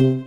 Herzlich 0.00 0.22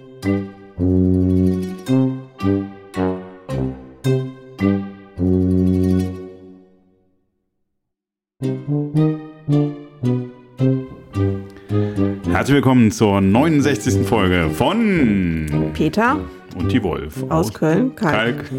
willkommen 12.56 12.92
zur 12.92 13.20
69. 13.20 14.06
Folge 14.06 14.52
von 14.52 15.72
Peter 15.74 16.20
und 16.56 16.72
die 16.72 16.84
Wolf 16.84 17.24
aus, 17.30 17.52
Köln, 17.52 17.96
Kalk, 17.96 18.14
Kalk. 18.14 18.52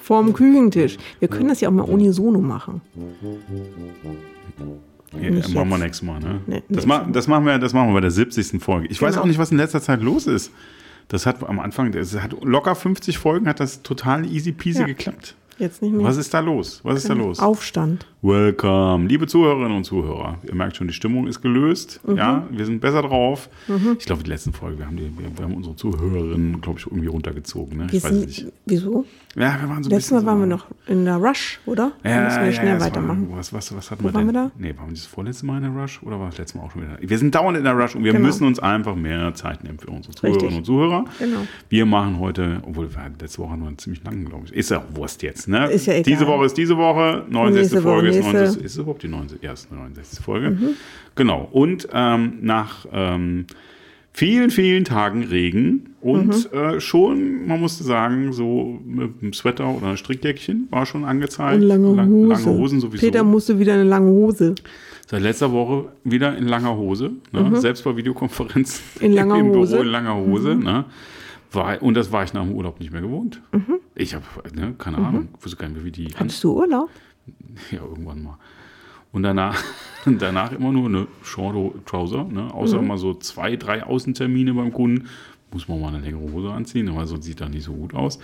vorm 0.00 0.32
Küchentisch. 0.32 0.96
Wir 1.18 1.26
können 1.26 1.48
das 1.48 1.60
ja 1.60 1.70
auch 1.70 1.72
mal 1.72 1.82
unisono 1.82 2.40
machen. 2.40 2.82
Ja, 5.20 5.30
machen 5.30 5.68
wir 5.70 5.78
nächstes 5.78 6.02
Mal, 6.02 6.20
ne? 6.20 6.40
Nee, 6.46 6.62
das, 6.68 6.86
ma 6.86 7.00
das, 7.10 7.28
machen 7.28 7.44
wir, 7.44 7.58
das 7.58 7.72
machen 7.72 7.88
wir 7.88 7.94
bei 7.94 8.00
der 8.00 8.10
70. 8.10 8.62
Folge. 8.62 8.86
Ich 8.88 9.00
weiß 9.02 9.12
Genau. 9.14 9.22
auch 9.22 9.26
nicht, 9.26 9.38
was 9.38 9.50
in 9.50 9.56
letzter 9.58 9.80
Zeit 9.82 10.00
los 10.02 10.26
ist. 10.26 10.50
Das 11.08 11.26
hat 11.26 11.42
am 11.46 11.58
Anfang, 11.60 11.92
das 11.92 12.14
hat 12.20 12.34
locker 12.42 12.74
50 12.74 13.18
Folgen, 13.18 13.46
hat 13.48 13.60
das 13.60 13.82
total 13.82 14.24
easy 14.24 14.52
peasy 14.52 14.80
Ja. 14.80 14.86
geklappt. 14.86 15.34
Jetzt 15.62 15.80
nicht 15.80 15.92
mehr. 15.94 16.04
Was 16.04 16.16
ist 16.16 16.34
da 16.34 16.40
los? 16.40 16.80
Was 16.82 16.96
ist 16.98 17.08
da 17.08 17.12
los? 17.14 17.38
Aufstand. 17.38 18.04
Welcome, 18.20 19.06
liebe 19.06 19.26
Zuhörerinnen 19.28 19.76
und 19.76 19.84
Zuhörer. 19.84 20.38
Ihr 20.46 20.54
merkt 20.56 20.76
schon, 20.76 20.86
die 20.88 20.92
Stimmung 20.94 21.26
ist 21.28 21.40
gelöst. 21.40 22.00
Mhm. 22.06 22.16
Ja, 22.16 22.46
wir 22.50 22.66
sind 22.66 22.80
besser 22.80 23.02
drauf. 23.02 23.48
Ich 23.98 24.06
glaube, 24.06 24.22
die 24.24 24.30
letzten 24.30 24.52
Folge, 24.52 24.78
wir 24.78 24.86
haben, 24.86 24.96
die, 24.96 25.10
wir, 25.16 25.36
wir 25.36 25.44
haben 25.44 25.54
unsere 25.54 25.76
Zuhörerinnen, 25.76 26.60
glaube 26.60 26.80
ich, 26.80 26.86
irgendwie 26.86 27.06
runtergezogen. 27.06 27.78
Ne? 27.78 27.86
Wir 27.90 27.94
Ich 27.98 28.02
weiß 28.04 28.10
sind, 28.10 28.26
nicht. 28.26 28.46
wieso? 28.66 29.04
Ja, 29.36 29.56
wir 29.60 29.68
waren 29.68 29.82
so 29.84 29.90
Letztes 29.90 30.10
Mal 30.12 30.26
waren 30.26 30.38
wir 30.38 30.44
so, 30.46 30.50
noch 30.50 30.66
in 30.88 31.04
der 31.04 31.16
Rush, 31.16 31.60
oder? 31.66 31.92
Da 32.02 32.10
Ja, 32.10 32.24
müssen 32.24 32.40
wir 32.40 32.46
ja, 32.46 32.52
schnell 32.52 32.68
ja, 32.78 32.80
weitermachen. 32.80 33.30
War, 33.30 33.38
was, 33.38 33.52
was, 33.52 33.74
was 33.76 33.90
hatten 33.90 34.02
Wo 34.04 34.08
wir 34.08 34.14
waren 34.14 34.26
denn? 34.26 34.34
wir 34.34 34.42
da? 34.44 34.50
Nee, 34.56 34.74
waren 34.76 34.88
wir 34.88 34.94
das 34.94 35.06
vorletzte 35.06 35.46
Mal 35.46 35.62
in 35.62 35.72
der 35.74 35.82
Rush 35.82 36.00
oder 36.02 36.18
war 36.20 36.26
das 36.26 36.38
letzte 36.38 36.58
Mal 36.58 36.64
auch 36.64 36.70
schon 36.72 36.82
wieder? 36.82 36.98
Wir 37.00 37.18
sind 37.18 37.34
dauernd 37.34 37.56
in 37.58 37.64
der 37.64 37.72
Rush 37.72 37.94
und 37.96 38.04
wir 38.04 38.12
Genau. 38.12 38.26
müssen 38.26 38.46
uns 38.46 38.58
einfach 38.60 38.94
mehr 38.94 39.32
Zeit 39.34 39.64
nehmen 39.64 39.78
für 39.78 39.88
unsere 39.90 40.14
Zuhörerinnen 40.14 40.44
Richtig. 40.46 40.58
und 40.58 40.64
Zuhörer. 40.64 41.04
Genau. 41.18 41.38
Wir 41.70 41.86
machen 41.86 42.18
heute, 42.20 42.62
obwohl 42.66 42.92
wir 42.94 43.00
letzte 43.20 43.38
Woche 43.38 43.56
nur 43.56 43.76
ziemlich 43.78 44.04
langen, 44.04 44.26
glaube 44.26 44.44
ich. 44.46 44.52
Ist 44.52 44.70
ja 44.70 44.78
auch 44.78 44.96
Wurst 44.96 45.22
jetzt, 45.22 45.48
ne? 45.48 45.51
Ist 45.66 45.86
ja 45.86 45.94
egal. 45.94 46.02
Diese 46.04 46.26
Woche 46.26 46.44
ist 46.46 46.56
diese 46.56 46.76
Woche, 46.76 47.24
69. 47.28 47.54
Nächste 47.54 47.76
Woche 47.76 47.82
Folge 47.94 48.08
ist, 48.08 48.14
nächste. 48.16 48.32
69, 48.32 48.64
ist 48.64 48.76
überhaupt 48.76 49.02
die 49.02 49.08
69, 49.08 49.42
erste 49.48 49.74
69. 49.74 50.18
Folge. 50.24 50.50
Mhm. 50.50 50.68
Genau. 51.14 51.48
Und 51.52 51.88
ähm, 51.92 52.34
nach 52.42 52.86
ähm, 52.92 53.46
vielen, 54.12 54.50
vielen 54.50 54.84
Tagen 54.84 55.24
Regen 55.24 55.90
und 56.00 56.52
Mhm. 56.52 56.58
äh, 56.58 56.80
schon, 56.80 57.46
man 57.46 57.60
musste 57.60 57.84
sagen, 57.84 58.32
so 58.32 58.78
mit 58.84 59.10
einem 59.22 59.32
Sweater 59.32 59.68
oder 59.74 59.86
einem 59.88 59.96
Strickjäckchen 59.96 60.68
war 60.70 60.84
schon 60.86 61.04
angezeigt. 61.04 61.56
Und 61.62 61.62
lange 61.68 61.94
Lang- 61.94 62.08
Hose. 62.08 62.28
Lange 62.44 62.58
Hosen 62.58 62.80
sowieso. 62.80 63.06
Peter 63.06 63.22
musste 63.24 63.58
wieder 63.58 63.74
eine 63.74 63.84
lange 63.84 64.10
Hose. 64.10 64.54
Seit 65.06 65.20
letzter 65.22 65.52
Woche 65.52 65.86
wieder 66.04 66.36
in 66.38 66.46
langer 66.48 66.74
Hose, 66.76 67.10
ne? 67.32 67.60
selbst 67.60 67.84
bei 67.84 67.94
Videokonferenzen 67.96 68.82
Mhm. 69.00 69.06
In 69.06 69.12
langer 69.12 69.36
im 69.40 69.46
Hose. 69.48 69.74
Mhm. 69.74 69.78
Büro 69.78 69.82
in 69.82 69.88
langer 69.88 70.16
Hose. 70.16 70.54
Ne? 70.54 70.84
War, 71.52 71.82
und 71.82 71.94
das 71.94 72.12
war 72.12 72.24
ich 72.24 72.32
nach 72.32 72.42
dem 72.42 72.52
Urlaub 72.52 72.80
nicht 72.80 72.92
mehr 72.92 73.02
gewohnt. 73.02 73.40
Ich 73.94 74.14
habe, 74.14 74.24
ne, 74.54 74.74
keine 74.78 74.98
Ahnung, 74.98 75.28
wusste 75.40 75.56
gar 75.56 75.68
nicht 75.68 75.76
mehr, 75.76 75.84
wie 75.84 75.90
die. 75.92 76.08
Hattest 76.16 76.42
du 76.44 76.54
Urlaub? 76.56 76.88
Ja, 77.70 77.80
irgendwann 77.82 78.22
mal. 78.22 78.38
Und 79.12 79.22
danach, 79.24 79.62
danach 80.06 80.52
immer 80.52 80.72
nur 80.72 80.86
eine 80.88 81.06
Short 81.22 81.84
Trouser, 81.86 82.24
ne? 82.24 82.52
außer 82.52 82.80
Mhm. 82.80 82.88
mal 82.88 82.98
so 82.98 83.14
zwei, 83.14 83.56
drei 83.56 83.84
Außentermine 83.84 84.54
beim 84.54 84.72
Kunden. 84.72 85.08
Muss 85.52 85.68
man 85.68 85.78
mal 85.82 85.88
eine 85.88 86.00
längere 86.00 86.32
Hose 86.32 86.50
anziehen, 86.50 86.88
aber 86.88 87.06
sonst 87.06 87.26
sieht 87.26 87.42
das 87.42 87.50
nicht 87.50 87.64
so 87.64 87.74
gut 87.74 87.92
aus. 87.92 88.18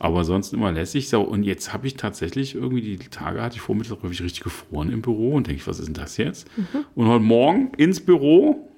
Aber 0.00 0.24
sonst 0.24 0.52
immer 0.52 0.72
lässig. 0.72 1.08
So, 1.08 1.20
und 1.22 1.44
jetzt 1.44 1.72
habe 1.72 1.86
ich 1.86 1.94
tatsächlich 1.94 2.56
irgendwie 2.56 2.80
die 2.80 2.98
Tage 3.08 3.40
hatte 3.40 3.54
ich 3.54 3.60
vormittags 3.62 4.02
richtig 4.02 4.40
gefroren 4.40 4.90
im 4.90 5.00
Büro 5.00 5.34
und 5.34 5.46
denke 5.46 5.60
ich, 5.60 5.66
was 5.68 5.78
ist 5.78 5.86
denn 5.86 5.94
das 5.94 6.16
jetzt? 6.16 6.48
Mhm. 6.58 6.64
Und 6.96 7.06
heute 7.06 7.22
Morgen 7.22 7.70
ins 7.76 8.00
Büro, 8.00 8.68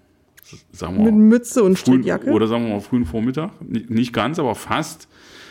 sagen 0.73 0.97
wir 0.99 1.05
Mit 1.05 1.15
Mütze 1.15 1.63
und 1.63 1.79
frühen, 1.79 2.03
Strickjacke? 2.03 2.31
oder 2.31 2.47
sagen 2.47 2.65
wir 2.67 2.75
mal 2.75 2.81
frühen 2.81 3.05
Vormittag. 3.07 3.51
Nicht, 3.63 4.13
ganz, 4.13 4.39
aber 4.39 4.55
fast. 4.55 5.09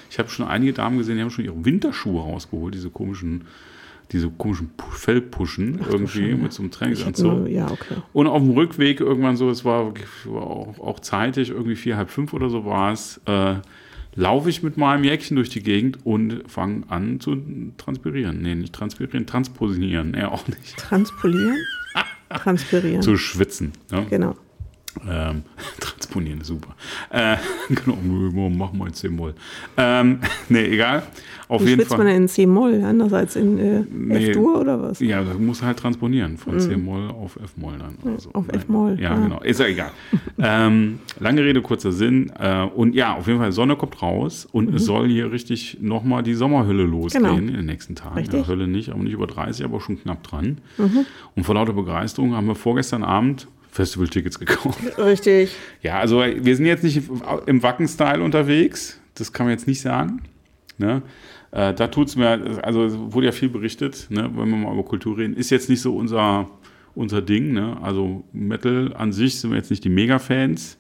Ich 0.10 0.20
habe 0.20 0.30
schon 0.30 0.46
einige 0.48 0.74
Damen 0.74 0.98
gesehen, 0.98 1.16
die 1.16 1.22
haben 1.22 1.32
schon 1.32 1.46
ihre 1.46 1.66
Winterschuhe 1.66 2.22
rausgeholt, 2.22 2.76
diese 2.76 2.90
komischen, 2.92 3.46
diese 4.12 4.30
komischen 4.30 4.72
Pu- 4.78 4.92
Fellpuschen 4.92 5.80
irgendwie 5.90 6.36
mit 6.36 6.54
so 6.54 6.62
einem 6.62 6.70
Trainingsanzug. 6.72 7.48
ja, 7.50 7.66
okay. 7.72 7.96
Und 8.14 8.28
auf 8.28 8.42
dem 8.42 8.52
Rückweg 8.52 9.00
irgendwann 9.00 9.36
so, 9.38 9.50
es 9.50 9.66
war, 9.66 9.94
war 10.26 10.44
auch, 10.44 10.80
auch 10.80 11.00
zeitig, 11.00 11.50
irgendwie 11.50 11.76
vier, 11.76 11.98
halb 11.98 12.12
fünf 12.12 12.34
oder 12.34 12.50
so 12.50 12.64
war 12.66 12.92
es, 12.94 13.20
äh, 13.26 13.56
laufe 14.16 14.50
ich 14.52 14.62
mit 14.62 14.78
meinem 14.78 15.04
Jäckchen 15.04 15.36
durch 15.36 15.50
die 15.50 15.64
Gegend 15.64 16.06
und 16.06 16.44
fange 16.46 16.84
an 16.90 17.20
zu 17.20 17.36
transpirieren. 17.78 18.44
Nee, 18.44 18.54
nicht 18.54 18.74
transpirieren, 18.74 19.26
transposieren, 19.26 20.14
ja 20.16 20.32
auch 20.32 20.48
nicht. 20.48 20.78
Transpolieren? 20.78 21.58
Transpirieren. 22.30 23.02
Zu 23.02 23.18
schwitzen. 23.18 23.72
Ne? 23.92 24.06
Genau. 24.12 24.36
Ähm, 25.10 25.44
transponieren 25.80 26.42
ist 26.42 26.48
super. 26.48 26.76
Äh, 27.10 27.38
genau, 27.70 27.98
machen 28.50 28.78
wir 28.80 28.88
jetzt 28.88 29.00
C-Moll. 29.00 29.34
Ähm, 29.78 30.20
nee, 30.50 30.66
egal. 30.66 31.04
Auf 31.50 31.62
Wie 31.64 31.70
jeden 31.70 31.80
man 31.88 31.98
Fall. 31.98 32.06
denn 32.08 32.16
in 32.24 32.28
C-Moll? 32.28 32.84
Anders 32.84 33.14
als 33.14 33.36
in 33.36 33.60
äh, 33.60 33.84
Nee. 33.92 34.30
F-Dur 34.30 34.62
oder 34.62 34.82
was? 34.82 35.00
Ja, 35.02 35.22
da 35.24 35.34
muss 35.34 35.62
halt 35.62 35.78
transponieren 35.78 36.38
von 36.38 36.60
C-Moll 36.60 37.10
auf 37.10 37.36
F-Moll 37.36 37.74
dann. 37.78 37.96
Oder 38.04 38.20
so. 38.20 38.30
Mhm. 38.30 38.36
auf 38.36 38.48
Nein. 38.48 38.56
F-Moll, 38.58 38.98
Ja, 39.00 39.14
ja. 39.14 39.16
genau. 39.24 39.40
Ist 39.42 39.60
ja 39.60 39.68
egal. 39.68 39.92
ähm, 40.40 41.00
lange 41.20 41.44
Rede, 41.44 41.62
kurzer 41.62 41.92
Sinn. 41.92 42.32
Äh, 42.40 42.64
und 42.64 42.96
ja, 42.96 43.16
auf 43.16 43.28
jeden 43.28 43.40
Fall, 43.40 43.52
Sonne 43.52 43.76
kommt 43.76 44.02
raus 44.02 44.48
und 44.52 44.74
es 44.74 44.86
soll 44.86 45.08
hier 45.10 45.32
richtig 45.32 45.78
nochmal 45.82 46.24
die 46.24 46.34
Sommerhülle 46.34 46.84
losgehen 46.84 47.24
Mhm. 47.24 47.28
Genau. 47.28 47.38
in 47.38 47.48
den 47.58 47.66
nächsten 47.66 47.96
Tagen. 47.96 48.16
Richtig. 48.16 48.42
Ja, 48.42 48.48
Hölle 48.48 48.68
nicht, 48.68 48.90
aber 48.90 49.04
nicht 49.04 49.14
über 49.14 49.28
30, 49.28 49.64
aber 49.66 49.80
schon 49.82 50.00
knapp 50.02 50.24
dran. 50.24 50.60
Mhm. 50.78 51.06
Und 51.36 51.44
vor 51.44 51.56
lauter 51.56 51.74
Begeisterung 51.74 52.34
haben 52.36 52.48
wir 52.48 52.56
vorgestern 52.56 53.04
Abend 53.04 53.48
Festival-Tickets 53.74 54.40
gekauft. 54.40 54.80
Richtig. 54.98 55.52
Ja, 55.82 56.00
also 56.00 56.20
wir 56.20 56.56
sind 56.56 56.66
jetzt 56.66 56.84
nicht 56.84 57.02
im 57.48 57.64
Wacken-Style 57.64 58.24
unterwegs. 58.24 59.00
Das 59.16 59.34
kann 59.34 59.48
man 59.48 59.52
jetzt 59.52 59.68
nicht 59.68 59.82
sagen. 59.82 60.22
Ne? 60.78 61.02
Äh, 61.52 61.74
da 61.74 61.88
tut 61.88 62.08
es 62.08 62.16
mir, 62.16 62.62
also 62.64 62.84
es 62.86 62.94
wurde 62.96 63.28
ja 63.28 63.32
viel 63.32 63.50
berichtet, 63.50 64.08
ne? 64.10 64.30
wenn 64.36 64.50
wir 64.50 64.58
mal 64.58 64.74
über 64.74 64.84
Kultur 64.84 65.18
reden, 65.18 65.36
ist 65.36 65.50
jetzt 65.50 65.70
nicht 65.70 65.82
so 65.82 65.96
unser, 65.96 66.48
unser 66.96 67.22
Ding. 67.22 67.54
Ne? 67.54 67.78
Also 67.82 68.24
Metal 68.32 68.94
an 68.96 69.12
sich 69.12 69.40
sind 69.40 69.50
wir 69.50 69.58
jetzt 69.58 69.72
nicht 69.72 69.84
die 69.84 69.90
Mega-Fans. 69.90 70.78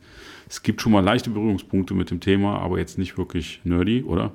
Es 0.47 0.61
gibt 0.61 0.81
schon 0.81 0.91
mal 0.91 1.03
leichte 1.03 1.31
Berührungspunkte 1.31 1.95
mit 1.95 2.11
dem 2.11 2.19
Thema, 2.19 2.59
aber 2.59 2.77
jetzt 2.77 2.99
nicht 2.99 3.17
wirklich 3.17 3.59
nerdy, 3.63 4.03
oder? 4.03 4.31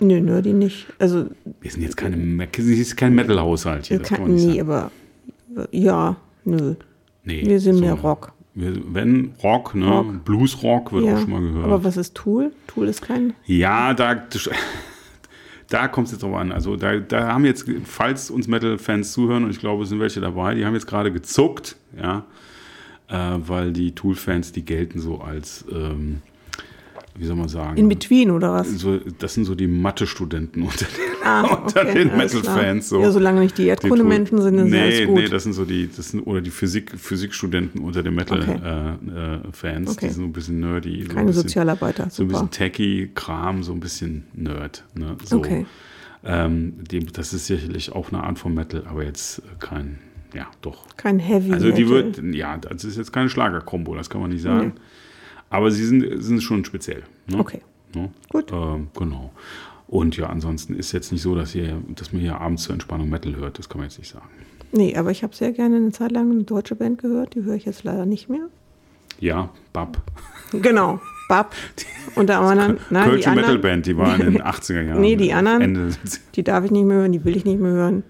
Nö, 0.00 0.20
nerdy 0.20 0.52
nicht. 0.52 0.86
Also, 0.98 1.26
Wir 1.60 1.70
sind 1.70 1.82
jetzt 1.82 1.96
keine, 1.96 2.48
es 2.52 2.58
ist 2.58 2.96
kein 2.96 3.14
Metal-Haushalt 3.14 3.86
hier. 3.86 3.98
das 3.98 4.08
kann 4.08 4.34
nee, 4.34 4.46
sagen. 4.46 4.60
aber 4.62 4.90
äh, 5.56 5.78
ja, 5.78 6.16
nö. 6.44 6.74
Nee, 7.24 7.44
Wir 7.44 7.60
sind 7.60 7.76
so. 7.76 7.80
mehr 7.80 7.94
Rock. 7.94 8.32
Wir, 8.54 8.72
wenn 8.92 9.34
Rock, 9.42 9.74
ne? 9.74 9.86
Rock. 9.86 10.24
Blues-Rock 10.24 10.92
wird 10.92 11.04
ja. 11.06 11.14
auch 11.14 11.20
schon 11.20 11.30
mal 11.30 11.40
gehört. 11.40 11.64
Aber 11.64 11.84
was 11.84 11.96
ist 11.96 12.14
Tool? 12.14 12.52
Tool 12.66 12.88
ist 12.88 13.02
kein. 13.02 13.34
Ja, 13.46 13.94
da, 13.94 14.14
da 15.68 15.88
kommt 15.88 16.06
es 16.06 16.12
jetzt 16.12 16.22
drauf 16.22 16.34
an. 16.34 16.52
Also 16.52 16.76
da, 16.76 16.96
da 16.96 17.32
haben 17.32 17.44
jetzt, 17.44 17.66
falls 17.84 18.30
uns 18.30 18.48
Metal-Fans 18.48 19.12
zuhören, 19.12 19.44
und 19.44 19.50
ich 19.50 19.60
glaube, 19.60 19.84
es 19.84 19.88
sind 19.88 20.00
welche 20.00 20.20
dabei, 20.20 20.54
die 20.54 20.64
haben 20.64 20.74
jetzt 20.74 20.86
gerade 20.86 21.12
gezuckt, 21.12 21.76
ja, 21.96 22.24
äh, 23.08 23.38
weil 23.38 23.72
die 23.72 23.94
Tool-Fans, 23.94 24.52
die 24.52 24.64
gelten 24.64 25.00
so 25.00 25.20
als, 25.20 25.64
ähm, 25.72 26.22
wie 27.16 27.24
soll 27.26 27.36
man 27.36 27.48
sagen, 27.48 27.76
In 27.76 27.88
between 27.88 28.30
oder 28.30 28.52
was? 28.52 28.70
so, 28.78 28.98
das 29.18 29.34
sind 29.34 29.44
so 29.44 29.54
die 29.54 29.66
Mathe-Studenten 29.66 30.62
unter 30.62 30.86
den, 30.86 31.10
Ah, 31.22 31.64
okay, 31.66 31.92
den 31.94 32.16
Metal-Fans. 32.16 32.88
So. 32.88 33.02
Ja, 33.02 33.10
solange 33.10 33.40
nicht 33.40 33.58
die 33.58 33.62
Die 33.64 33.68
Erdkundemenschen 33.68 34.40
sind, 34.40 34.58
ist 34.58 34.70
nee, 34.70 34.80
alles 34.80 35.06
gut. 35.06 35.16
Nee, 35.16 35.28
das 35.28 35.42
sind 35.42 35.52
so 35.52 35.64
die, 35.66 35.88
das 35.94 36.08
sind, 36.10 36.20
oder 36.22 36.40
die 36.40 36.50
Physik, 36.50 36.92
Physikstudenten 36.98 37.82
unter 37.82 38.02
den 38.02 38.14
Metal-Fans, 38.14 38.62
äh, 38.64 39.70
äh, 39.82 39.90
Okay. 39.90 40.06
die 40.06 40.12
sind 40.12 40.14
so 40.14 40.22
ein 40.22 40.32
bisschen 40.32 40.60
nerdy. 40.60 41.02
So 41.02 41.08
ein 41.10 41.14
Keine 41.14 41.26
bisschen, 41.26 41.42
Sozialarbeiter. 41.42 42.04
so 42.10 42.22
ein 42.22 42.28
Super. 42.30 42.40
bisschen 42.46 42.50
techy 42.50 43.10
Kram, 43.14 43.62
so 43.62 43.72
ein 43.72 43.80
bisschen 43.80 44.24
Nerd. 44.32 44.84
Ne? 44.94 45.16
So, 45.24 45.38
Okay. 45.38 45.66
ähm, 46.24 46.74
dem, 46.90 47.12
das 47.12 47.32
ist 47.34 47.46
sicherlich 47.46 47.92
auch 47.92 48.12
eine 48.12 48.22
Art 48.22 48.38
von 48.38 48.54
Metal, 48.54 48.84
aber 48.88 49.04
jetzt 49.04 49.40
äh, 49.40 49.42
kein, 49.58 49.98
ja, 50.34 50.46
doch. 50.62 50.86
Kein 50.96 51.18
Heavy. 51.18 51.52
Also 51.52 51.70
die 51.70 51.84
Metal. 51.84 52.16
wird, 52.24 52.34
ja, 52.34 52.56
das 52.56 52.84
ist 52.84 52.96
jetzt 52.96 53.12
keine 53.12 53.28
Schlagerkombo, 53.28 53.94
das 53.94 54.08
kann 54.08 54.20
man 54.22 54.30
nicht 54.30 54.42
sagen. 54.42 54.72
Aber 55.50 55.70
sie 55.70 55.84
sind, 55.84 56.22
sind 56.22 56.42
schon 56.42 56.64
speziell. 56.64 57.02
Ne? 57.26 57.38
Okay. 57.38 57.60
Ne? 57.94 58.10
Gut. 58.28 58.50
Ähm, 58.52 58.88
genau. 58.96 59.30
Und 59.88 60.16
ja, 60.16 60.26
ansonsten 60.28 60.74
ist 60.74 60.92
jetzt 60.92 61.10
nicht 61.10 61.22
so, 61.22 61.34
dass, 61.34 61.50
hier, 61.52 61.82
dass 61.96 62.12
man 62.12 62.22
hier 62.22 62.40
abends 62.40 62.62
zur 62.62 62.72
Entspannung 62.74 63.08
Metal 63.10 63.34
hört. 63.36 63.58
Das 63.58 63.68
kann 63.68 63.78
man 63.80 63.88
jetzt 63.88 63.98
nicht 63.98 64.10
sagen. 64.12 64.28
Nee, 64.72 64.96
aber 64.96 65.10
ich 65.10 65.24
habe 65.24 65.34
sehr 65.34 65.50
gerne 65.50 65.76
eine 65.76 65.90
Zeit 65.90 66.12
lang 66.12 66.30
eine 66.30 66.44
deutsche 66.44 66.76
Band 66.76 66.98
gehört. 67.02 67.34
Die 67.34 67.42
höre 67.42 67.56
ich 67.56 67.64
jetzt 67.64 67.82
leider 67.82 68.06
nicht 68.06 68.28
mehr. 68.28 68.46
Ja, 69.18 69.50
Bab. 69.72 70.00
Genau. 70.52 71.00
Bab. 71.28 71.54
Und 72.14 72.28
der 72.28 72.38
anderen. 72.40 72.78
Nein, 72.90 73.04
die 73.04 73.10
Kölsche 73.10 73.30
anderen, 73.30 73.46
Metalband, 73.56 73.86
die 73.86 73.96
waren 73.96 74.20
in 74.20 74.32
den 74.34 74.42
80er 74.44 74.82
Jahren. 74.82 75.00
Nee, 75.00 75.16
die 75.16 75.32
anderen- 75.32 75.62
Ende, 75.62 75.88
die 76.36 76.44
darf 76.44 76.64
ich 76.64 76.70
nicht 76.70 76.84
mehr 76.84 76.98
hören, 76.98 77.12
die 77.12 77.24
will 77.24 77.36
ich 77.36 77.44
nicht 77.44 77.60
mehr 77.60 77.72
hören. 77.72 78.04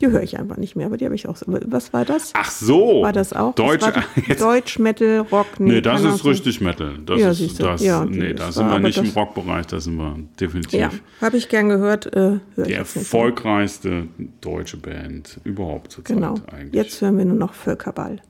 Die 0.00 0.08
höre 0.08 0.22
ich 0.22 0.36
einfach 0.38 0.56
nicht 0.56 0.74
mehr, 0.74 0.86
aber 0.86 0.96
die 0.96 1.04
habe 1.04 1.14
ich 1.14 1.28
auch. 1.28 1.36
so- 1.36 1.46
Was 1.48 1.92
war 1.92 2.04
das? 2.04 2.32
Ach 2.34 2.50
so. 2.50 3.02
War 3.02 3.12
das 3.12 3.32
auch? 3.32 3.54
Deutsch, 3.54 3.84
Das 4.28 4.38
Deutsch, 4.38 4.78
Metal, 4.80 5.20
Rock? 5.30 5.46
nee, 5.60 5.80
das 5.80 6.02
keine 6.02 6.14
ist 6.14 6.20
Ahnung. 6.20 6.32
richtig 6.32 6.60
Metal. 6.60 6.98
Das 7.06 7.20
Ja, 7.20 7.30
ist, 7.30 7.60
das, 7.60 7.82
Ja, 7.82 8.04
nee, 8.04 8.34
da 8.34 8.46
das 8.46 8.56
sind 8.56 8.68
wir 8.68 8.78
nicht 8.80 8.98
im 8.98 9.04
das- 9.04 9.14
Rockbereich, 9.16 9.66
da 9.68 9.78
sind 9.80 9.96
wir 9.96 10.16
definitiv 10.40 10.72
Ja, 10.80 10.90
habe 11.20 11.36
ich 11.36 11.48
gern 11.48 11.68
gehört. 11.68 12.12
Äh, 12.14 12.38
die 12.56 12.72
erfolgreichste 12.72 14.08
deutsche 14.40 14.76
Band 14.78 15.38
überhaupt 15.44 15.92
zurzeit 15.92 16.16
Genau. 16.16 16.34
eigentlich. 16.52 16.74
Jetzt 16.74 17.00
hören 17.00 17.16
wir 17.18 17.24
nur 17.24 17.36
noch 17.36 17.54
Völkerball. 17.54 18.20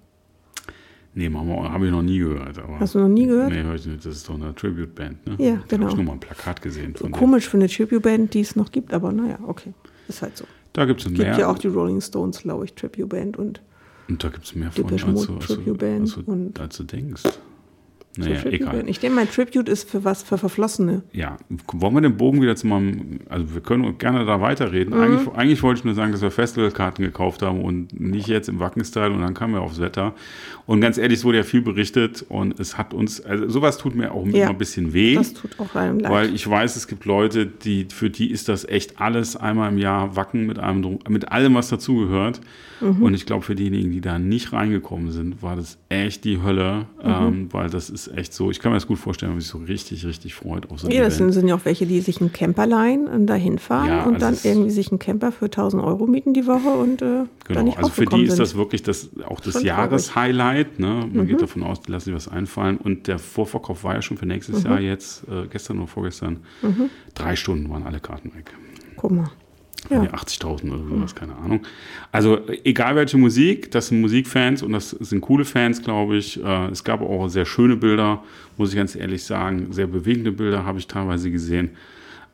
Nee, 1.17 1.31
habe 1.33 1.87
ich 1.87 1.93
noch 1.93 2.03
nie 2.03 2.19
gehört. 2.19 2.61
Hast 2.81 2.95
du 2.97 2.99
noch 2.99 3.09
nie 3.09 3.27
gehört? 3.27 3.51
Nee, 3.51 3.63
höre 3.63 3.77
ich 3.77 3.87
nicht. 3.87 4.05
Das 4.05 4.17
ist 4.17 4.29
doch 4.29 4.35
eine 4.35 4.53
Tribute-Band, 4.55 5.27
ne? 5.27 5.37
Ja, 5.39 5.53
Da 5.55 5.61
genau. 5.69 5.83
habe 5.85 5.91
ich 5.93 5.97
nur 5.97 6.05
mal 6.07 6.13
ein 6.15 6.21
Plakat 6.21 6.61
gesehen. 6.61 6.95
Von. 6.97 7.13
Komisch 7.13 7.49
für 7.49 7.57
eine 7.57 7.69
Tribute-Band, 7.69 8.35
die 8.35 8.41
es 8.41 8.57
noch 8.57 8.73
gibt, 8.73 8.93
aber 8.93 9.13
naja, 9.13 9.39
okay. 9.47 9.73
Ist 10.09 10.23
halt 10.23 10.37
so. 10.37 10.45
Da 10.75 10.85
gibt 10.85 11.01
es 11.01 11.07
Gibt 11.07 11.19
mehr. 11.19 11.39
ja 11.39 11.49
auch 11.49 11.59
die 11.59 11.69
Rolling 11.69 12.01
Stones, 12.01 12.43
glaube 12.43 12.67
ich, 12.67 12.75
Tribute-Band 12.75 13.39
und 13.39 13.63
und 14.07 14.23
da 14.23 14.29
gibt 14.29 14.45
es 14.45 14.55
mehr 14.55 14.71
von, 14.71 14.87
Depeche 14.87 15.07
als 15.07 15.29
Mode, 15.29 15.33
als, 15.41 16.19
als, 16.29 16.61
als 16.61 16.77
du 16.77 16.85
denkst. 16.85 17.23
So 18.17 18.23
Naja, 18.23 18.41
Tribute-Band. 18.43 18.73
egal. 18.75 18.89
Ich 18.89 19.01
denke, 19.01 19.17
mein 19.17 19.29
Tribute 19.29 19.69
ist 19.69 19.91
für 19.91 20.05
was? 20.05 20.23
Für 20.23 20.39
Verflossene. 20.39 21.03
Ja, 21.13 21.37
wollen 21.73 21.95
wir 21.95 22.01
den 22.01 22.17
Bogen 22.17 22.41
wieder 22.41 22.55
zu 22.55 22.67
meinem, 22.69 23.21
also 23.29 23.55
wir 23.55 23.61
können 23.61 23.99
gerne 23.99 24.25
da 24.25 24.41
weiterreden. 24.41 24.95
Mhm. 24.95 25.01
Eigentlich, 25.03 25.29
eigentlich 25.35 25.63
wollte 25.65 25.81
ich 25.81 25.85
nur 25.85 25.95
sagen, 25.95 26.13
dass 26.13 26.23
wir 26.23 26.31
Festivalkarten 26.31 27.05
gekauft 27.05 27.43
haben 27.43 27.63
und 27.63 27.99
nicht 27.99 28.29
jetzt 28.29 28.49
im 28.49 28.61
Wackenstyle 28.61 29.11
und 29.13 29.21
dann 29.21 29.35
kamen 29.35 29.55
wir 29.55 29.63
aufs 29.63 29.81
Wetter. 29.81 30.15
Und 30.67 30.81
ganz 30.81 30.97
ehrlich, 30.97 31.19
es 31.19 31.25
wurde 31.25 31.39
ja 31.39 31.43
viel 31.45 31.61
berichtet 31.63 32.25
und 32.29 32.59
es 32.61 32.79
hat 32.79 32.95
uns, 32.95 33.21
also 33.21 33.49
sowas 33.49 33.79
tut 33.79 33.95
mir 33.97 34.13
auch 34.13 34.25
Ja. 34.27 34.43
immer 34.45 34.51
ein 34.51 34.59
bisschen 34.59 34.93
weh. 34.95 35.17
Das 35.17 35.35
tut 35.35 35.59
auch 35.59 35.75
einem 35.75 35.99
leid. 35.99 36.13
Weil 36.13 36.35
ich 36.35 36.49
weiß, 36.49 36.77
es 36.77 36.87
gibt 36.87 37.05
Leute, 37.07 37.47
die, 37.47 37.87
für 37.93 38.11
die 38.11 38.31
ist 38.31 38.49
das 38.49 38.65
echt 38.65 39.01
alles 39.01 39.37
einmal 39.37 39.73
im 39.73 39.79
Jahr 39.79 40.15
Wacken 40.17 40.47
mit, 40.47 40.59
einem, 40.59 40.99
mit 41.09 41.33
allem, 41.33 41.55
was 41.55 41.69
dazugehört. 41.69 42.41
Mhm. 42.81 43.03
Und 43.03 43.15
ich 43.15 43.27
glaube, 43.27 43.43
für 43.45 43.55
diejenigen, 43.55 43.91
die 43.93 44.01
da 44.01 44.19
nicht 44.19 44.53
reingekommen 44.53 45.11
sind, 45.13 45.43
war 45.43 45.57
das 45.57 45.79
echt 45.89 46.25
die 46.25 46.43
Hölle, 46.43 46.87
Mhm. 47.03 47.11
ähm, 47.11 47.49
weil 47.53 47.69
das 47.71 47.91
ist 47.91 48.04
echt 48.09 48.33
so, 48.33 48.51
ich 48.51 48.61
kann 48.61 48.73
mir 48.73 48.77
das 48.77 48.87
gut 48.87 48.99
vorstellen, 48.99 49.31
wenn 49.31 49.37
man 49.37 49.41
sich 49.41 49.51
so 49.51 49.59
richtig, 49.59 50.05
richtig 50.07 50.35
freut 50.35 50.71
auf 50.71 50.81
so 50.81 50.89
ja, 50.89 51.05
das 51.05 51.17
sind, 51.17 51.47
ja 51.49 51.55
auch 51.55 51.65
welche, 51.65 51.87
die 51.87 52.01
sich 52.01 52.21
einen 52.21 52.33
Camper 52.33 52.67
leihen 52.67 53.07
und 53.07 53.27
dahin 53.27 53.59
fahren 53.59 53.89
Ja, 53.89 54.05
und 54.07 54.21
dann 54.23 54.37
irgendwie 54.43 54.71
sich 54.71 54.91
einen 54.91 54.99
Camper 54.99 55.33
für 55.33 55.47
1000 55.47 55.83
Euro 55.83 56.07
mieten 56.07 56.35
die 56.35 56.47
Woche 56.47 56.69
und 56.71 57.03
äh, 57.03 57.25
Genau, 57.47 57.63
nicht 57.63 57.79
also 57.79 57.91
für 57.91 58.07
die 58.07 58.23
ist 58.25 58.31
sind. 58.31 58.41
das 58.41 58.55
wirklich 58.55 58.83
das, 58.83 59.11
auch 59.27 59.41
das 59.41 59.53
Schon 59.55 59.63
Mhm. 59.63 59.67
Jahreshighlight. 59.69 60.79
Ne? 60.79 61.09
Man 61.13 61.27
geht 61.27 61.43
davon 61.43 61.63
aus, 61.63 61.81
die 61.83 61.91
lassen 61.93 62.07
sich 62.07 62.15
was 62.15 62.29
einfallen. 62.29 62.77
Und 62.79 63.07
der 63.07 63.19
Vorverkauf 63.19 63.85
war 63.85 63.95
ja 63.95 64.03
schon 64.03 64.17
für 64.17 64.27
nächstes 64.27 64.65
Mhm. 64.65 64.71
Jahr 64.71 64.81
jetzt, 64.81 65.25
äh, 65.29 65.47
gestern 65.49 65.79
oder 65.79 65.87
vorgestern. 65.87 66.39
Drei 67.15 67.37
Stunden 67.37 67.69
waren 67.71 67.83
alle 67.85 68.01
Karten 68.01 68.35
weg. 68.35 68.53
Guck 68.97 69.11
mal. 69.13 69.31
Ja. 69.91 70.03
Ja. 70.03 70.11
80.000 70.15 70.73
oder 70.73 70.85
sowas, 70.89 71.15
keine 71.15 71.37
Ahnung. 71.37 71.61
Also 72.11 72.41
egal 72.65 72.97
welche 72.97 73.19
Musik, 73.19 73.71
das 73.71 73.89
sind 73.89 74.01
Musikfans 74.01 74.63
und 74.63 74.73
das 74.73 74.91
sind 74.91 75.21
coole 75.21 75.45
Fans, 75.45 75.83
glaube 75.83 76.17
ich. 76.17 76.43
Äh, 76.43 76.69
Es 76.69 76.85
gab 76.85 77.03
auch 77.03 77.29
sehr 77.29 77.45
schöne 77.45 77.77
Bilder, 77.77 78.23
muss 78.57 78.71
ich 78.71 78.77
ganz 78.77 78.97
ehrlich 78.97 79.25
sagen. 79.25 79.73
Sehr 79.73 79.87
bewegende 79.87 80.33
Bilder 80.33 80.65
habe 80.65 80.79
ich 80.79 80.87
teilweise 80.87 81.31
gesehen, 81.31 81.71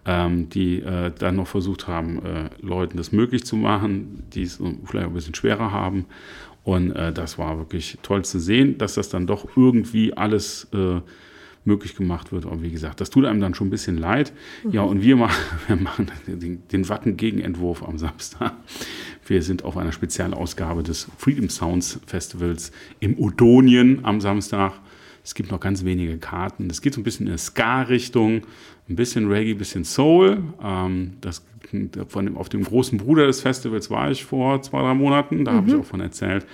ähm, 0.06 0.48
die 0.48 0.80
äh, 0.80 1.10
dann 1.18 1.36
noch 1.36 1.48
versucht 1.48 1.88
haben, 1.88 2.24
äh, 2.24 2.50
Leuten 2.60 2.96
das 2.96 3.10
möglich 3.12 3.44
zu 3.44 3.56
machen, 3.56 4.22
die 4.32 4.42
es 4.42 4.60
vielleicht 4.84 5.08
ein 5.08 5.14
bisschen 5.14 5.34
schwerer 5.34 5.72
haben. 5.72 6.06
Und 6.62 6.92
das 6.94 7.38
war 7.38 7.56
wirklich 7.56 7.96
toll 8.02 8.22
zu 8.22 8.38
sehen, 8.38 8.76
dass 8.76 8.94
das 8.94 9.08
dann 9.08 9.26
doch 9.26 9.56
irgendwie 9.56 10.14
alles 10.14 10.68
möglich 11.64 11.94
gemacht 11.94 12.32
wird. 12.32 12.46
Aber 12.46 12.62
wie 12.62 12.70
gesagt, 12.70 13.00
das 13.00 13.10
tut 13.10 13.24
einem 13.24 13.40
dann 13.40 13.54
schon 13.54 13.68
ein 13.68 13.70
bisschen 13.70 13.98
leid. 13.98 14.32
Ja, 14.70 14.82
und 14.82 15.02
wir 15.02 15.16
machen, 15.16 15.36
wir 15.66 15.76
machen 15.76 16.10
den, 16.26 16.66
den 16.68 16.88
Wacken-Gegenentwurf 16.88 17.82
am 17.82 17.98
Samstag. 17.98 18.54
Wir 19.26 19.42
sind 19.42 19.64
auf 19.64 19.76
einer 19.76 19.92
Spezialausgabe 19.92 20.82
des 20.82 21.08
Freedom 21.18 21.48
Sounds 21.48 22.00
Festivals 22.06 22.72
im 22.98 23.18
Odonien 23.18 24.04
am 24.04 24.20
Samstag. 24.20 24.72
Es 25.22 25.34
gibt 25.34 25.50
noch 25.50 25.60
ganz 25.60 25.84
wenige 25.84 26.16
Karten. 26.18 26.68
Es 26.70 26.80
geht 26.80 26.94
so 26.94 27.00
ein 27.00 27.04
bisschen 27.04 27.26
in 27.26 27.32
eine 27.32 27.38
Ska-Richtung, 27.38 28.42
ein 28.88 28.96
bisschen 28.96 29.30
Reggae, 29.30 29.52
ein 29.52 29.58
bisschen 29.58 29.84
Soul. 29.84 30.42
Ähm, 30.62 31.12
das, 31.20 31.44
von 32.08 32.24
dem, 32.24 32.36
auf 32.36 32.48
dem 32.48 32.64
großen 32.64 32.98
Bruder 32.98 33.26
des 33.26 33.42
Festivals 33.42 33.90
war 33.90 34.10
ich 34.10 34.24
vor 34.24 34.62
zwei, 34.62 34.80
drei 34.80 34.94
Monaten. 34.94 35.44
Da 35.44 35.52
habe 35.52 35.68
ich 35.68 35.76
auch 35.76 35.84
von 35.84 36.00
erzählt. 36.00 36.46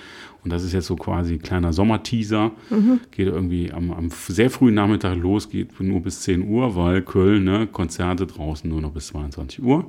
Und 0.47 0.53
das 0.53 0.63
ist 0.63 0.73
jetzt 0.73 0.87
so 0.87 0.95
quasi 0.95 1.35
ein 1.35 1.43
kleiner 1.43 1.73
Sommerteaser. 1.73 2.53
Geht 3.11 3.27
irgendwie 3.27 3.73
am, 3.73 3.91
am 3.91 4.11
sehr 4.11 4.49
frühen 4.49 4.75
Nachmittag 4.75 5.17
los, 5.17 5.51
geht 5.51 5.81
nur 5.81 6.01
bis 6.01 6.21
10 6.21 6.49
Uhr, 6.49 6.77
weil 6.77 7.03
Köln, 7.03 7.43
ne, 7.43 7.67
Konzerte 7.67 8.29
draußen 8.29 8.71
nur 8.71 8.81
noch 8.81 8.93
bis 8.93 9.09
22 9.09 9.61
Uhr. 9.65 9.89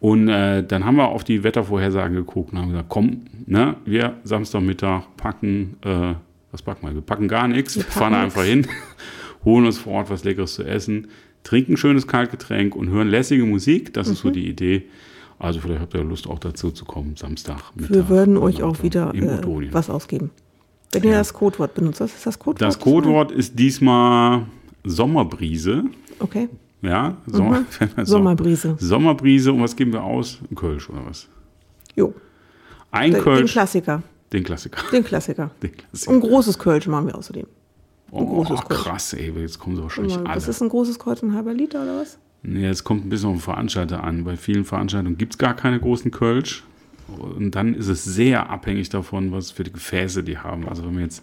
Und 0.00 0.28
äh, 0.28 0.64
dann 0.66 0.84
haben 0.84 0.96
wir 0.96 1.06
auf 1.06 1.22
die 1.22 1.44
Wettervorhersagen 1.44 2.16
geguckt 2.16 2.52
und 2.52 2.58
haben 2.58 2.70
gesagt, 2.70 2.88
komm, 2.88 3.20
ne, 3.46 3.76
wir 3.84 4.16
Samstagmittag 4.24 5.04
packen, 5.16 5.76
äh, 5.84 6.14
was 6.50 6.62
packen 6.62 6.84
wir? 6.84 6.94
Wir 6.94 7.00
packen 7.00 7.28
gar 7.28 7.46
nichts, 7.46 7.76
wir 7.76 7.84
fahren 7.84 8.14
nix. 8.14 8.24
einfach 8.24 8.42
hin, 8.42 8.66
holen 9.44 9.64
uns 9.64 9.78
vor 9.78 9.92
Ort 9.92 10.10
was 10.10 10.24
Leckeres 10.24 10.54
zu 10.54 10.64
essen, 10.64 11.06
trinken 11.44 11.76
schönes 11.76 12.08
Kaltgetränk 12.08 12.74
und 12.74 12.90
hören 12.90 13.06
lässige 13.06 13.44
Musik. 13.44 13.94
Das 13.94 14.08
ist 14.08 14.18
so 14.18 14.30
die 14.30 14.48
Idee. 14.48 14.86
Also 15.38 15.60
vielleicht 15.60 15.80
habt 15.80 15.94
ihr 15.94 16.02
Lust 16.02 16.26
auch 16.26 16.38
dazu 16.38 16.70
zu 16.70 16.84
kommen, 16.84 17.16
Samstag. 17.16 17.58
Wir 17.74 18.08
würden 18.08 18.36
euch 18.36 18.62
auch 18.62 18.82
wieder 18.82 19.14
äh, 19.14 19.72
was 19.72 19.88
ausgeben. 19.90 20.30
Wenn 20.92 21.04
ihr 21.04 21.12
das 21.12 21.32
Codewort 21.32 21.74
benutzt, 21.74 22.00
was 22.00 22.14
ist 22.14 22.26
das 22.26 22.38
Codewort? 22.38 22.62
Das 22.62 22.78
Codewort 22.78 23.30
ist 23.30 23.58
diesmal 23.58 24.46
Sommerbrise. 24.84 25.84
Okay. 26.18 26.48
Ja, 26.82 27.16
Sommer, 27.26 27.60
Mhm. 27.60 28.04
Sommerbrise. 28.04 28.76
Sommerbrise. 28.78 29.52
Und 29.52 29.62
was 29.62 29.74
geben 29.76 29.92
wir 29.92 30.02
aus? 30.02 30.38
Ein 30.50 30.54
Kölsch 30.54 30.88
oder 30.90 31.04
was? 31.06 31.28
Jo. 31.96 32.14
Ein 32.90 33.10
Den, 33.10 33.14
den 33.14 33.22
Kölsch. 33.22 33.52
Klassiker. 33.52 34.02
Den 34.32 34.44
Klassiker. 34.44 34.80
Den 34.92 35.04
Klassiker. 35.04 35.50
Den 35.62 35.72
Klassiker. 35.76 36.12
Ein 36.12 36.20
großes 36.20 36.58
Kölsch 36.58 36.86
machen 36.86 37.06
wir 37.06 37.16
außerdem. 37.16 37.46
Oh, 38.10 38.24
großes 38.24 38.60
Kölsch. 38.66 38.82
krass, 38.82 39.12
ey. 39.14 39.32
Jetzt 39.40 39.58
kommen 39.58 39.76
sie 39.76 39.82
wahrscheinlich 39.82 40.16
alle. 40.16 40.28
Was 40.36 40.48
ist 40.48 40.62
ein 40.62 40.68
großes 40.68 40.98
Kölsch? 40.98 41.22
Ein 41.22 41.34
halber 41.34 41.52
Liter 41.52 41.82
oder 41.82 42.00
was? 42.00 42.18
Nee, 42.42 42.66
es 42.66 42.84
kommt 42.84 43.04
ein 43.04 43.08
bisschen 43.08 43.30
auf 43.30 43.36
den 43.36 43.40
Veranstalter 43.42 44.04
an. 44.04 44.24
Bei 44.24 44.36
vielen 44.36 44.64
Veranstaltungen 44.64 45.18
gibt 45.18 45.34
es 45.34 45.38
gar 45.38 45.54
keine 45.54 45.78
großen 45.80 46.10
Kölsch. 46.10 46.64
Und 47.08 47.52
dann 47.54 47.74
ist 47.74 47.88
es 47.88 48.04
sehr 48.04 48.50
abhängig 48.50 48.90
davon, 48.90 49.32
was 49.32 49.50
für 49.50 49.64
die 49.64 49.72
Gefäße 49.72 50.22
die 50.22 50.38
haben. 50.38 50.68
Also 50.68 50.84
wenn 50.84 50.96
wir 50.96 51.02
jetzt, 51.04 51.22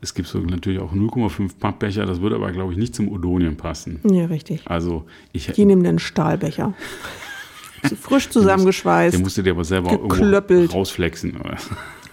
es 0.00 0.14
gibt 0.14 0.28
so 0.28 0.38
natürlich 0.38 0.80
auch 0.80 0.92
0,5 0.92 1.58
Pappbecher, 1.58 2.06
das 2.06 2.20
würde 2.20 2.36
aber, 2.36 2.52
glaube 2.52 2.72
ich, 2.72 2.78
nicht 2.78 2.94
zum 2.94 3.08
Odonien 3.10 3.56
passen. 3.56 4.00
Ja, 4.04 4.26
richtig. 4.26 4.62
Also 4.66 5.04
ich 5.32 5.48
Die 5.48 5.64
nehmen 5.64 5.82
den 5.82 5.98
Stahlbecher. 5.98 6.74
Frisch 8.00 8.28
zusammengeschweißt. 8.30 9.16
den 9.16 9.22
musst 9.22 9.36
du 9.36 9.42
dir 9.42 9.50
aber 9.52 9.64
selber 9.64 9.90
geklöppelt. 9.98 10.60
irgendwo 10.60 10.78
rausflexen. 10.78 11.36
oder? 11.36 11.56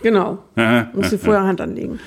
Genau. 0.01 0.39
Musst 0.93 1.11
du 1.11 1.17
vorher 1.19 1.43
Hand 1.43 1.61
anlegen. 1.61 1.99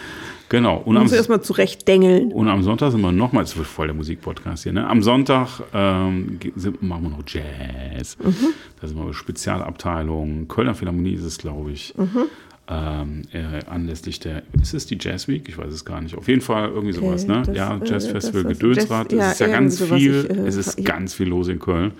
Genau. 0.52 0.76
Und 0.84 0.94
du 0.94 1.14
erstmal 1.16 1.40
zurechtdengeln. 1.42 2.30
und 2.32 2.48
am 2.48 2.62
Sonntag 2.62 2.92
sind 2.92 3.00
wir 3.00 3.10
nochmal, 3.10 3.42
es 3.42 3.56
wird 3.56 3.66
voll 3.66 3.88
der 3.88 3.96
Musikpodcast 3.96 4.62
hier, 4.62 4.72
ne? 4.72 4.86
Am 4.86 5.02
Sonntag 5.02 5.48
ähm, 5.74 6.38
sind, 6.54 6.80
machen 6.82 7.02
wir 7.04 7.10
noch 7.10 7.24
Jazz. 7.26 8.16
Mhm. 8.22 8.32
Da 8.80 8.86
sind 8.86 8.96
wir 9.04 9.12
Spezialabteilung. 9.12 10.46
Kölner 10.48 10.74
Philharmonie 10.74 11.14
ist 11.14 11.24
es, 11.24 11.38
glaube 11.38 11.72
ich. 11.72 11.94
Mhm. 11.96 12.24
Ähm, 12.68 13.22
äh, 13.32 13.64
anlässlich 13.68 14.20
der, 14.20 14.44
ist 14.62 14.72
es 14.72 14.86
die 14.86 14.96
Jazz 15.00 15.26
Week? 15.26 15.48
Ich 15.48 15.58
weiß 15.58 15.72
es 15.74 15.84
gar 15.84 16.00
nicht. 16.00 16.16
Auf 16.16 16.28
jeden 16.28 16.40
Fall 16.40 16.68
irgendwie 16.68 16.92
sowas, 16.94 17.26
ne? 17.26 17.42
das, 17.44 17.56
ja, 17.56 17.76
äh, 17.76 17.80
Jazz 17.84 18.06
Festival 18.06 18.44
das- 18.44 18.58
Gedönsrad. 18.58 19.12
Jazz- 19.12 19.32
Es 19.32 19.38
ja, 19.40 19.46
ist 19.46 19.50
ja 19.50 19.58
ganz 19.58 19.80
irgendwie 19.80 20.08
sowas. 20.08 20.22
viel, 20.26 20.30
Ich, 20.30 20.38
äh, 20.44 20.48
es 20.48 20.56
ist 20.56 20.78
ja. 20.78 20.84
ganz 20.84 21.14
viel 21.14 21.28
los 21.28 21.48
in 21.48 21.58
Köln. 21.58 21.92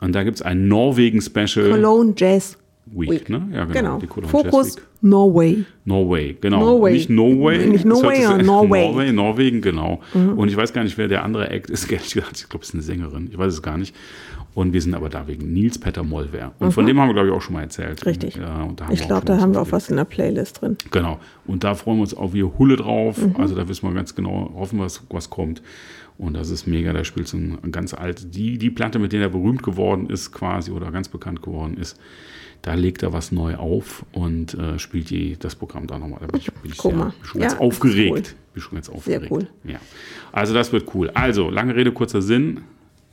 Und 0.00 0.14
da 0.14 0.22
gibt 0.24 0.36
es 0.36 0.42
ein 0.42 0.68
Norwegen-Special 0.68 1.70
Cologne 1.70 2.14
Jazz 2.16 2.56
Week, 2.86 3.10
Week. 3.10 3.28
ne? 3.30 3.48
Ja, 3.52 3.64
genau. 3.64 3.98
Genau. 3.98 4.28
Fokus. 4.28 4.76
Norway. 5.00 5.64
Norway, 5.84 6.36
genau. 6.40 6.60
Norway. 6.60 6.92
Nicht 6.92 7.10
Norway. 7.10 7.66
Nicht 7.66 7.84
Norway, 7.84 8.22
sondern 8.22 8.46
Norway. 8.46 8.86
Norway, 8.88 9.12
Norwegen, 9.12 9.60
genau. 9.60 10.00
Und 10.14 10.48
ich 10.48 10.56
weiß 10.56 10.72
gar 10.72 10.84
nicht, 10.84 10.96
wer 10.96 11.08
der 11.08 11.24
andere 11.24 11.50
Act 11.50 11.70
ist. 11.70 11.84
Ehrlich 11.90 12.14
gesagt, 12.14 12.38
ich 12.38 12.48
glaube, 12.48 12.62
es 12.62 12.68
ist 12.70 12.74
eine 12.74 12.82
Sängerin. 12.82 13.28
Ich 13.30 13.38
weiß 13.38 13.52
es 13.52 13.62
gar 13.62 13.76
nicht. 13.78 13.94
Und 14.54 14.72
wir 14.72 14.80
sind 14.80 14.94
aber 14.94 15.08
da 15.08 15.26
wegen 15.26 15.52
Nils 15.52 15.78
Petter 15.78 16.04
Mollwehr. 16.04 16.52
Und 16.60 16.72
von 16.72 16.86
dem 16.86 17.00
haben 17.00 17.08
wir, 17.08 17.14
glaube 17.14 17.28
ich, 17.28 17.34
auch 17.34 17.42
schon 17.42 17.54
mal 17.54 17.62
erzählt. 17.62 18.06
Richtig. 18.06 18.36
Ja, 18.36 18.62
und 18.62 18.80
da 18.80 18.86
haben 18.86 18.92
Ich 18.94 19.04
glaube, 19.04 19.26
da 19.26 19.40
haben 19.40 19.52
wir 19.52 19.60
auch 19.60 19.72
was 19.72 19.90
in 19.90 19.96
der 19.96 20.04
Playlist 20.04 20.62
drin. 20.62 20.76
Genau. 20.92 21.18
Und 21.46 21.64
da 21.64 21.74
freuen 21.74 21.98
wir 21.98 22.02
uns 22.02 22.16
auch 22.16 22.32
wie 22.34 22.44
Hulle 22.44 22.76
drauf. 22.76 23.20
Mhm. 23.20 23.34
Also 23.36 23.56
da 23.56 23.68
wissen 23.68 23.88
wir 23.88 23.94
ganz 23.94 24.14
genau, 24.14 24.52
hoffen 24.54 24.78
wir, 24.78 24.84
was, 24.84 25.02
was 25.10 25.28
kommt. 25.28 25.60
Und 26.16 26.34
das 26.34 26.50
ist 26.50 26.66
mega. 26.66 26.92
Da 26.92 27.04
spielt 27.04 27.26
so 27.28 27.36
ein 27.36 27.58
ganz 27.72 27.92
alt, 27.94 28.34
die, 28.34 28.56
die 28.58 28.70
Platte, 28.70 28.98
mit 28.98 29.12
der 29.12 29.22
er 29.22 29.28
berühmt 29.30 29.62
geworden 29.62 30.08
ist, 30.08 30.32
quasi, 30.32 30.70
oder 30.70 30.90
ganz 30.92 31.08
bekannt 31.08 31.42
geworden 31.42 31.76
ist. 31.76 31.98
Da 32.62 32.74
legt 32.74 33.02
er 33.02 33.12
was 33.12 33.30
neu 33.32 33.56
auf 33.56 34.06
und 34.12 34.54
äh, 34.54 34.78
spielt 34.78 35.10
die, 35.10 35.36
das 35.38 35.54
Programm 35.54 35.86
da 35.86 35.98
nochmal. 35.98 36.20
Da 36.20 36.26
bin 36.28 36.40
ich, 36.40 36.52
bin 36.52 36.70
ich 36.72 36.80
sehr, 36.80 37.12
schon 37.22 37.40
Ja, 37.40 37.48
ganz 37.48 37.60
aufgeregt. 37.60 38.10
cool. 38.12 38.22
Bin 38.54 38.62
schon 38.62 38.74
ganz 38.76 38.86
Sehr 38.86 38.94
aufgeregt. 38.94 39.30
cool. 39.30 39.48
Ja. 39.64 39.80
Also 40.32 40.54
das 40.54 40.72
wird 40.72 40.94
cool. 40.94 41.10
Also, 41.10 41.50
lange 41.50 41.74
Rede, 41.74 41.92
kurzer 41.92 42.22
Sinn. 42.22 42.60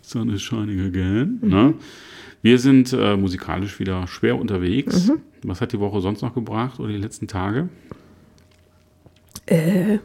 Sun 0.03 0.29
is 0.29 0.41
shining 0.41 0.79
again. 0.81 1.39
Mhm. 1.41 1.49
Ne? 1.49 1.73
Wir 2.43 2.57
sind 2.59 2.93
äh, 2.93 3.17
musikalisch 3.17 3.79
wieder 3.79 4.07
schwer 4.07 4.39
unterwegs. 4.39 5.07
Mhm. 5.09 5.17
Was 5.43 5.59
hat 5.59 5.73
die 5.73 5.79
Woche 5.79 6.01
sonst 6.01 6.21
noch 6.21 6.33
gebracht 6.33 6.79
oder 6.79 6.89
die 6.89 6.97
letzten 6.97 7.27
Tage? 7.27 7.67
Äh, 9.47 9.95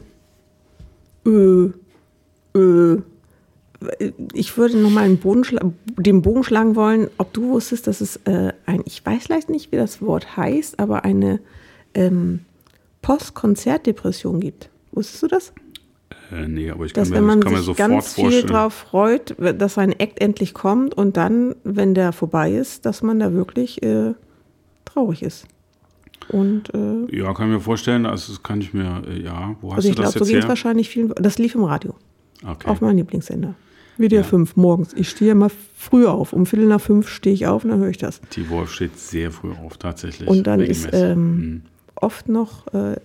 äh, 1.25 1.69
äh, 2.57 3.01
ich 4.33 4.57
würde 4.57 4.77
noch 4.77 4.89
mal 4.89 5.03
einen 5.03 5.17
Boden 5.19 5.43
schla- 5.43 5.71
den 5.97 6.21
Bogen 6.23 6.43
schlagen 6.43 6.75
wollen, 6.75 7.09
ob 7.17 7.31
du 7.33 7.49
wusstest, 7.49 7.85
dass 7.87 8.01
es 8.01 8.17
äh, 8.25 8.53
ein, 8.65 8.81
ich 8.85 9.05
weiß 9.05 9.29
leider 9.29 9.51
nicht, 9.51 9.71
wie 9.71 9.75
das 9.77 10.01
Wort 10.01 10.35
heißt, 10.35 10.79
aber 10.79 11.05
eine 11.05 11.39
ähm, 11.93 12.39
Postkonzertdepression 13.03 14.39
gibt. 14.39 14.69
Wusstest 14.91 15.23
du 15.23 15.27
das? 15.27 15.53
Äh, 16.31 16.47
nee, 16.47 16.69
aber 16.71 16.85
ich 16.85 16.93
Dass 16.93 17.09
kann, 17.09 17.17
wenn 17.17 17.23
mir, 17.25 17.27
man 17.35 17.39
kann 17.41 17.53
mir 17.53 17.61
sich 17.61 17.75
ganz 17.77 18.13
viel 18.13 18.23
vorstellen. 18.25 18.47
drauf 18.47 18.73
freut, 18.73 19.35
dass 19.59 19.75
sein 19.75 19.91
Act 19.91 20.19
endlich 20.21 20.53
kommt 20.53 20.93
und 20.95 21.17
dann, 21.17 21.55
wenn 21.63 21.93
der 21.93 22.11
vorbei 22.13 22.51
ist, 22.53 22.85
dass 22.85 23.01
man 23.03 23.19
da 23.19 23.33
wirklich 23.33 23.83
äh, 23.83 24.13
traurig 24.85 25.21
ist. 25.23 25.45
Und 26.29 26.73
äh, 26.73 27.15
Ja, 27.15 27.33
kann 27.33 27.47
ich 27.49 27.53
mir 27.55 27.61
vorstellen. 27.61 28.05
Also 28.05 28.33
das 28.33 28.43
kann 28.43 28.59
ich 28.59 28.73
mir, 28.73 29.03
äh, 29.07 29.21
ja, 29.21 29.55
wo 29.61 29.69
hast 29.69 29.77
also 29.77 29.89
ich 29.89 29.95
du 29.95 30.01
das 30.01 30.13
glaube, 30.13 30.25
so 30.25 30.31
jetzt 30.31 30.39
es 30.39 30.43
her? 30.45 30.49
wahrscheinlich 30.49 30.89
vielen. 30.89 31.13
Das 31.15 31.37
lief 31.37 31.55
im 31.55 31.63
Radio. 31.63 31.93
Okay. 32.45 32.67
Auf 32.69 32.81
meinem 32.81 32.97
Lieblingssender. 32.97 33.55
WDR 33.97 34.21
Ja. 34.21 34.23
5 34.23 34.55
morgens. 34.55 34.93
Ich 34.93 35.09
stehe 35.09 35.31
immer 35.31 35.49
früh 35.75 36.05
auf. 36.05 36.31
Um 36.33 36.45
Viertel 36.45 36.67
nach 36.67 36.81
fünf 36.81 37.07
stehe 37.09 37.33
ich 37.33 37.47
auf 37.47 37.63
und 37.63 37.71
dann 37.71 37.79
höre 37.79 37.89
ich 37.89 37.97
das. 37.97 38.21
Die 38.35 38.47
Wolf 38.49 38.71
steht 38.71 38.97
sehr 38.99 39.31
früh 39.31 39.51
auf, 39.53 39.77
tatsächlich. 39.77 40.29
Und 40.29 40.45
dann 40.45 40.59
ist 40.59 40.87
ähm, 40.93 41.37
Mhm. 41.37 41.61
oft 41.95 42.29
noch 42.29 42.67
äh, 42.73 42.97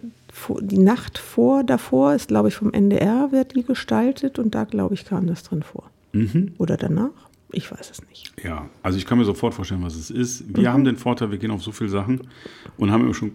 die 0.60 0.78
Nacht 0.78 1.16
vor, 1.18 1.64
davor 1.64 2.14
ist, 2.14 2.28
glaube 2.28 2.48
ich, 2.48 2.54
vom 2.56 2.72
NDR 2.72 3.32
wird 3.32 3.54
die 3.54 3.62
gestaltet 3.62 4.38
und 4.38 4.54
da, 4.54 4.64
glaube 4.64 4.94
ich, 4.94 5.04
kam 5.06 5.26
das 5.26 5.42
drin 5.44 5.62
vor. 5.62 5.84
Mhm. 6.12 6.52
Oder 6.58 6.76
danach? 6.76 7.10
Ich 7.52 7.70
weiß 7.70 7.90
es 7.90 8.06
nicht. 8.08 8.32
Ja, 8.42 8.66
also 8.82 8.96
ich 8.98 9.06
kann 9.06 9.18
mir 9.18 9.24
sofort 9.24 9.54
vorstellen, 9.54 9.82
was 9.82 9.94
es 9.94 10.10
ist. 10.10 10.44
Wir 10.56 10.68
Mhm. 10.70 10.72
haben 10.74 10.84
den 10.84 10.96
Vorteil, 10.96 11.30
wir 11.30 11.38
gehen 11.38 11.50
auf 11.50 11.62
so 11.62 11.72
viele 11.72 11.90
Sachen 11.90 12.20
und 12.76 12.90
haben 12.90 13.02
immer 13.04 13.14
schon 13.14 13.32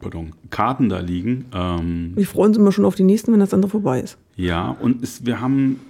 pardon, 0.00 0.32
Karten 0.50 0.88
da 0.88 1.00
liegen. 1.00 1.46
Ähm, 1.52 2.12
Wir 2.14 2.26
freuen 2.26 2.48
uns 2.50 2.58
immer 2.58 2.72
schon 2.72 2.84
auf 2.84 2.94
die 2.94 3.04
nächsten, 3.04 3.32
wenn 3.32 3.40
das 3.40 3.54
andere 3.54 3.70
vorbei 3.70 4.00
ist. 4.00 4.18
ja, 4.36 4.70
und 4.70 5.02
es, 5.02 5.24
wir 5.26 5.40
haben, 5.40 5.80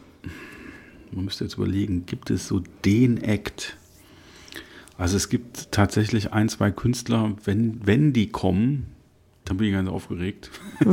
man 1.13 1.25
müsste 1.25 1.45
jetzt 1.45 1.55
überlegen, 1.55 2.07
gibt 2.07 2.31
es 2.31 2.47
so 2.49 2.63
den 2.85 3.19
Act? 3.23 3.77
Also 4.99 5.17
es 5.17 5.29
gibt 5.29 5.73
tatsächlich 5.73 6.33
ein, 6.33 6.49
zwei 6.49 6.71
Künstler, 6.71 7.33
wenn, 7.45 7.81
wenn 7.87 8.13
die 8.13 8.29
kommen, 8.29 8.87
dann 9.45 9.59
bin 9.59 9.67
ich 9.69 9.73
ganz 9.75 9.89
aufgeregt. 9.89 10.51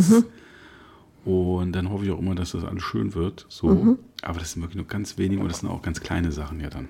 Und 1.26 1.72
dann 1.72 1.90
hoffe 1.90 2.04
ich 2.06 2.12
auch 2.12 2.20
immer, 2.20 2.36
dass 2.36 2.52
das 2.52 2.66
alles 2.66 2.84
schön 2.84 3.16
wird. 3.16 3.46
So. 3.48 3.98
Aber 4.24 4.40
das 4.40 4.52
sind 4.52 4.62
wirklich 4.62 4.76
nur 4.76 4.88
ganz 4.88 5.18
wenige 5.18 5.42
und 5.42 5.48
das 5.50 5.60
sind 5.62 5.70
auch 5.70 5.82
ganz 5.82 6.02
kleine 6.02 6.34
Sachen 6.34 6.60
ja 6.60 6.70
dann. 6.70 6.90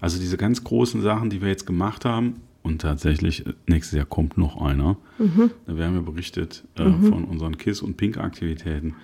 Also 0.00 0.18
diese 0.18 0.36
ganz 0.36 0.64
großen 0.64 1.02
Sachen, 1.02 1.30
die 1.30 1.40
wir 1.40 1.48
jetzt 1.48 1.64
gemacht 1.66 2.04
haben, 2.04 2.40
und 2.68 2.80
tatsächlich 2.82 3.44
äh, 3.46 3.54
nächstes 3.66 3.96
Jahr 3.96 4.06
kommt 4.06 4.38
noch 4.38 4.60
einer. 4.60 4.96
Da 5.66 5.76
werden 5.76 5.94
wir 5.94 6.02
berichtet 6.02 6.64
äh, 6.78 6.84
von 6.84 7.24
unseren 7.24 7.58
KISS- 7.58 7.82
und 7.82 7.96
Pink-Aktivitäten. 7.96 8.94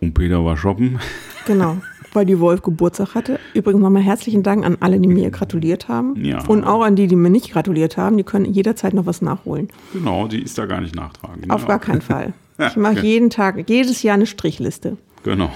Und 0.00 0.14
Peter 0.14 0.44
war 0.44 0.56
shoppen. 0.56 0.98
Genau, 1.46 1.78
weil 2.12 2.26
die 2.26 2.38
Wolf 2.38 2.60
Geburtstag 2.60 3.14
hatte. 3.14 3.40
Übrigens 3.54 3.80
nochmal 3.80 4.02
herzlichen 4.02 4.42
Dank 4.42 4.64
an 4.64 4.76
alle, 4.80 5.00
die 5.00 5.08
mir 5.08 5.30
gratuliert 5.30 5.88
haben. 5.88 6.22
Ja. 6.22 6.44
Und 6.46 6.64
auch 6.64 6.82
an 6.82 6.94
die, 6.94 7.06
die 7.06 7.16
mir 7.16 7.30
nicht 7.30 7.50
gratuliert 7.50 7.96
haben. 7.96 8.18
Die 8.18 8.24
können 8.24 8.44
jederzeit 8.44 8.92
noch 8.92 9.06
was 9.06 9.22
nachholen. 9.22 9.68
Genau, 9.94 10.28
die 10.28 10.42
ist 10.42 10.58
da 10.58 10.66
gar 10.66 10.82
nicht 10.82 10.94
nachtragen. 10.94 11.50
Auf 11.50 11.62
Ja. 11.62 11.68
gar 11.68 11.78
keinen 11.78 12.02
Fall. 12.02 12.34
Ich 12.58 12.76
mache 12.76 13.00
jeden 13.00 13.30
Tag, 13.30 13.70
jedes 13.70 14.02
Jahr 14.02 14.14
eine 14.16 14.26
Strichliste. 14.26 14.98
Genau. 15.22 15.50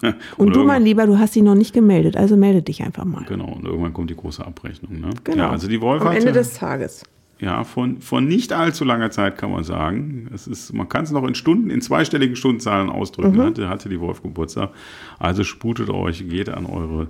Und 0.36 0.56
du, 0.56 0.64
mein 0.64 0.84
Lieber, 0.84 1.06
du 1.06 1.18
hast 1.18 1.34
sie 1.34 1.42
noch 1.42 1.54
nicht 1.54 1.72
gemeldet, 1.72 2.16
also 2.16 2.36
melde 2.36 2.62
dich 2.62 2.82
einfach 2.82 3.04
mal. 3.04 3.24
Genau, 3.28 3.46
und 3.52 3.64
irgendwann 3.64 3.92
kommt 3.92 4.10
die 4.10 4.16
große 4.16 4.44
Abrechnung. 4.44 5.00
Ne? 5.00 5.10
Genau. 5.22 5.36
Ja, 5.44 5.50
also 5.50 5.68
die 5.68 5.80
Wolf 5.80 6.02
Am 6.02 6.08
hatte- 6.08 6.18
Ende 6.18 6.32
des 6.32 6.54
Tages. 6.54 7.04
Ja, 7.40 7.64
von, 7.64 8.00
von 8.00 8.26
nicht 8.26 8.52
allzu 8.52 8.84
langer 8.84 9.10
Zeit 9.10 9.36
kann 9.36 9.50
man 9.50 9.64
sagen. 9.64 10.28
Es 10.32 10.46
ist, 10.46 10.72
man 10.72 10.88
kann 10.88 11.02
es 11.04 11.10
noch 11.10 11.24
in 11.26 11.34
Stunden, 11.34 11.68
in 11.68 11.80
zweistelligen 11.80 12.36
Stundenzahlen 12.36 12.88
ausdrücken. 12.88 13.36
Mhm. 13.36 13.42
Hatte, 13.42 13.68
hatte 13.68 13.88
die 13.88 14.00
Wolf 14.00 14.22
Geburtstag. 14.22 14.70
Also 15.18 15.42
sputet 15.42 15.90
euch, 15.90 16.26
geht 16.28 16.48
an 16.48 16.64
eure. 16.64 17.08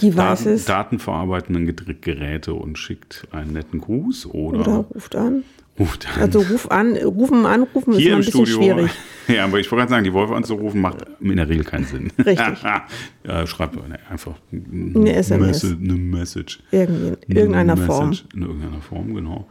Daten, 0.00 0.60
datenverarbeitenden 0.64 1.74
Geräte 2.00 2.54
und 2.54 2.78
schickt 2.78 3.26
einen 3.32 3.52
netten 3.52 3.80
Gruß 3.80 4.26
oder, 4.26 4.60
Oder 4.60 4.76
ruft 4.76 5.16
an. 5.16 5.42
Ruft 5.78 6.06
an. 6.14 6.22
Also 6.22 6.40
ruf 6.40 6.70
an, 6.70 6.96
rufen, 6.96 7.46
anrufen 7.46 7.92
ist 7.92 7.98
hier 7.98 8.12
im 8.12 8.18
ein 8.18 8.24
bisschen 8.24 8.46
Studio. 8.46 8.56
schwierig. 8.76 8.90
Ja, 9.26 9.44
aber 9.46 9.58
ich 9.58 9.72
wollte 9.72 9.80
gerade 9.80 9.90
sagen, 9.90 10.04
die 10.04 10.12
Wolf 10.12 10.30
anzurufen 10.30 10.82
macht 10.82 10.98
in 11.18 11.36
der 11.36 11.48
Regel 11.48 11.64
keinen 11.64 11.86
Sinn. 11.86 12.10
Richtig. 12.18 12.36
ja, 13.26 13.46
schreibt 13.46 13.78
einfach 14.10 14.34
eine 14.52 15.14
SMS. 15.14 15.64
Eine 15.64 15.94
Message. 15.94 16.60
Irgendwie, 16.70 17.14
in 17.26 17.34
irgendeiner 17.36 17.72
Eine 17.72 17.86
Form. 17.86 18.10
Message 18.10 18.26
In 18.34 18.42
irgendeiner 18.42 18.82
Form, 18.82 19.14
genau. 19.14 19.48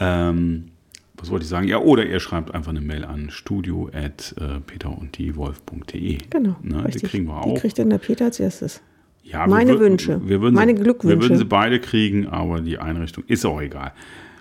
Ähm, 0.00 0.68
was 1.18 1.30
wollte 1.30 1.42
ich 1.42 1.50
sagen? 1.50 1.68
Ja, 1.68 1.76
oder 1.76 2.06
ihr 2.06 2.20
schreibt 2.20 2.54
einfach 2.54 2.70
eine 2.70 2.80
Mail 2.80 3.04
an 3.04 3.28
studio 3.28 3.90
at 3.92 4.34
äh, 4.40 4.60
peterunddiewolf.de. 4.60 6.18
Genau. 6.30 6.56
Ne, 6.62 6.88
die 6.92 7.00
kriegen 7.00 7.26
wir 7.26 7.40
Die 7.44 7.50
auch. 7.50 7.60
kriegt 7.60 7.78
dann 7.78 7.90
der 7.90 7.98
Peter 7.98 8.24
als 8.26 8.40
erstes. 8.40 8.80
ja, 9.22 9.46
meine 9.46 9.72
wir, 9.72 9.80
Wünsche, 9.80 10.20
Wir 10.26 10.40
würden 10.40 10.54
meine 10.54 10.74
sie, 10.76 10.82
Glückwünsche. 10.82 11.16
Wir 11.18 11.22
würden 11.22 11.36
sie 11.38 11.44
beide 11.44 11.80
kriegen, 11.80 12.26
aber 12.28 12.60
die 12.60 12.78
Einrichtung 12.78 13.24
ist 13.26 13.44
auch 13.44 13.60
egal. 13.60 13.92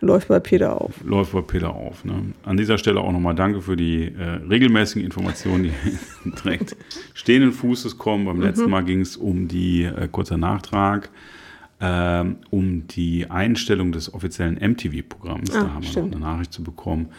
Läuft 0.02 0.30
bei 0.30 0.40
Peter 0.40 0.82
auf. 0.82 0.96
Läuft 1.06 1.32
bei 1.32 1.42
Peter 1.42 1.70
auf. 1.76 2.04
Ne? 2.04 2.34
An 2.44 2.58
dieser 2.58 2.80
Stelle 2.80 3.00
auch 3.00 3.12
nochmal 3.12 3.36
danke 3.36 3.62
für 3.62 3.76
die 3.76 4.06
äh, 4.08 4.24
regelmäßigen 4.50 5.04
Informationen, 5.06 5.66
die 5.66 6.32
direkt 6.44 6.76
stehenden 7.14 7.52
Fußes 7.52 8.00
kommen. 8.00 8.26
Beim 8.26 8.42
letzten 8.42 8.66
Mhm. 8.66 8.72
Mal 8.72 8.84
ging 8.84 9.02
es 9.02 9.16
um 9.16 9.48
die, 9.48 9.84
äh, 9.84 10.08
kurzer 10.12 10.38
Nachtrag, 10.38 11.12
ähm, 11.80 12.38
um 12.50 12.88
die 12.88 13.30
Einstellung 13.30 13.92
des 13.92 14.12
offiziellen 14.12 14.56
MTV-Programms. 14.60 15.52
Ah, 15.56 15.62
da 15.64 15.74
haben 15.74 15.84
stimmt. 15.84 16.12
wir 16.14 16.20
noch 16.20 16.26
eine 16.26 16.36
Nachricht 16.36 16.54
zu 16.54 16.64
bekommen. 16.64 17.10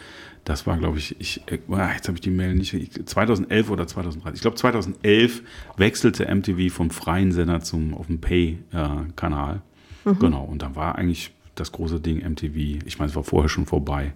Das 0.43 0.67
war, 0.67 0.77
glaube 0.77 0.97
ich, 0.97 1.15
ich 1.21 1.41
äh, 1.47 1.59
jetzt 1.95 2.09
habe 2.09 2.15
ich 2.17 2.21
die 2.21 2.31
Mail 2.31 2.53
nicht, 2.53 2.73
ich, 2.73 3.05
2011 3.05 3.69
oder 3.69 3.87
2013. 3.87 4.35
Ich 4.35 4.41
glaube, 4.41 4.57
2011 4.57 5.41
wechselte 5.77 6.33
MTV 6.33 6.73
vom 6.73 6.89
freien 6.89 7.31
Sender 7.31 7.61
zum 7.61 7.93
auf 7.93 8.07
dem 8.07 8.19
Pay-Kanal. 8.19 9.61
Mhm. 10.03 10.19
Genau, 10.19 10.43
und 10.43 10.61
da 10.61 10.75
war 10.75 10.95
eigentlich 10.95 11.31
das 11.55 11.71
große 11.71 11.99
Ding 11.99 12.17
MTV. 12.27 12.85
Ich 12.85 12.99
meine, 12.99 13.09
es 13.09 13.15
war 13.15 13.23
vorher 13.23 13.49
schon 13.49 13.65
vorbei. 13.65 14.13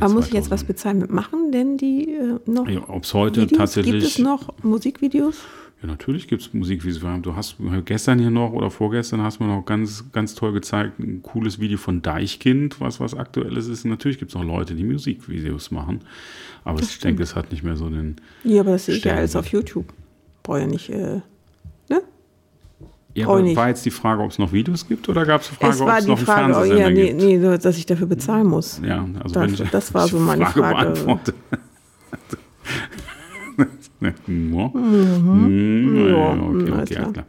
Aber 0.00 0.12
muss 0.14 0.28
ich 0.28 0.32
jetzt 0.32 0.50
was 0.50 0.62
2000ern. 0.62 0.66
bezahlen 0.66 0.98
mitmachen, 1.00 1.52
denn 1.52 1.76
die 1.76 2.10
äh, 2.12 2.38
noch 2.46 2.68
Ja, 2.68 2.88
Ob 2.88 3.04
es 3.04 3.14
heute 3.14 3.42
Videos? 3.42 3.58
tatsächlich. 3.58 3.94
Gibt 3.94 4.06
es 4.06 4.18
noch 4.18 4.54
Musikvideos? 4.62 5.38
Ja, 5.82 5.88
natürlich 5.88 6.28
gibt 6.28 6.42
es 6.42 6.54
Musikvideos. 6.54 7.00
Du 7.22 7.34
hast 7.34 7.56
gestern 7.84 8.20
hier 8.20 8.30
noch 8.30 8.52
oder 8.52 8.70
vorgestern 8.70 9.22
hast 9.22 9.40
du 9.40 9.44
mir 9.44 9.50
noch 9.56 9.64
ganz, 9.64 10.04
ganz 10.12 10.36
toll 10.36 10.52
gezeigt, 10.52 11.00
ein 11.00 11.22
cooles 11.22 11.58
Video 11.58 11.78
von 11.78 12.00
Deichkind, 12.02 12.80
was 12.80 13.00
was 13.00 13.14
aktuelles 13.14 13.66
ist. 13.66 13.84
Natürlich 13.84 14.18
gibt 14.18 14.30
es 14.30 14.36
noch 14.36 14.44
Leute, 14.44 14.76
die 14.76 14.84
Musikvideos 14.84 15.72
machen. 15.72 16.02
Aber 16.62 16.80
ich 16.80 16.98
denke, 17.00 17.24
es 17.24 17.34
hat 17.34 17.50
nicht 17.50 17.64
mehr 17.64 17.74
so 17.74 17.90
den. 17.90 18.16
Ja, 18.44 18.60
aber 18.60 18.72
das 18.72 18.84
sehe 18.84 18.96
ich 18.96 19.04
ja 19.04 19.14
alles 19.14 19.34
auf 19.34 19.48
YouTube. 19.48 19.92
Brauche 20.44 20.60
ja 20.60 20.66
nicht, 20.66 20.90
äh? 20.90 21.22
Ja, 23.14 23.28
aber 23.28 23.44
war 23.56 23.68
jetzt 23.68 23.84
die 23.84 23.90
Frage, 23.90 24.22
ob 24.22 24.30
es 24.30 24.38
noch 24.38 24.52
Videos 24.52 24.88
gibt 24.88 25.08
oder 25.08 25.26
gab 25.26 25.42
es 25.42 25.50
die 25.50 25.54
Frage, 25.54 25.74
es 25.74 25.80
ob 25.80 25.88
es 25.88 26.06
noch 26.06 26.16
einen 26.16 26.26
Frage, 26.26 26.42
oh, 26.50 26.54
Fernsehsender 26.54 26.82
ja, 26.82 26.90
nee, 26.90 27.08
gibt? 27.08 27.22
nee, 27.22 27.58
dass 27.58 27.76
ich 27.76 27.84
dafür 27.86 28.06
bezahlen 28.06 28.46
muss. 28.46 28.80
Ja, 28.84 29.06
also 29.22 29.34
Das- 29.34 29.42
wenn 29.42 29.54
ich 29.66 29.70
das 29.70 29.92
war 29.92 30.08
so 30.08 30.18
meine 30.18 30.46
Frage. 30.46 30.74
beantworte. 30.74 31.34
ja. 34.00 34.12
Mhm. 34.28 36.08
Ja, 36.08 36.32
okay, 36.32 36.70
alles 36.70 36.82
okay, 36.82 36.94
klar. 36.94 37.12
klar. 37.12 37.24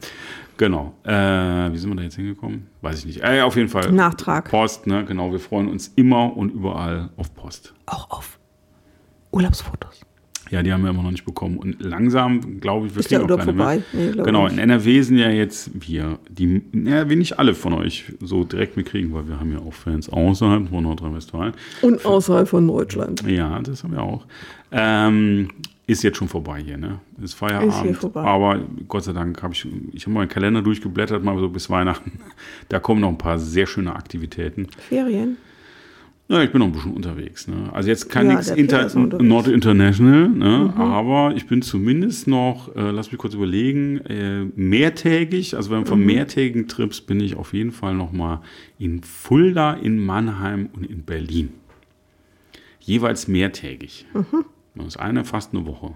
Genau. 0.55 0.93
Äh, 1.03 1.73
wie 1.73 1.77
sind 1.77 1.89
wir 1.89 1.95
da 1.95 2.03
jetzt 2.03 2.15
hingekommen? 2.15 2.67
Weiß 2.81 2.99
ich 2.99 3.05
nicht. 3.05 3.21
Äh, 3.23 3.41
auf 3.41 3.55
jeden 3.55 3.69
Fall. 3.69 3.91
Nachtrag. 3.91 4.49
Post, 4.49 4.87
ne? 4.87 5.03
Genau. 5.05 5.31
Wir 5.31 5.39
freuen 5.39 5.67
uns 5.67 5.87
immer 5.95 6.35
und 6.37 6.51
überall 6.51 7.09
auf 7.17 7.33
Post. 7.33 7.73
Auch 7.87 8.09
auf 8.11 8.39
Urlaubsfotos. 9.31 10.01
Ja, 10.53 10.61
die 10.61 10.71
haben 10.71 10.83
wir 10.83 10.91
immer 10.91 11.01
noch 11.01 11.09
nicht 11.09 11.25
bekommen. 11.25 11.57
Und 11.57 11.81
langsam, 11.81 12.59
glaube 12.59 12.85
ich, 12.85 12.93
wir 12.93 12.99
Ist 12.99 13.07
kriegen 13.07 13.23
auch 13.23 13.37
keine 13.37 13.53
mehr. 13.53 13.65
vorbei? 13.65 13.83
Nee, 13.91 14.11
glaub 14.11 14.25
genau, 14.27 14.45
in 14.45 14.59
NRW 14.59 15.01
sind 15.01 15.17
ja 15.17 15.31
jetzt 15.31 15.71
wir, 15.73 16.19
die, 16.29 16.61
ja, 16.73 17.09
wir 17.09 17.17
nicht 17.17 17.39
alle 17.39 17.55
von 17.55 17.73
euch 17.73 18.05
so 18.21 18.43
direkt 18.43 18.77
mitkriegen, 18.77 19.11
weil 19.13 19.27
wir 19.27 19.39
haben 19.39 19.51
ja 19.51 19.57
auch 19.57 19.73
Fans 19.73 20.09
außerhalb 20.09 20.69
von 20.69 20.83
Nordrhein-Westfalen. 20.83 21.53
Und 21.81 22.05
außerhalb 22.05 22.47
von 22.47 22.67
Deutschland. 22.67 23.23
Ja, 23.27 23.59
das 23.61 23.83
haben 23.83 23.93
wir 23.93 24.03
auch. 24.03 24.27
Ähm, 24.71 25.49
ist 25.87 26.03
jetzt 26.03 26.17
schon 26.17 26.27
vorbei 26.27 26.61
hier, 26.63 26.77
ne? 26.77 26.99
Ist 27.19 27.33
Feierabend. 27.33 27.73
Ist 27.73 27.81
hier 27.81 27.95
vorbei. 27.95 28.21
Aber 28.21 28.59
Gott 28.87 29.05
sei 29.05 29.13
Dank 29.13 29.41
habe 29.41 29.55
ich, 29.55 29.67
ich 29.91 30.03
habe 30.05 30.13
meinen 30.13 30.29
Kalender 30.29 30.61
durchgeblättert, 30.61 31.23
mal 31.23 31.37
so 31.39 31.49
bis 31.49 31.69
Weihnachten. 31.71 32.11
Da 32.69 32.79
kommen 32.79 33.01
noch 33.01 33.09
ein 33.09 33.17
paar 33.17 33.39
sehr 33.39 33.65
schöne 33.65 33.95
Aktivitäten. 33.95 34.67
Ferien. 34.87 35.37
Ja, 36.29 36.41
ich 36.41 36.51
bin 36.51 36.59
noch 36.59 36.67
ein 36.67 36.71
bisschen 36.71 36.93
unterwegs. 36.93 37.47
Ne? 37.47 37.69
Also 37.73 37.89
jetzt 37.89 38.09
kann 38.09 38.27
Ja, 38.27 38.33
nichts 38.33 38.49
inter. 38.49 38.89
Mhm. 38.97 39.27
not 39.27 39.47
international, 39.47 40.29
ne? 40.29 40.73
aber 40.77 41.33
ich 41.35 41.47
bin 41.47 41.61
zumindest 41.61 42.27
noch, 42.27 42.73
äh, 42.75 42.91
lass 42.91 43.11
mich 43.11 43.19
kurz 43.19 43.33
überlegen, 43.33 43.99
äh, 44.05 44.45
mehrtägig. 44.55 45.55
Also 45.55 45.69
wenn 45.71 45.81
Mhm. 45.81 45.85
von 45.85 46.05
mehrtägigen 46.05 46.67
Trips 46.69 47.01
bin 47.01 47.19
ich 47.19 47.35
auf 47.35 47.53
jeden 47.53 47.71
Fall 47.71 47.93
noch 47.93 48.13
mal 48.13 48.41
in 48.79 49.03
Fulda, 49.03 49.73
in 49.73 49.99
Mannheim 50.03 50.69
und 50.73 50.85
in 50.89 51.03
Berlin. 51.03 51.49
Jeweils 52.79 53.27
mehrtägig. 53.27 54.05
Mhm. 54.13 54.45
Das 54.75 54.87
ist 54.87 54.97
eine 54.97 55.25
fast 55.25 55.53
eine 55.53 55.65
Woche. 55.65 55.91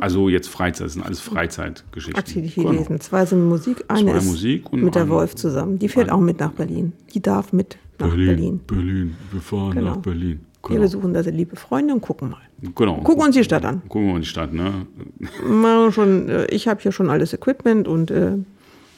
Also 0.00 0.28
jetzt 0.28 0.48
Freizeit, 0.48 0.86
das 0.86 0.94
sind 0.94 1.02
alles 1.04 1.20
Freizeitgeschichten. 1.20 2.18
Aktivitäten. 2.18 2.84
Genau. 2.84 2.98
Zwei 2.98 3.24
sind 3.26 3.48
Musik, 3.48 3.84
eine 3.88 4.10
Zwei 4.10 4.18
ist 4.18 4.24
Musik 4.26 4.72
mit 4.72 4.94
der 4.94 5.08
Wolf 5.08 5.36
zusammen. 5.36 5.78
Die 5.78 5.88
fährt 5.88 6.10
auch 6.10 6.20
mit 6.20 6.40
nach 6.40 6.50
Berlin. 6.52 6.92
Die 7.14 7.20
darf 7.22 7.52
mit 7.52 7.78
nach 7.98 8.08
Berlin, 8.08 8.26
Berlin. 8.36 8.60
Berlin, 8.66 9.14
wir 9.32 9.40
fahren 9.40 9.72
Genau. 9.74 9.90
nach 9.90 9.96
Berlin. 9.98 10.40
Wir 10.62 10.68
Genau. 10.70 10.80
besuchen 10.82 11.14
da 11.14 11.20
liebe 11.20 11.56
Freunde 11.56 11.94
und 11.94 12.00
gucken 12.00 12.30
mal. 12.30 12.40
genau. 12.74 12.96
Gucken 12.98 13.24
uns 13.24 13.36
die 13.36 13.44
Stadt 13.44 13.64
an. 13.64 13.82
Gucken 13.88 14.08
wir 14.08 14.14
uns 14.14 14.24
die 14.26 14.30
Stadt, 14.30 14.52
ne? 14.52 14.86
Mal 15.48 15.92
schon, 15.92 16.28
äh, 16.28 16.46
ich 16.46 16.66
habe 16.68 16.80
hier 16.82 16.92
schon 16.92 17.08
alles 17.10 17.32
Equipment 17.32 17.86
und 17.88 18.10
äh, 18.10 18.32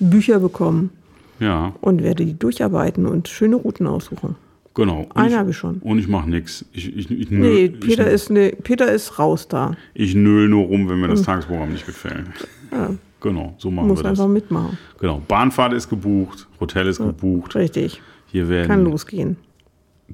Bücher 0.01 0.41
bekommen 0.41 0.91
Ja, 1.39 1.75
und 1.83 2.03
werde 2.03 2.25
die 2.25 2.39
durcharbeiten 2.39 3.07
und 3.07 3.29
schöne 3.29 3.57
Routen 3.57 3.87
aussuchen. 3.87 4.37
genau. 4.75 5.01
Und 5.03 5.17
Eine 5.17 5.29
ich- 5.31 5.37
habe 5.37 5.51
ich 5.51 5.57
schon. 5.57 5.77
Und 5.79 5.99
ich 5.99 6.09
mache 6.09 6.29
nichts. 6.31 6.65
Ich, 6.73 6.97
ich, 6.97 7.11
ich, 7.11 7.29
nö- 7.29 7.39
Nee, 7.41 7.65
ich, 7.67 7.81
Peter 7.81 8.11
ist, 8.11 8.31
ne, 8.31 8.53
Peter 8.63 8.91
ist 8.91 9.19
raus 9.19 9.47
da. 9.47 9.77
ich 9.95 10.15
nöl 10.15 10.49
nur 10.49 10.65
rum, 10.67 10.89
wenn 10.89 10.99
mir 11.01 11.09
das 11.09 11.23
Tagesprogramm 11.23 11.73
nicht 11.73 11.87
gefällt. 11.87 12.25
Ja, 12.73 12.91
Genau, 13.21 13.55
so 13.59 13.71
machen 13.71 13.89
muss 13.89 13.99
wir 13.99 14.05
das. 14.05 14.19
einfach 14.19 14.29
mitmachen. 14.33 14.79
Genau, 14.99 15.21
Bahnfahrt 15.29 15.75
ist 15.75 15.91
gebucht, 15.91 16.49
Hotel 16.59 16.87
ist 16.87 16.99
gebucht. 16.99 17.55
Richtig. 17.55 18.01
Hier 18.31 18.49
werden 18.49 18.69
Kann 18.69 18.85
losgehen. 18.85 19.37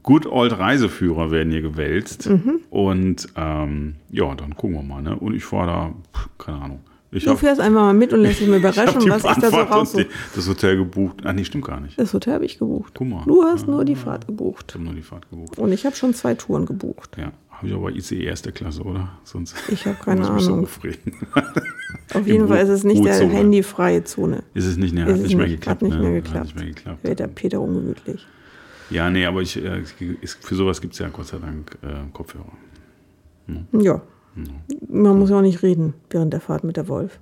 Good 0.03 0.27
Old 0.27 0.59
Reiseführer 0.59 1.31
werden 1.31 1.51
hier 1.53 1.63
gewälzt. 1.63 2.29
Mhm. 2.29 2.61
Und 2.71 3.29
ähm, 3.37 3.95
ja, 4.11 4.35
dann 4.35 4.55
gucken 4.55 4.77
wir 4.77 4.83
mal. 4.83 5.03
Ne? 5.03 5.17
Und 5.17 5.35
ich 5.35 5.45
fahre 5.45 5.67
da, 5.67 5.95
pff, 6.19 6.29
keine 6.39 6.59
Ahnung. 6.63 6.81
Ich 7.13 7.25
Du 7.25 7.31
habe 7.31 7.39
fährst 7.39 7.61
einfach 7.61 7.81
mal 7.81 7.95
mit 7.95 8.13
und 8.13 8.21
lässt 8.21 8.41
dich 8.41 8.49
mal 8.49 8.57
hab 8.63 8.75
überraschen, 8.75 9.09
was 9.11 9.25
ich 9.25 9.43
da 9.43 9.51
so 9.51 9.57
raussuche. 9.57 10.05
die- 10.05 10.11
das 10.35 10.49
Hotel 10.49 10.77
gebucht. 10.77 11.25
Ah, 11.25 11.33
nee, 11.33 11.45
stimmt 11.45 11.65
gar 11.65 11.81
nicht. 11.81 11.99
Das 11.99 12.13
Hotel 12.13 12.35
habe 12.35 12.45
ich 12.45 12.59
gebucht. 12.59 12.93
Guck 12.95 13.09
mal. 13.09 13.23
Du 13.27 13.43
hast 13.45 13.67
nur 13.67 13.85
die 13.87 13.97
Fahrt 13.97 14.25
Ich 14.25 14.27
gebucht. 14.27 14.75
habe 14.75 14.85
nur 14.85 14.93
die 14.95 15.03
Fahrt 15.03 15.31
gebucht. 15.31 15.59
Und 15.59 15.73
ich 15.73 15.87
habe 15.87 15.97
schon 15.97 16.13
zwei 16.13 16.35
Touren 16.35 16.67
gebucht. 16.67 17.17
Ja, 17.17 17.33
habe 17.51 17.69
ich 17.69 17.73
aber 17.75 17.91
ICE 17.91 18.23
erste 18.23 18.53
Klasse, 18.53 18.83
oder? 18.83 19.09
Sonst 19.25 19.55
Ich 19.71 19.87
habe 19.87 19.97
keine 20.05 20.21
muss 20.21 20.29
ich 20.29 20.35
mich 20.35 20.43
so 20.45 20.53
Ahnung. 20.53 20.65
aufregen. 20.65 21.13
Auf 22.15 22.27
jeden 22.27 22.49
Fall 22.49 22.59
ist 22.59 22.69
es 22.69 22.85
nicht 22.85 23.05
der 23.05 23.15
handyfreie 23.29 24.05
Zone. 24.05 24.43
Ist 24.55 24.67
es 24.67 24.77
nicht, 24.77 24.95
ne, 24.95 25.03
hat 25.05 25.11
es 25.11 25.21
nicht 25.23 25.37
mehr 25.37 25.47
nicht, 25.47 25.57
geklappt. 25.61 25.83
hat 25.83 25.89
nicht 25.89 25.99
ne? 26.01 26.09
mehr 26.09 26.17
Hat 26.19 26.25
geklappt. 26.25 26.45
nicht 26.47 26.57
mehr 26.57 26.67
geklappt. 26.67 27.05
Wird 27.05 27.19
der 27.21 27.27
Peter 27.29 27.61
ungemütlich. 27.61 28.27
Ja, 28.91 29.11
nee, 29.11 29.27
aber 29.27 29.43
ich, 29.43 29.57
äh, 29.63 29.83
für 30.41 30.55
sowas 30.55 30.81
gibt 30.81 30.93
es 30.95 31.01
ja 31.01 31.09
Gott 31.09 31.27
sei 31.27 31.39
Dank 31.39 31.77
äh, 31.83 31.89
Kopfhörer. 32.13 32.53
Ja. 33.73 34.01
Man 34.89 35.19
muss 35.19 35.31
ja 35.31 35.39
auch 35.39 35.43
nicht 35.43 35.63
reden 35.63 35.95
während 36.11 36.33
der 36.33 36.41
Fahrt 36.41 36.63
mit 36.65 36.77
der 36.77 36.89
Wolf. 36.89 37.19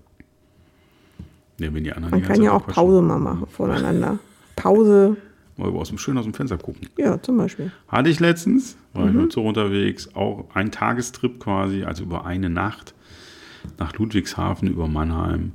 Ja, 1.60 1.72
wenn 1.72 1.84
die 1.84 1.92
anderen 1.92 2.10
Man 2.10 2.20
die 2.22 2.26
kann 2.26 2.42
ja 2.42 2.52
auch 2.52 2.64
quatschen. 2.64 2.74
Pause 2.74 3.02
mal 3.02 3.18
machen 3.18 3.46
voneinander. 3.46 4.18
Pause, 4.56 5.16
Mal 5.56 5.68
aus 5.70 5.88
dem, 5.88 5.98
schön 5.98 6.18
aus 6.18 6.24
dem 6.24 6.34
Fenster 6.34 6.58
gucken. 6.58 6.88
ja, 6.98 7.20
zum 7.22 7.36
Beispiel. 7.36 7.70
Hatte 7.86 8.08
ich 8.08 8.18
letztens, 8.18 8.76
war 8.92 9.04
Mhm. 9.06 9.08
ich 9.10 9.14
mit 9.22 9.32
so 9.32 9.46
unterwegs, 9.46 10.08
auch 10.14 10.46
ein 10.52 10.72
Tagestrip 10.72 11.38
quasi, 11.38 11.84
also 11.84 12.02
über 12.02 12.24
eine 12.26 12.50
Nacht 12.50 12.92
nach 13.78 13.92
Ludwigshafen 13.99 14.68
über 14.68 14.88
Mannheim. 14.88 15.52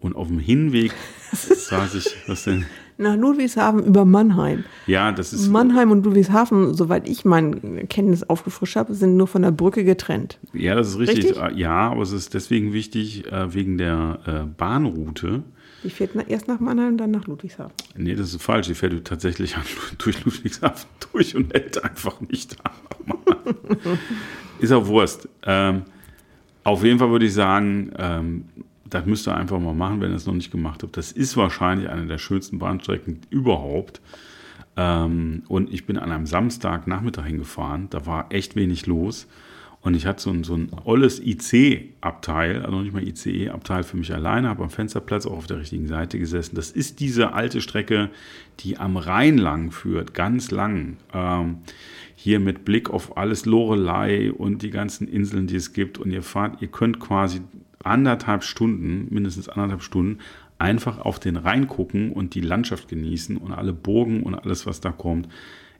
Und 0.00 0.14
auf 0.14 0.28
dem 0.28 0.38
Hinweg 0.38 0.92
saß 1.32 1.94
ich, 1.96 2.14
was 2.28 2.44
denn? 2.44 2.64
Nach 2.98 3.16
Ludwigshafen 3.16 3.84
über 3.84 4.04
Mannheim. 4.04 4.64
Ja, 4.86 5.12
das 5.12 5.32
ist, 5.32 5.48
Mannheim 5.48 5.90
und 5.90 6.04
Ludwigshafen, 6.04 6.74
soweit 6.74 7.08
ich 7.08 7.24
mein 7.24 7.88
Kenntnis 7.88 8.22
aufgefrischt 8.24 8.76
habe, 8.76 8.94
sind 8.94 9.16
nur 9.16 9.26
von 9.26 9.42
der 9.42 9.52
Brücke 9.52 9.84
getrennt. 9.84 10.38
ja, 10.52 10.74
das 10.74 10.88
ist 10.88 10.98
richtig. 10.98 11.24
Richtig? 11.26 11.42
Äh, 11.42 11.54
Ja, 11.54 11.90
aber 11.90 12.02
es 12.02 12.12
ist 12.12 12.34
deswegen 12.34 12.72
wichtig, 12.72 13.30
äh, 13.30 13.52
wegen 13.54 13.78
der 13.78 14.20
äh, 14.26 14.44
Bahnroute. 14.56 15.42
Die 15.84 15.90
fährt 15.90 16.10
erst 16.28 16.48
nach 16.48 16.58
Mannheim, 16.58 16.96
dann 16.96 17.12
nach 17.12 17.26
Ludwigshafen. 17.26 17.72
Nee, 17.96 18.16
das 18.16 18.34
ist 18.34 18.42
falsch. 18.42 18.66
Die 18.66 18.74
fährt 18.74 19.04
tatsächlich 19.04 19.56
durch 19.98 20.24
Ludwigshafen 20.24 20.88
durch 21.12 21.36
und 21.36 21.52
hält 21.52 21.82
einfach 21.84 22.20
nicht 22.20 22.56
an. 22.64 23.14
ist 24.58 24.72
auch 24.72 24.86
Wurst. 24.86 25.28
Ähm, 25.44 25.82
auf 26.68 26.84
jeden 26.84 26.98
Fall 26.98 27.10
würde 27.10 27.26
ich 27.26 27.34
sagen, 27.34 27.92
ähm, 27.98 28.44
das 28.84 29.06
müsst 29.06 29.28
ihr 29.28 29.36
einfach 29.36 29.58
mal 29.58 29.74
machen, 29.74 30.00
wenn 30.00 30.10
ihr 30.10 30.16
es 30.16 30.26
noch 30.26 30.34
nicht 30.34 30.50
gemacht 30.50 30.82
habt. 30.82 30.96
Das 30.96 31.12
ist 31.12 31.36
wahrscheinlich 31.36 31.88
eine 31.88 32.06
der 32.06 32.18
schönsten 32.18 32.58
Bahnstrecken 32.58 33.20
überhaupt. 33.30 34.00
Ähm, 34.76 35.42
und 35.48 35.72
ich 35.72 35.86
bin 35.86 35.98
an 35.98 36.10
einem 36.12 36.26
Samstagnachmittag 36.26 37.26
hingefahren. 37.26 37.88
Da 37.90 38.06
war 38.06 38.26
echt 38.30 38.56
wenig 38.56 38.86
los. 38.86 39.26
Und 39.80 39.94
ich 39.94 40.06
hatte 40.06 40.20
so 40.20 40.30
ein, 40.30 40.42
so 40.42 40.54
ein 40.54 40.70
olles 40.84 41.20
IC-Abteil, 41.20 42.64
also 42.64 42.80
nicht 42.80 42.92
mal 42.92 43.06
ICE-Abteil 43.06 43.84
für 43.84 43.96
mich 43.96 44.12
alleine, 44.12 44.48
habe 44.48 44.64
am 44.64 44.70
Fensterplatz 44.70 45.24
auch 45.24 45.36
auf 45.36 45.46
der 45.46 45.60
richtigen 45.60 45.86
Seite 45.86 46.18
gesessen. 46.18 46.56
Das 46.56 46.70
ist 46.70 46.98
diese 46.98 47.32
alte 47.32 47.60
Strecke, 47.60 48.10
die 48.60 48.76
am 48.76 48.96
Rhein 48.96 49.38
lang 49.38 49.70
führt, 49.70 50.14
ganz 50.14 50.50
lang. 50.50 50.96
Ähm, 51.14 51.58
hier 52.16 52.40
mit 52.40 52.64
Blick 52.64 52.90
auf 52.90 53.16
alles 53.16 53.46
Lorelei 53.46 54.32
und 54.32 54.62
die 54.62 54.70
ganzen 54.70 55.06
Inseln, 55.06 55.46
die 55.46 55.56
es 55.56 55.72
gibt. 55.72 55.98
Und 55.98 56.10
ihr 56.10 56.24
fahrt, 56.24 56.60
ihr 56.60 56.68
könnt 56.68 56.98
quasi 56.98 57.40
anderthalb 57.84 58.42
Stunden, 58.42 59.06
mindestens 59.10 59.48
anderthalb 59.48 59.82
Stunden, 59.82 60.18
einfach 60.58 60.98
auf 60.98 61.20
den 61.20 61.36
Rhein 61.36 61.68
gucken 61.68 62.12
und 62.12 62.34
die 62.34 62.40
Landschaft 62.40 62.88
genießen 62.88 63.36
und 63.36 63.52
alle 63.52 63.72
Burgen 63.72 64.24
und 64.24 64.34
alles, 64.34 64.66
was 64.66 64.80
da 64.80 64.90
kommt, 64.90 65.28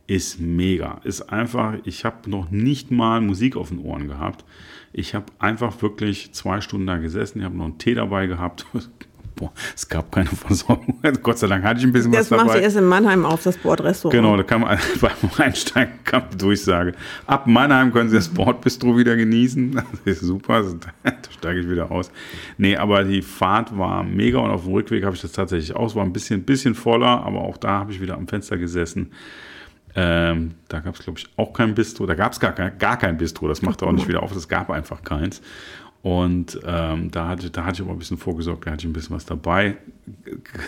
ist 0.08 0.40
mega. 0.40 1.00
Ist 1.04 1.30
einfach, 1.30 1.74
ich 1.84 2.04
habe 2.04 2.28
noch 2.28 2.50
nicht 2.50 2.90
mal 2.90 3.20
Musik 3.20 3.56
auf 3.56 3.68
den 3.68 3.78
Ohren 3.78 4.08
gehabt. 4.08 4.44
Ich 4.92 5.14
habe 5.14 5.26
einfach 5.38 5.80
wirklich 5.82 6.32
zwei 6.32 6.60
Stunden 6.60 6.86
da 6.86 6.96
gesessen, 6.96 7.38
ich 7.38 7.44
habe 7.44 7.56
noch 7.56 7.66
einen 7.66 7.78
Tee 7.78 7.94
dabei 7.94 8.26
gehabt. 8.26 8.66
Boah, 9.36 9.52
es 9.76 9.88
gab 9.88 10.10
keine 10.10 10.26
Versorgung. 10.30 10.98
Gott 11.22 11.38
sei 11.38 11.46
Dank 11.46 11.62
hatte 11.62 11.78
ich 11.78 11.86
ein 11.86 11.92
bisschen 11.92 12.10
Das 12.10 12.28
was 12.28 12.40
dabei. 12.40 12.54
du 12.54 12.60
erst 12.60 12.76
in 12.76 12.86
Mannheim 12.86 13.24
auf, 13.24 13.44
das 13.44 13.56
Bordrestaurant. 13.58 14.12
Genau, 14.12 14.36
da 14.36 14.42
kam 14.42 14.62
beim 15.00 15.30
Einsteigen 15.36 15.92
kam 16.04 16.22
die 16.32 16.38
Durchsage. 16.38 16.94
Ab 17.26 17.46
Mannheim 17.46 17.92
können 17.92 18.08
Sie 18.08 18.16
das 18.16 18.28
Bordbistro 18.30 18.96
wieder 18.96 19.14
genießen. 19.14 19.74
Das 19.74 19.84
ist 20.04 20.20
super, 20.22 20.64
da 21.04 21.12
steige 21.38 21.60
ich 21.60 21.70
wieder 21.70 21.92
aus. 21.92 22.10
Nee, 22.56 22.76
aber 22.76 23.04
die 23.04 23.22
Fahrt 23.22 23.76
war 23.78 24.02
mega 24.02 24.38
und 24.38 24.50
auf 24.50 24.64
dem 24.64 24.72
Rückweg 24.72 25.04
habe 25.04 25.14
ich 25.14 25.22
das 25.22 25.32
tatsächlich 25.32 25.76
auch. 25.76 25.86
Es 25.86 25.94
war 25.94 26.04
ein 26.04 26.12
bisschen, 26.12 26.42
bisschen 26.42 26.74
voller, 26.74 27.22
aber 27.24 27.42
auch 27.42 27.58
da 27.58 27.78
habe 27.78 27.92
ich 27.92 28.00
wieder 28.00 28.16
am 28.16 28.26
Fenster 28.26 28.56
gesessen. 28.56 29.12
Ähm, 29.94 30.52
da 30.68 30.80
gab 30.80 30.94
es, 30.94 31.00
glaube 31.04 31.18
ich, 31.18 31.26
auch 31.36 31.52
kein 31.52 31.74
Bistro. 31.74 32.06
Da 32.06 32.14
gab 32.14 32.32
es 32.32 32.40
gar, 32.40 32.52
kein- 32.52 32.76
gar 32.78 32.96
kein 32.98 33.16
Bistro. 33.18 33.48
Das 33.48 33.62
macht 33.62 33.82
auch 33.82 33.92
nicht 33.92 34.06
wieder 34.08 34.22
auf. 34.22 34.34
Es 34.36 34.48
gab 34.48 34.70
einfach 34.70 35.02
keins. 35.02 35.40
Und 36.00 36.60
ähm, 36.64 37.10
da, 37.10 37.26
hatte, 37.28 37.50
da 37.50 37.64
hatte 37.64 37.74
ich 37.74 37.80
aber 37.82 37.90
ein 37.90 37.98
bisschen 37.98 38.18
vorgesorgt, 38.18 38.64
da 38.66 38.70
hatte 38.70 38.82
ich 38.82 38.84
ein 38.88 38.92
bisschen 38.92 39.16
was 39.16 39.26
dabei. 39.26 39.76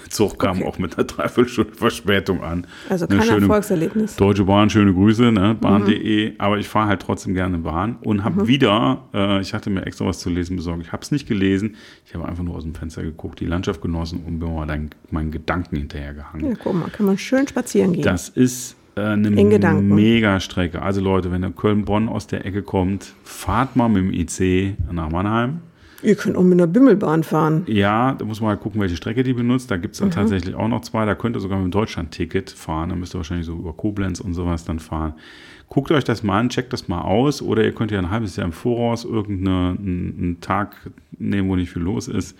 Zug 0.08 0.40
kam 0.40 0.58
Okay. 0.58 0.64
auch 0.66 0.78
mit 0.78 0.98
einer 0.98 1.04
Dreiviertelstunde 1.06 1.72
Verspätung 1.72 2.42
an. 2.42 2.66
Also 2.88 3.06
kein 3.06 3.22
schöne- 3.22 3.42
Erfolgserlebnis. 3.42 4.16
Deutsche 4.16 4.44
Bahn, 4.44 4.68
schöne 4.70 4.92
Grüße, 4.92 5.30
ne? 5.30 5.54
bahn.de. 5.58 6.34
Aber 6.38 6.58
ich 6.58 6.66
fahre 6.68 6.88
halt 6.88 7.02
trotzdem 7.02 7.34
gerne 7.34 7.58
Bahn 7.58 7.96
und 8.02 8.24
habe 8.24 8.48
wieder, 8.48 9.04
äh, 9.14 9.40
ich 9.40 9.54
hatte 9.54 9.70
mir 9.70 9.86
extra 9.86 10.04
was 10.06 10.18
zu 10.18 10.30
lesen 10.30 10.56
besorgt. 10.56 10.82
Ich 10.82 10.90
habe 10.92 11.02
es 11.02 11.12
nicht 11.12 11.28
gelesen. 11.28 11.76
Ich 12.06 12.14
habe 12.14 12.26
einfach 12.26 12.42
nur 12.42 12.56
aus 12.56 12.64
dem 12.64 12.74
Fenster 12.74 13.02
geguckt, 13.04 13.38
die 13.38 13.46
Landschaft 13.46 13.80
genossen 13.82 14.24
und 14.26 14.40
bin 14.40 14.52
mal 14.52 14.66
dann 14.66 14.90
meinen 15.12 15.30
Gedanken 15.30 15.76
hinterhergehangen. 15.76 16.50
Ja, 16.50 16.56
guck 16.60 16.74
mal, 16.74 16.90
kann 16.90 17.06
man 17.06 17.16
schön 17.16 17.46
spazieren 17.46 17.92
gehen. 17.92 18.02
Das 18.02 18.28
ist 18.28 18.74
eine 18.96 19.28
In 19.28 19.50
Gedanken. 19.50 19.94
Mega-Strecke. 19.94 20.82
Also 20.82 21.00
Leute, 21.00 21.30
wenn 21.32 21.42
ihr 21.44 21.50
Köln-Bonn 21.50 22.08
aus 22.08 22.26
der 22.26 22.44
Ecke 22.44 22.62
kommt, 22.62 23.14
fahrt 23.24 23.76
mal 23.76 23.88
mit 23.88 24.02
dem 24.04 24.12
IC 24.12 24.76
nach 24.92 25.10
Mannheim. 25.10 25.60
Ihr 26.02 26.14
könnt 26.14 26.36
auch 26.36 26.42
mit 26.42 26.54
einer 26.54 26.66
Bimmelbahn 26.66 27.22
fahren. 27.22 27.62
Ja, 27.66 28.14
da 28.14 28.24
muss 28.24 28.40
man 28.40 28.50
halt 28.50 28.60
gucken, 28.60 28.80
welche 28.80 28.96
Strecke 28.96 29.22
die 29.22 29.34
benutzt. 29.34 29.70
Da 29.70 29.76
gibt 29.76 29.94
es 29.94 30.00
Mhm. 30.00 30.10
tatsächlich 30.10 30.54
auch 30.54 30.68
noch 30.68 30.80
zwei. 30.80 31.04
Da 31.04 31.14
könnt 31.14 31.36
ihr 31.36 31.40
sogar 31.40 31.58
mit 31.58 31.66
dem 31.66 31.72
Deutschland-Ticket 31.72 32.50
fahren. 32.50 32.88
Da 32.88 32.94
müsst 32.96 33.14
ihr 33.14 33.18
wahrscheinlich 33.18 33.46
so 33.46 33.52
über 33.54 33.74
Koblenz 33.74 34.18
und 34.20 34.32
sowas 34.32 34.64
dann 34.64 34.78
fahren. 34.78 35.12
Guckt 35.68 35.92
euch 35.92 36.02
das 36.04 36.22
mal 36.22 36.38
an, 36.40 36.48
checkt 36.48 36.72
das 36.72 36.88
mal 36.88 37.02
aus. 37.02 37.42
Oder 37.42 37.64
ihr 37.64 37.72
könnt 37.72 37.90
ja 37.90 37.98
ein 37.98 38.10
halbes 38.10 38.34
Jahr 38.36 38.46
im 38.46 38.52
Voraus 38.52 39.04
irgendeinen 39.04 39.76
einen 39.78 40.38
Tag 40.40 40.74
nehmen, 41.18 41.48
wo 41.50 41.54
nicht 41.56 41.70
viel 41.70 41.82
los 41.82 42.08
ist. 42.08 42.36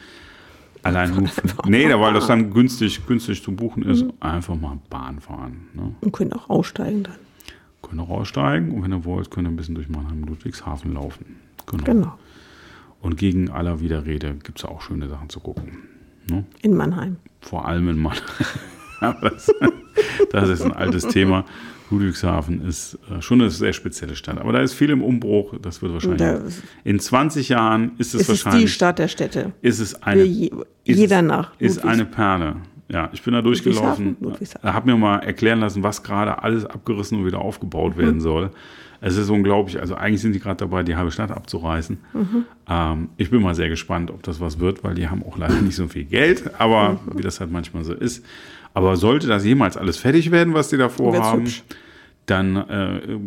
Allein 0.83 1.11
nur, 1.15 1.29
nee, 1.67 1.89
da, 1.89 2.01
weil 2.01 2.15
das 2.15 2.27
dann 2.27 2.53
günstig, 2.53 3.07
günstig 3.07 3.43
zu 3.43 3.53
buchen 3.55 3.83
ist, 3.83 4.05
Mhm. 4.05 4.13
einfach 4.21 4.55
mal 4.59 4.79
Bahn 4.89 5.21
fahren. 5.21 5.69
Ne? 5.75 5.95
Und 6.01 6.13
könnt 6.13 6.35
auch 6.35 6.49
aussteigen 6.49 7.03
dann. 7.03 7.17
Könnt 7.83 8.01
auch 8.01 8.09
aussteigen 8.11 8.73
und 8.73 8.83
wenn 8.83 8.93
ihr 8.93 9.05
wollt, 9.05 9.31
könnt 9.31 9.47
ihr 9.47 9.51
ein 9.51 9.57
bisschen 9.57 9.75
durch 9.75 9.89
Mannheim 9.89 10.23
Ludwigshafen 10.25 10.95
laufen. 10.95 11.37
Genau. 11.67 11.85
Genau. 11.85 12.19
Und 13.03 13.17
gegen 13.17 13.51
aller 13.51 13.81
Widerrede 13.81 14.35
gibt 14.43 14.59
es 14.59 14.65
auch 14.65 14.81
schöne 14.83 15.09
Sachen 15.09 15.29
zu 15.31 15.41
gucken. 15.41 15.79
Ne? 16.31 16.45
In 16.63 16.75
Mannheim. 16.77 17.17
Vor 17.41 17.67
allem 17.67 17.89
in 17.89 17.99
Mannheim. 17.99 18.23
Das, 19.23 19.51
das 20.33 20.49
ist 20.51 20.63
ein 20.63 20.73
altes 20.73 21.07
Thema. 21.09 21.45
Ludwigshafen 21.91 22.65
ist 22.67 22.99
äh, 23.11 23.21
schon 23.21 23.41
eine 23.41 23.51
sehr 23.51 23.73
spezielle 23.73 24.15
Stadt. 24.17 24.39
Aber 24.39 24.53
da 24.53 24.61
ist 24.61 24.75
viel 24.75 24.91
im 24.91 25.03
Umbruch. 25.03 25.55
Das 25.61 25.83
wird 25.83 25.93
wahrscheinlich. 25.93 26.19
Da 26.21 26.41
in 26.85 26.99
20 27.01 27.49
Jahren 27.49 27.93
ist 27.99 28.15
es 28.15 28.23
ist 28.23 28.29
es 28.29 28.39
die 28.41 28.45
wahrscheinlich. 28.47 28.73
Stadt 28.75 28.99
der 28.99 29.09
Städte. 29.09 29.53
ist 29.63 29.81
es 29.81 30.03
eine. 30.03 30.23
je, 30.23 30.51
ist 30.85 30.99
jeder 30.99 31.23
nach. 31.23 31.53
Ist 31.59 31.77
Ludwigs- 31.83 31.93
eine 31.93 32.05
Perle. 32.05 32.57
Ja, 32.89 33.09
ich 33.13 33.23
bin 33.23 33.35
da 33.35 33.43
durchgelaufen. 33.43 34.17
Ludwigshafen. 34.21 34.73
Habe 34.75 34.91
mir 34.91 34.97
mal 34.97 35.19
erklären 35.19 35.61
lassen, 35.61 35.83
was 35.83 36.03
gerade 36.03 36.43
alles 36.43 36.65
abgerissen 36.67 37.19
und 37.19 37.27
wieder 37.27 37.39
aufgebaut 37.41 37.97
Mhm. 37.97 38.01
werden 38.01 38.21
soll. 38.21 38.51
Es 39.03 39.17
ist 39.17 39.31
unglaublich. 39.31 39.81
Also 39.81 39.95
eigentlich 39.95 40.21
sind 40.21 40.35
die 40.35 40.41
gerade 40.41 40.57
dabei, 40.57 40.83
die 40.83 40.95
halbe 40.97 41.11
Stadt 41.11 41.31
abzureißen. 41.31 41.99
Mhm. 42.13 42.45
Ähm, 42.69 43.09
ich 43.17 43.31
bin 43.31 43.41
mal 43.41 43.55
sehr 43.55 43.69
gespannt, 43.71 44.11
ob 44.11 44.23
das 44.25 44.41
was 44.41 44.59
wird, 44.59 44.85
weil 44.85 44.95
die 44.95 45.09
haben 45.09 45.23
auch 45.23 45.39
leider 45.39 45.55
nicht 45.63 45.77
so 45.77 45.87
viel 45.89 46.05
Geld. 46.05 46.51
Aber 46.61 46.95
Mhm. 47.07 47.17
wie 47.19 47.23
das 47.23 47.41
halt 47.41 47.51
manchmal 47.51 47.85
so 47.85 47.95
ist. 47.95 48.25
Aber 48.75 48.97
sollte 48.97 49.27
das 49.27 49.45
jemals 49.45 49.77
alles 49.77 49.97
fertig 49.97 50.31
werden, 50.31 50.55
was 50.55 50.69
die 50.69 50.77
da 50.77 50.89
vorhaben, 50.89 51.49
dann 52.27 52.57
äh, 52.57 53.19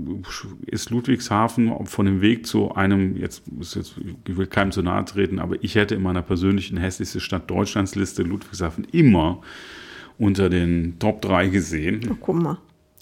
ist 0.66 0.90
Ludwigshafen 0.90 1.86
von 1.86 2.06
dem 2.06 2.22
Weg 2.22 2.48
zu 2.48 2.74
einem, 2.74 3.18
jetzt, 3.18 3.44
ist 3.60 3.76
jetzt, 3.76 3.96
ich 4.28 4.38
will 4.38 4.48
keinem 4.48 4.72
zu 4.72 4.82
nahe 4.82 5.04
treten, 5.04 5.40
aber 5.40 5.62
ich 5.62 5.76
hätte 5.76 5.96
in 5.96 6.02
meiner 6.02 6.22
persönlichen 6.22 6.78
hässlichste 6.78 7.20
Stadt 7.20 7.50
Deutschlands 7.50 7.96
Liste 7.96 8.24
Ludwigshafen 8.24 8.88
immer 8.92 9.42
unter 10.18 10.50
den 10.50 10.98
Top 11.00 11.22
3 11.22 11.48
gesehen. 11.48 12.02
Ach, 12.10 12.16
guck 12.22 12.42
mal. 12.42 12.58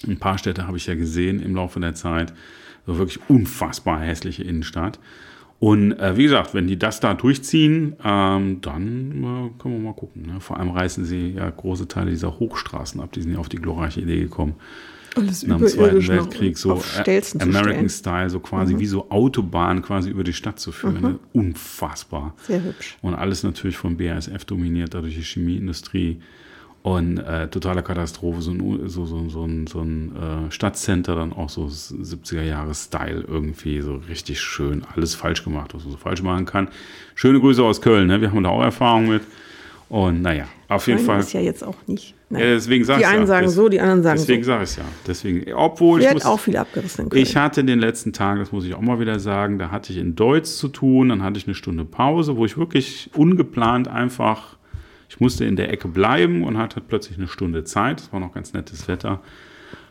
Ein 0.08 0.18
paar 0.18 0.40
Städte 0.40 0.66
habe 0.66 0.78
ich 0.78 0.88
ja 0.88 0.96
gesehen 0.96 1.40
im 1.40 1.56
Laufe 1.56 1.80
der 1.80 1.94
Zeit. 1.94 2.34
So 2.88 2.98
wirklich 2.98 3.20
unfassbar 3.28 4.00
hässliche 4.00 4.44
Innenstadt. 4.44 5.00
Und 5.62 5.92
äh, 6.00 6.18
wie 6.18 6.24
gesagt, 6.24 6.56
wenn 6.56 6.66
die 6.66 6.80
das 6.80 7.02
da 7.02 7.14
durchziehen, 7.14 7.96
ähm, 8.04 8.62
dann 8.62 9.12
äh, 9.12 9.62
können 9.62 9.76
wir 9.76 9.80
mal 9.80 9.94
gucken. 9.94 10.24
Ne? 10.24 10.40
Vor 10.40 10.58
allem 10.58 10.72
reißen 10.72 11.06
sie 11.06 11.34
ja 11.34 11.48
große 11.48 11.88
Teile 11.88 12.10
dieser 12.10 12.40
Hochstraßen 12.40 13.00
ab. 13.00 13.12
Die 13.12 13.22
sind 13.22 13.34
ja 13.34 13.38
auf 13.38 13.48
die 13.48 13.58
glorreiche 13.58 14.02
Idee 14.02 14.22
gekommen 14.22 14.56
Alles 15.16 15.46
nach 15.46 15.60
dem 15.60 15.68
Zweiten 15.68 16.08
Weltkrieg 16.08 16.58
so 16.58 16.82
äh, 17.06 17.22
American. 17.38 17.90
Style, 17.90 18.32
so 18.32 18.40
quasi 18.40 18.80
wie 18.80 18.88
so 18.88 19.12
Autobahn 19.12 19.84
quasi 19.84 20.10
über 20.10 20.24
die 20.24 20.34
Stadt 20.34 20.60
zu 20.60 20.72
führen. 20.72 21.00
Ne? 21.00 21.20
Unfassbar. 21.32 22.34
Sehr 22.42 22.64
hübsch. 22.64 22.98
Und 23.04 23.14
alles 23.14 23.44
natürlich 23.44 23.78
von 23.78 23.98
BASF 23.98 24.46
dominiert, 24.46 24.96
dadurch 24.96 25.14
die 25.14 25.22
Chemieindustrie. 25.22 26.22
Und 26.84 27.20
äh, 27.20 27.48
totale 27.48 27.84
Katastrophe, 27.84 28.42
so 28.42 28.52
ein, 28.52 28.90
so, 28.90 29.06
so, 29.06 29.30
so 29.30 29.46
ein, 29.46 29.68
so 29.68 29.82
ein 29.82 30.16
äh, 30.16 30.52
Stadtcenter, 30.52 31.14
dann 31.14 31.32
auch 31.32 31.50
so 31.50 31.66
70er-Jahre-Style 31.66 33.26
irgendwie, 33.28 33.82
so 33.82 33.96
richtig 34.10 34.42
schön, 34.42 34.84
alles 34.96 35.14
falsch 35.14 35.44
gemacht, 35.44 35.76
was 35.76 35.84
man 35.84 35.92
so 35.92 35.98
falsch 35.98 36.24
machen 36.24 36.46
kann. 36.46 36.70
Schöne 37.14 37.40
Grüße 37.40 37.64
aus 37.64 37.82
Köln, 37.82 38.08
ne? 38.08 38.20
wir 38.20 38.32
haben 38.32 38.44
da 38.44 38.50
auch 38.50 38.64
Erfahrung 38.64 39.08
mit. 39.10 39.22
Und 39.90 40.22
naja, 40.22 40.46
auf 40.70 40.88
jeden 40.88 41.00
Nein, 41.00 41.06
Fall. 41.06 41.20
ist 41.20 41.34
ja 41.34 41.42
jetzt 41.42 41.64
auch 41.66 41.76
nicht. 41.86 42.16
Ja, 42.30 42.40
deswegen 42.40 42.86
sag 42.86 43.00
die 43.00 43.06
einen 43.06 43.22
ja. 43.22 43.28
sagen 43.28 43.46
Des- 43.48 43.56
so, 43.56 43.68
die 43.68 43.82
anderen 43.82 44.04
sagen 44.04 44.18
Deswegen 44.18 44.42
so. 44.42 44.48
sage 44.48 44.64
ich 44.64 44.70
es 44.70 44.76
ja. 44.78 44.86
Deswegen, 45.06 45.54
obwohl 45.54 46.00
ich 46.00 46.08
hat 46.08 46.14
muss, 46.14 46.26
auch 46.26 46.40
viel 46.40 46.56
abgerissen 46.56 47.04
in 47.04 47.10
Köln. 47.10 47.22
ich 47.22 47.36
hatte 47.36 47.60
in 47.60 47.68
den 47.68 47.80
letzten 47.80 48.14
Tagen, 48.14 48.40
das 48.40 48.54
muss 48.54 48.64
ich 48.64 48.74
auch 48.74 48.80
mal 48.80 49.02
wieder 49.02 49.20
sagen, 49.20 49.60
da 49.60 49.70
hatte 49.70 49.92
ich 49.92 50.00
in 50.00 50.16
Deutsch 50.16 50.50
zu 50.50 50.70
tun, 50.70 51.10
dann 51.10 51.22
hatte 51.22 51.38
ich 51.38 51.46
eine 51.46 51.56
Stunde 51.56 51.84
Pause, 51.84 52.38
wo 52.38 52.46
ich 52.46 52.58
wirklich 52.58 53.10
ungeplant 53.16 53.90
einfach, 53.90 54.56
ich 55.12 55.20
musste 55.20 55.44
in 55.44 55.58
der 55.58 55.74
Ecke 55.74 55.90
bleiben 55.90 56.42
und 56.42 56.58
hatte 56.58 56.80
plötzlich 56.80 57.18
eine 57.18 57.28
Stunde 57.28 57.66
Zeit, 57.66 58.00
es 58.00 58.14
war 58.14 58.22
noch 58.22 58.34
ganz 58.34 58.54
nettes 58.54 58.88
Wetter, 58.88 59.20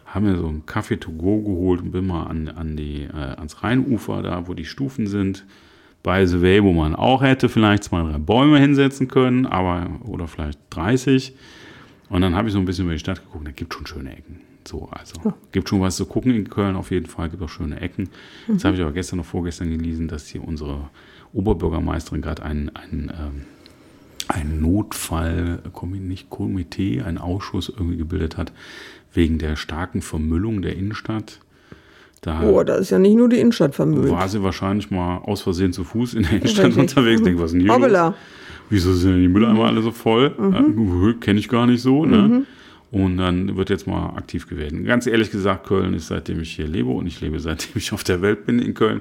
haben 0.07 0.25
mir 0.25 0.39
so 0.39 0.49
einen 0.49 0.65
Kaffee 0.65 0.97
to 0.97 1.13
go 1.13 1.43
geholt 1.43 1.83
und 1.83 1.91
bin 1.91 2.07
mal 2.07 2.25
an, 2.25 2.49
an 2.49 2.75
die, 2.75 3.03
äh, 3.03 3.37
ans 3.37 3.63
Rheinufer, 3.63 4.23
da 4.23 4.49
wo 4.49 4.55
die 4.55 4.65
Stufen 4.65 5.07
sind, 5.07 5.45
by 6.03 6.27
the 6.27 6.41
way, 6.41 6.65
wo 6.65 6.73
man 6.73 6.97
auch 6.97 7.21
hätte 7.21 7.51
vielleicht 7.51 7.85
zwei, 7.85 8.01
drei 8.01 8.17
Bäume 8.17 8.59
hinsetzen 8.59 9.09
können, 9.09 9.45
aber 9.45 9.91
oder 10.07 10.27
vielleicht 10.27 10.59
30. 10.71 11.35
Und 12.09 12.23
dann 12.23 12.35
habe 12.35 12.49
ich 12.49 12.55
so 12.55 12.59
ein 12.59 12.65
bisschen 12.65 12.87
über 12.87 12.95
die 12.95 12.99
Stadt 12.99 13.23
geguckt, 13.23 13.47
da 13.47 13.51
gibt 13.51 13.75
schon 13.75 13.87
schöne 13.87 14.17
Ecken. 14.17 14.41
So, 14.67 14.89
also 14.91 15.35
gibt 15.53 15.69
schon 15.69 15.83
was 15.83 15.97
zu 15.97 16.07
gucken 16.07 16.35
in 16.35 16.49
Köln 16.49 16.77
auf 16.77 16.91
jeden 16.91 17.07
Fall, 17.07 17.29
gibt 17.29 17.43
auch 17.43 17.51
schöne 17.51 17.79
Ecken. 17.79 18.09
Jetzt 18.49 18.65
habe 18.65 18.75
ich 18.75 18.81
aber 18.81 18.93
gestern 18.93 19.19
noch 19.19 19.27
vorgestern 19.27 19.69
gelesen, 19.69 20.09
dass 20.09 20.29
hier 20.29 20.43
unsere 20.43 20.89
Oberbürgermeisterin 21.35 22.23
gerade 22.23 22.43
einen, 22.43 22.71
einen, 22.71 23.13
ähm, 23.15 23.43
einen 24.31 24.61
Notfall, 24.61 25.61
nicht 26.01 26.31
Komitee, 26.31 27.03
einen 27.03 27.19
Ausschuss 27.19 27.69
irgendwie 27.69 27.97
gebildet 27.97 28.37
hat, 28.37 28.53
wegen 29.13 29.39
der 29.39 29.57
starken 29.57 30.03
Vermüllung 30.03 30.63
der 30.63 30.77
Innenstadt. 30.77 31.41
Da 32.23 32.43
Oh, 32.43 32.63
da 32.63 32.75
ist 32.77 32.91
ja 32.91 32.99
nicht 32.99 33.17
nur 33.17 33.29
die 33.29 33.39
Innenstadt 33.39 33.75
vermüllt. 33.75 34.11
war 34.11 34.29
sie 34.29 34.43
wahrscheinlich 34.43 34.91
mal 34.91 35.19
aus 35.19 35.43
Versehen 35.43 35.73
zu 35.73 35.85
Fuß 35.85 36.15
in 36.15 36.23
der 36.23 36.33
Innenstadt 36.33 36.67
Richtig. 36.67 36.81
unterwegs. 36.83 37.23
Denke, 37.23 37.41
was 37.41 37.47
ist 37.47 37.55
denn 37.55 37.61
hier 37.63 37.73
Hoppala. 37.75 38.07
los? 38.09 38.15
Wieso 38.69 38.93
sind 38.93 39.13
denn 39.13 39.23
die 39.23 39.29
Mülleimer 39.29 39.65
alle 39.67 39.83
so 39.83 39.91
voll? 39.91 40.27
Äh, 40.39 41.15
Kenne 41.21 41.41
ich 41.41 41.49
gar 41.49 41.67
nicht 41.67 41.83
so. 41.83 42.05
Ne? 42.07 42.45
Und 42.93 43.17
dann 43.17 43.57
wird 43.57 43.71
jetzt 43.71 43.87
mal 43.87 44.11
aktiv 44.17 44.49
gewählt. 44.49 44.75
Ganz 44.85 45.07
ehrlich 45.07 45.31
gesagt, 45.31 45.67
Köln 45.67 45.95
ist, 45.95 46.09
seitdem 46.09 46.41
ich 46.41 46.55
hier 46.55 46.67
lebe 46.69 46.91
und 46.91 47.07
ich 47.07 47.21
lebe, 47.21 47.41
seitdem 47.41 47.73
ich 47.77 47.93
auf 47.93 48.05
der 48.05 48.21
Welt 48.23 48.47
bin 48.47 48.59
in 48.59 48.75
Köln, 48.75 49.01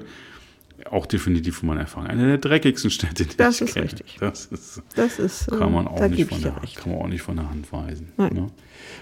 auch 0.90 1.06
definitiv 1.06 1.58
von 1.58 1.68
meiner 1.68 1.82
Erfahrung 1.82 2.08
eine 2.08 2.26
der 2.26 2.38
dreckigsten 2.38 2.90
Städte, 2.90 3.24
die 3.26 3.36
Das 3.36 3.56
ich 3.60 3.68
ist 3.68 3.74
kenne. 3.74 3.86
richtig. 3.86 4.16
Das 4.20 4.46
ist, 4.46 4.82
Das 4.96 5.18
ist, 5.18 5.46
kann 5.50 5.72
man 5.72 5.86
auch 5.86 5.98
da 5.98 6.08
nicht 6.08 6.28
von 6.28 6.40
der, 6.40 6.60
recht. 6.62 6.76
kann 6.76 6.92
man 6.92 7.00
auch 7.02 7.08
nicht 7.08 7.22
von 7.22 7.36
der 7.36 7.48
Hand 7.50 7.72
weisen. 7.72 8.12
Ne? 8.16 8.46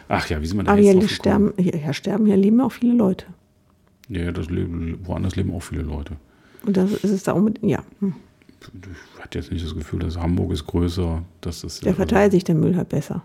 Ach 0.09 0.29
ja, 0.29 0.41
wie 0.41 0.47
sind 0.47 0.57
wir 0.59 0.65
da 0.65 0.73
Aber 0.73 0.81
jetzt 0.81 0.99
hier 0.99 1.09
sterben, 1.09 1.53
hier, 1.59 1.77
hier 1.77 1.93
sterben, 1.93 2.27
hier 2.27 2.37
leben 2.37 2.61
auch 2.61 2.73
viele 2.73 2.95
Leute. 2.95 3.27
Ja, 4.09 4.33
das 4.33 4.49
leben, 4.51 4.99
woanders 5.05 5.37
leben 5.37 5.53
auch 5.55 5.63
viele 5.63 5.83
Leute. 5.83 6.17
Und 6.65 6.77
das 6.77 6.93
ist 6.93 7.05
es 7.05 7.23
da 7.23 7.33
unbedingt, 7.33 7.71
ja. 7.71 7.83
hm. 8.01 8.15
Ich 8.61 9.23
hatte 9.23 9.39
jetzt 9.39 9.53
nicht 9.53 9.65
das 9.65 9.75
Gefühl, 9.75 10.01
dass 10.01 10.17
Hamburg 10.19 10.51
ist 10.53 10.67
größer, 10.67 11.23
dass 11.41 11.61
das 11.61 11.79
Der 11.81 11.95
verteilt 11.95 12.33
sich 12.33 12.43
der 12.43 12.57
Müll 12.57 12.75
halt 12.77 12.89
besser. 12.89 13.23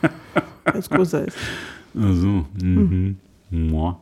Weil 0.64 0.76
es 0.76 0.90
größer 0.90 1.26
ist. 1.28 1.36
Also, 1.94 2.46
mhm. 2.60 3.18
Mua. 3.50 4.00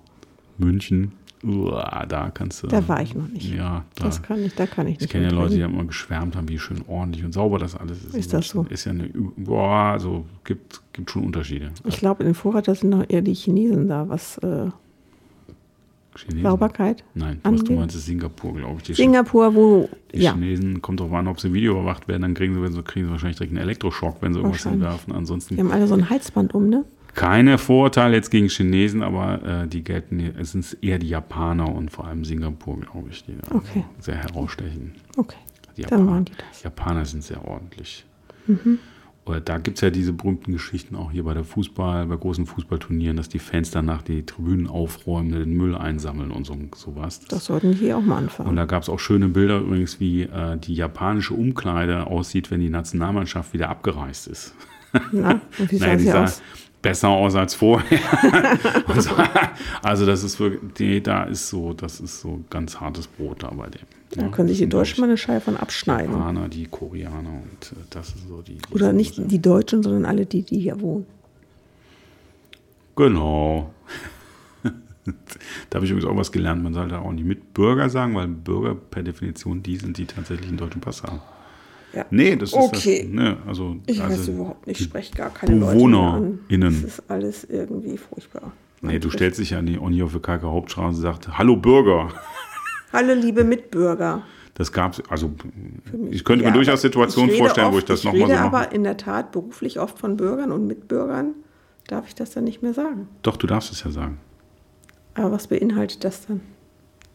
München, 0.57 1.13
uah, 1.43 2.07
da 2.07 2.31
kannst 2.31 2.63
du. 2.63 2.67
Da 2.67 2.87
war 2.89 3.03
ich 3.03 3.15
noch 3.15 3.29
nicht. 3.29 3.55
Ja, 3.55 3.85
da. 3.95 4.05
Das 4.05 4.23
kann 4.23 4.43
ich, 4.43 4.55
da 4.55 4.67
kann 4.67 4.87
ich 4.87 4.95
ich 4.95 5.01
nicht. 5.01 5.11
kenne 5.11 5.27
ja 5.27 5.33
Leute, 5.33 5.55
die 5.55 5.65
haben 5.65 5.75
immer 5.75 5.85
geschwärmt 5.85 6.37
haben, 6.37 6.49
wie 6.49 6.59
schön 6.59 6.83
ordentlich 6.87 7.25
und 7.25 7.33
sauber 7.33 7.59
das 7.59 7.75
alles 7.75 8.05
ist. 8.05 8.15
Ist 8.15 8.33
das 8.33 8.49
so? 8.49 8.67
Ist 8.69 8.85
ja 8.85 8.93
eine, 8.93 9.11
boah, 9.37 9.93
also 9.93 10.27
gibt, 10.45 10.83
gibt 10.93 11.11
schon 11.11 11.25
Unterschiede. 11.25 11.71
Ich 11.85 11.99
glaube, 11.99 12.23
in 12.23 12.31
den 12.31 12.35
Vorrat, 12.35 12.69
das 12.69 12.81
sind 12.81 12.91
noch 12.91 13.05
eher 13.09 13.23
die 13.23 13.35
Chinesen 13.35 13.89
da, 13.89 14.09
was 14.09 14.39
äh, 14.39 14.71
Chinesen. 16.17 16.43
Sauberkeit 16.43 17.05
Nein, 17.15 17.41
was 17.43 17.65
du 17.65 17.73
meinst, 17.73 17.97
ist 17.97 18.07
Singapur, 18.07 18.55
glaube 18.55 18.77
ich. 18.79 18.83
Die, 18.83 18.95
Singapur, 18.95 19.55
wo, 19.55 19.89
die 20.13 20.21
ja, 20.21 20.33
Chinesen, 20.33 20.83
kommt 20.83 21.01
drauf 21.01 21.13
an, 21.13 21.29
ob 21.29 21.41
sie 21.41 21.53
Video 21.53 21.73
überwacht 21.73 22.09
werden, 22.09 22.23
dann 22.23 22.35
kriegen 22.35 22.55
sie, 22.55 22.63
wenn 22.63 22.73
sie 22.73 22.83
kriegen 22.83 23.07
sie 23.07 23.13
wahrscheinlich 23.13 23.37
direkt 23.39 23.53
einen 23.53 23.63
Elektroschock, 23.63 24.17
wenn 24.21 24.35
sie 24.35 24.41
irgendwas 24.41 24.65
hinwerfen. 24.65 25.15
Ansonsten 25.15 25.55
die 25.55 25.61
haben 25.61 25.71
alle 25.71 25.87
so 25.87 25.95
ein 25.95 26.11
Halsband 26.11 26.55
um, 26.55 26.69
ne? 26.69 26.85
Keine 27.15 27.59
Vorurteile 27.59 28.15
jetzt 28.17 28.31
gegen 28.31 28.49
Chinesen, 28.49 29.03
aber 29.03 29.43
äh, 29.43 29.69
die 29.69 29.83
gelten, 29.85 30.21
es 30.39 30.53
sind 30.53 30.77
eher 30.83 30.99
die 30.99 31.09
Japaner 31.09 31.75
und 31.75 31.91
vor 31.91 32.07
allem 32.07 32.25
Singapur, 32.25 32.79
glaube 32.81 33.09
ich, 33.11 33.25
die 33.25 33.37
da 33.37 33.55
Okay. 33.57 33.85
sehr 33.99 34.17
herausstechen. 34.17 34.93
Okay. 35.17 35.37
Die 35.77 35.83
Dann 35.83 36.07
waren 36.07 36.25
die 36.25 36.33
das. 36.51 36.63
Japaner 36.63 37.05
sind 37.05 37.23
sehr 37.25 37.45
ordentlich. 37.47 38.05
Mhm. 38.47 38.79
Oder 39.27 39.41
da 39.41 39.59
gibt 39.59 39.77
es 39.77 39.83
ja 39.83 39.91
diese 39.91 40.13
berühmten 40.13 40.51
Geschichten 40.53 40.97
auch 40.97 41.13
hier 41.13 41.23
bei 41.25 41.35
der 41.35 41.45
Fußball, 41.45 42.07
bei 42.07 42.17
großen 42.17 42.47
Fußballturnieren, 42.47 43.17
dass 43.17 43.29
die 43.29 43.39
Fans 43.39 43.71
danach 43.71 44.03
die 44.03 44.25
Tribünen 44.25 44.67
aufräumen, 44.67 45.31
den 45.31 45.53
Müll 45.57 45.77
einsammeln 45.77 46.31
und 46.33 46.47
so, 46.47 46.57
sowas. 46.75 47.21
Das 47.29 47.45
sollten 47.45 47.73
die 47.73 47.79
hier 47.79 47.99
auch 47.99 48.03
mal 48.03 48.17
und 48.17 48.23
anfangen. 48.25 48.57
da 48.57 48.65
gab 48.65 48.83
es 48.83 48.89
auch 48.89 48.99
schöne 48.99 49.29
Bilder 49.29 49.61
übrigens, 49.61 50.01
wie 50.01 50.23
äh, 50.23 50.57
die 50.57 50.75
japanische 50.75 51.35
Umkleide 51.35 52.07
aussieht, 52.07 52.51
wenn 52.51 52.61
die 52.61 52.71
Nationalmannschaft 52.71 53.53
wieder 53.53 53.69
abgereist 53.69 54.27
ist. 54.27 54.55
Na, 55.13 55.41
und 55.59 55.71
wie 55.71 55.77
Naja, 55.79 55.93
sah 55.93 55.99
sie 55.99 56.07
sah 56.07 56.25
aus? 56.25 56.43
Besser 56.83 57.09
aus 57.09 57.35
als 57.35 57.55
vorher. 57.55 58.01
So, 58.99 59.11
also 59.83 60.05
das 60.05 60.25
ist 60.25 60.41
wirklich, 60.41 60.75
die, 60.75 61.01
da 61.03 61.23
ist 61.25 61.49
so, 61.49 61.73
das 61.73 62.01
ist 62.01 62.21
so 62.21 62.41
ganz 62.51 62.81
hartes 62.81 63.07
Brot 63.07 63.43
da 63.45 63.49
bei 63.51 63.69
dem. 63.69 63.83
Da 64.11 64.23
Ja, 64.23 64.29
können 64.29 64.49
sich 64.49 64.59
die 64.59 64.69
Deutschen 64.69 65.01
mal 65.01 65.07
eine 65.07 65.17
Scheibe 65.17 65.41
von 65.41 65.57
abschneiden. 65.57 66.13
Japaner, 66.13 66.49
die 66.49 66.67
Koreaner 66.67 67.31
und 67.31 67.73
äh, 67.73 67.85
das 67.91 68.09
ist 68.09 68.27
so 68.29 68.43
die. 68.43 68.57
die 68.59 68.75
Oder 68.75 68.93
nicht 68.93 69.15
die 69.31 69.41
Deutschen, 69.41 69.83
sondern 69.83 70.05
alle 70.07 70.27
die, 70.27 70.43
die 70.43 70.59
hier 70.59 70.81
wohnen. 70.81 71.07
Genau. 72.97 73.73
da 75.71 75.77
habe 75.77 75.85
ich 75.87 75.93
übrigens 75.93 76.11
auch 76.11 76.17
was 76.17 76.33
gelernt. 76.33 76.63
Man 76.63 76.75
sollte 76.75 76.99
auch 76.99 77.13
nicht 77.13 77.25
Mitbürger 77.25 77.89
sagen, 77.89 78.15
weil 78.17 78.27
Bürger 78.27 78.75
per 78.75 79.03
Definition 79.03 79.63
die 79.63 79.77
sind, 79.77 79.97
die 79.97 80.07
tatsächlich 80.07 80.49
einen 80.49 80.59
deutschen 80.59 80.81
Pass 80.81 81.03
haben. 81.05 81.21
Ja. 81.93 82.07
Nee, 82.11 82.37
das 82.37 82.51
ist 82.51 82.55
Okay. 82.57 83.03
das. 83.05 83.13
Ne, 83.13 83.37
also, 83.47 83.77
Ich 83.87 84.01
also, 84.03 84.19
weiß 84.19 84.29
überhaupt 84.29 84.67
nicht, 84.67 84.81
ich 84.81 84.87
spreche 84.87 85.15
gar 85.15 85.31
keine 85.31 85.57
BewohnerInnen. 85.57 86.39
Leute 86.49 86.59
mehr 86.59 86.69
an. 86.69 86.83
Das 86.83 86.93
ist 86.99 87.11
alles 87.11 87.45
irgendwie 87.45 87.97
furchtbar. 87.97 88.53
Nee, 88.83 88.99
du 88.99 89.11
stellst 89.11 89.39
dich 89.41 89.51
ja 89.51 89.59
an 89.59 89.67
die 89.67 89.77
Uni 89.79 90.03
auf 90.03 90.13
der 90.13 90.21
Kalker 90.23 90.51
Hauptstraße 90.51 90.97
und 90.97 91.03
sagst, 91.03 91.29
hallo 91.37 91.57
Bürger. 91.57 92.09
Hallo 92.93 93.15
liebe 93.15 93.45
Mitbürger. 93.45 94.23
Das 94.55 94.73
gab's, 94.73 95.03
also 95.09 95.31
mich. 95.93 96.17
ich 96.17 96.25
könnte 96.25 96.45
Ja, 96.45 96.51
mir 96.51 96.55
durchaus 96.55 96.83
Situationen 96.83 97.31
ich 97.31 97.35
rede 97.37 97.45
vorstellen, 97.45 97.67
wo 97.73 97.77
oft- 97.77 97.79
ich 97.81 97.85
das 97.87 98.01
ich 98.01 98.05
nochmal 98.05 98.21
so 98.21 98.27
rede 98.27 98.37
mache. 98.45 98.57
aber 98.65 98.73
in 98.73 98.85
der 98.85 98.97
Tat 98.97 99.33
beruflich 99.33 99.79
oft 99.81 99.99
von 99.99 100.17
Bürgern 100.17 100.51
und 100.53 100.67
Mitbürgern. 100.67 101.35
Darf 101.89 102.07
ich 102.09 102.15
das 102.15 102.31
dann 102.33 102.45
nicht 102.45 102.63
mehr 102.63 102.75
sagen? 102.75 103.09
Doch, 103.23 103.37
du 103.37 103.47
darfst 103.47 103.73
es 103.73 103.83
ja 103.85 103.91
sagen. 103.91 104.19
Aber 105.15 105.33
was 105.33 105.49
beinhaltet 105.49 106.05
das 106.05 106.27
dann? 106.27 106.41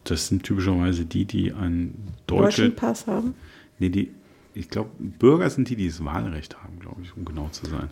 Das 0.04 0.28
sind 0.28 0.42
typischerweise 0.44 1.04
die, 1.04 1.24
die 1.24 1.52
einen 1.52 2.08
Deutschen 2.26 2.66
deutsche, 2.66 2.70
Pass 2.70 3.06
haben? 3.06 3.34
nee, 3.78 3.88
die, 3.88 4.12
ich 4.56 4.68
glaube, 4.70 4.90
Bürger 4.98 5.48
sind 5.50 5.68
die, 5.68 5.76
die 5.76 5.86
das 5.88 6.04
Wahlrecht 6.04 6.62
haben, 6.62 6.78
glaube 6.80 7.02
ich, 7.02 7.16
um 7.16 7.24
genau 7.24 7.48
zu 7.50 7.66
sein. 7.66 7.90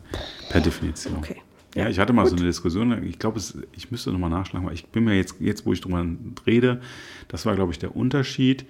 Per 0.50 0.61
Definition. 0.61 1.16
Okay. 1.18 1.37
Ja, 1.74 1.88
ich 1.88 1.98
hatte 1.98 2.12
mal 2.12 2.24
so 2.27 2.37
eine 2.37 2.44
Diskussion, 2.44 3.03
ich 3.05 3.18
glaube, 3.18 3.40
ich 3.72 3.90
müsste 3.90 4.12
nochmal 4.12 4.31
nachschlagen, 4.31 4.66
weil 4.66 4.74
ich 4.74 4.87
bin 4.87 5.05
mir 5.05 5.16
jetzt, 5.16 5.37
jetzt 5.40 5.66
wo 5.66 5.72
ich 5.72 5.81
drüber 5.81 6.07
rede, 6.46 6.81
das 7.29 7.46
war, 7.46 7.55
glaube 7.57 7.72
ich, 7.72 7.79
der 7.81 7.96
Unterschied. 7.96 8.64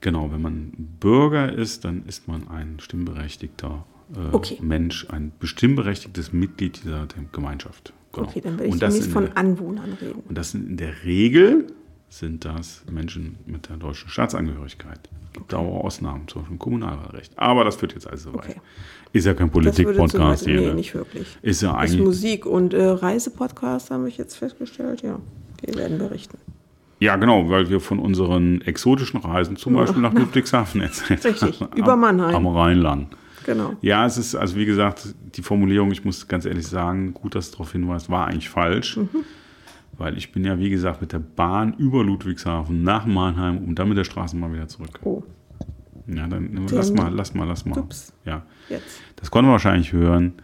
Genau, 0.00 0.30
wenn 0.32 0.40
man 0.42 0.72
Bürger 1.00 1.52
ist, 1.52 1.84
dann 1.84 2.04
ist 2.06 2.28
man 2.28 2.46
ein 2.48 2.78
stimmberechtigter 2.80 3.84
äh, 4.14 4.34
Okay. 4.34 4.58
Mensch, 4.60 5.06
ein 5.10 5.32
stimmberechtigtes 5.42 6.32
Mitglied 6.32 6.82
dieser 6.84 7.06
Gemeinschaft. 7.32 7.92
Genau. 8.12 8.28
Okay, 8.28 8.40
dann 8.40 8.52
werde 8.54 8.66
ich 8.66 8.72
Und 8.72 8.82
das 8.82 8.94
demnächst 8.94 9.08
in 9.08 9.12
von 9.12 9.24
der- 9.26 9.36
Anwohnern 9.38 9.92
reden. 10.00 10.22
und 10.28 10.36
das 10.38 10.50
sind 10.52 10.68
in 10.68 10.76
der 10.76 11.04
Regel 11.04 11.66
sind 12.08 12.44
das 12.44 12.84
Menschen 12.90 13.36
mit 13.46 13.68
der 13.68 13.78
deutschen 13.78 14.10
Staatsangehörigkeit. 14.10 15.08
Es 15.32 15.38
gibt 15.38 15.54
auch 15.54 15.84
Ausnahmen, 15.84 16.28
zum 16.28 16.42
Beispiel 16.42 16.58
Kommunalwahlrecht. 16.58 17.32
Aber 17.38 17.64
das 17.64 17.76
führt 17.76 17.94
jetzt 17.94 18.06
alles 18.06 18.24
so 18.24 18.34
weit. 18.34 18.50
Okay. 18.50 18.60
Ist 19.14 19.24
ja 19.24 19.32
kein 19.32 19.50
Politik-Podcast 19.50 20.44
hier. 20.44 20.60
Nee, 20.60 20.66
ne? 20.66 20.74
nicht 20.74 20.94
wirklich. 20.94 21.38
Ist 21.40 21.62
ja 21.62 21.74
eigentlich. 21.74 22.00
Musik- 22.02 22.44
und 22.44 22.74
äh, 22.74 22.84
Reisepodcast 22.84 23.90
haben 23.90 24.04
wir 24.04 24.12
jetzt 24.12 24.36
festgestellt, 24.36 25.02
ja. 25.02 25.18
Die 25.66 25.74
werden 25.74 25.96
berichten. 25.98 26.36
Ja, 26.98 27.16
genau, 27.16 27.48
weil 27.48 27.70
wir 27.70 27.80
von 27.80 27.98
unseren 27.98 28.60
exotischen 28.60 29.20
Reisen 29.20 29.56
zum 29.56 29.74
Beispiel 29.74 30.02
nach 30.02 30.12
Ludwigshafen 30.12 30.80
erzählt 30.82 31.24
Richtig, 31.24 31.60
haben. 31.60 31.76
über 31.76 31.96
Mannheim. 31.96 32.34
Am 32.34 32.46
Rheinland. 32.46 33.08
Genau. 33.44 33.74
Ja, 33.80 34.06
es 34.06 34.18
ist, 34.18 34.34
also 34.34 34.56
wie 34.56 34.66
gesagt, 34.66 35.14
die 35.34 35.42
Formulierung, 35.42 35.90
ich 35.90 36.04
muss 36.04 36.28
ganz 36.28 36.44
ehrlich 36.44 36.66
sagen, 36.66 37.14
gut, 37.14 37.34
dass 37.34 37.50
du 37.50 37.56
darauf 37.56 37.72
hinweist, 37.72 38.10
war 38.10 38.26
eigentlich 38.26 38.50
falsch. 38.50 38.98
Mhm. 38.98 39.08
Weil 39.98 40.16
ich 40.16 40.32
bin 40.32 40.44
ja, 40.44 40.58
wie 40.58 40.70
gesagt, 40.70 41.00
mit 41.00 41.12
der 41.12 41.18
Bahn 41.18 41.74
über 41.74 42.02
Ludwigshafen 42.02 42.82
nach 42.82 43.06
Mannheim 43.06 43.58
und 43.58 43.78
dann 43.78 43.88
mit 43.88 43.98
der 43.98 44.04
Straßenbahn 44.04 44.52
wieder 44.54 44.66
zurück. 44.68 45.00
Oh, 45.04 45.22
Ja, 46.06 46.26
dann 46.26 46.66
lass 46.70 46.92
mal, 46.92 47.12
lass 47.12 47.34
mal, 47.34 47.46
lass 47.46 47.64
mal. 47.64 47.78
Ups. 47.78 48.12
Ja, 48.24 48.42
jetzt. 48.68 49.00
das 49.16 49.30
konnte 49.30 49.44
man 49.46 49.52
wahrscheinlich 49.52 49.92
hören. 49.92 50.34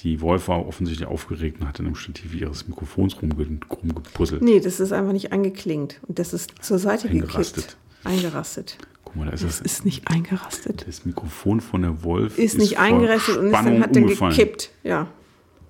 Die 0.00 0.20
Wolf 0.20 0.48
war 0.48 0.66
offensichtlich 0.66 1.06
aufgeregt 1.06 1.60
und 1.60 1.68
hat 1.68 1.78
dann 1.78 1.86
im 1.86 1.94
Stativ 1.94 2.34
ihres 2.34 2.66
Mikrofons 2.66 3.20
rumge 3.22 3.34
rumgepuzzelt. 3.70 4.42
Nee, 4.42 4.58
das 4.58 4.80
ist 4.80 4.92
einfach 4.92 5.12
nicht 5.12 5.32
angeklingt. 5.32 6.00
Und 6.08 6.18
das 6.18 6.32
ist 6.32 6.54
zur 6.60 6.78
Seite 6.78 7.08
Eingerastet. 7.08 7.54
gekippt. 7.54 7.76
Eingerastet. 8.04 8.78
Guck 9.04 9.14
mal, 9.16 9.26
da 9.26 9.32
ist 9.32 9.44
Das 9.44 9.58
das, 9.58 9.72
ist 9.72 9.84
nicht 9.84 10.08
eingerastet. 10.08 10.84
das 10.88 11.04
Mikrofon 11.04 11.60
von 11.60 11.82
der 11.82 12.02
Wolf. 12.02 12.36
Ist 12.38 12.58
nicht 12.58 12.76
vor 12.76 12.84
eingerastet 12.84 13.36
und 13.36 13.46
ist 13.46 13.52
dann 13.52 13.80
hat 13.80 13.94
dann 13.94 14.06
gekippt. 14.06 14.70
Ja. 14.82 15.06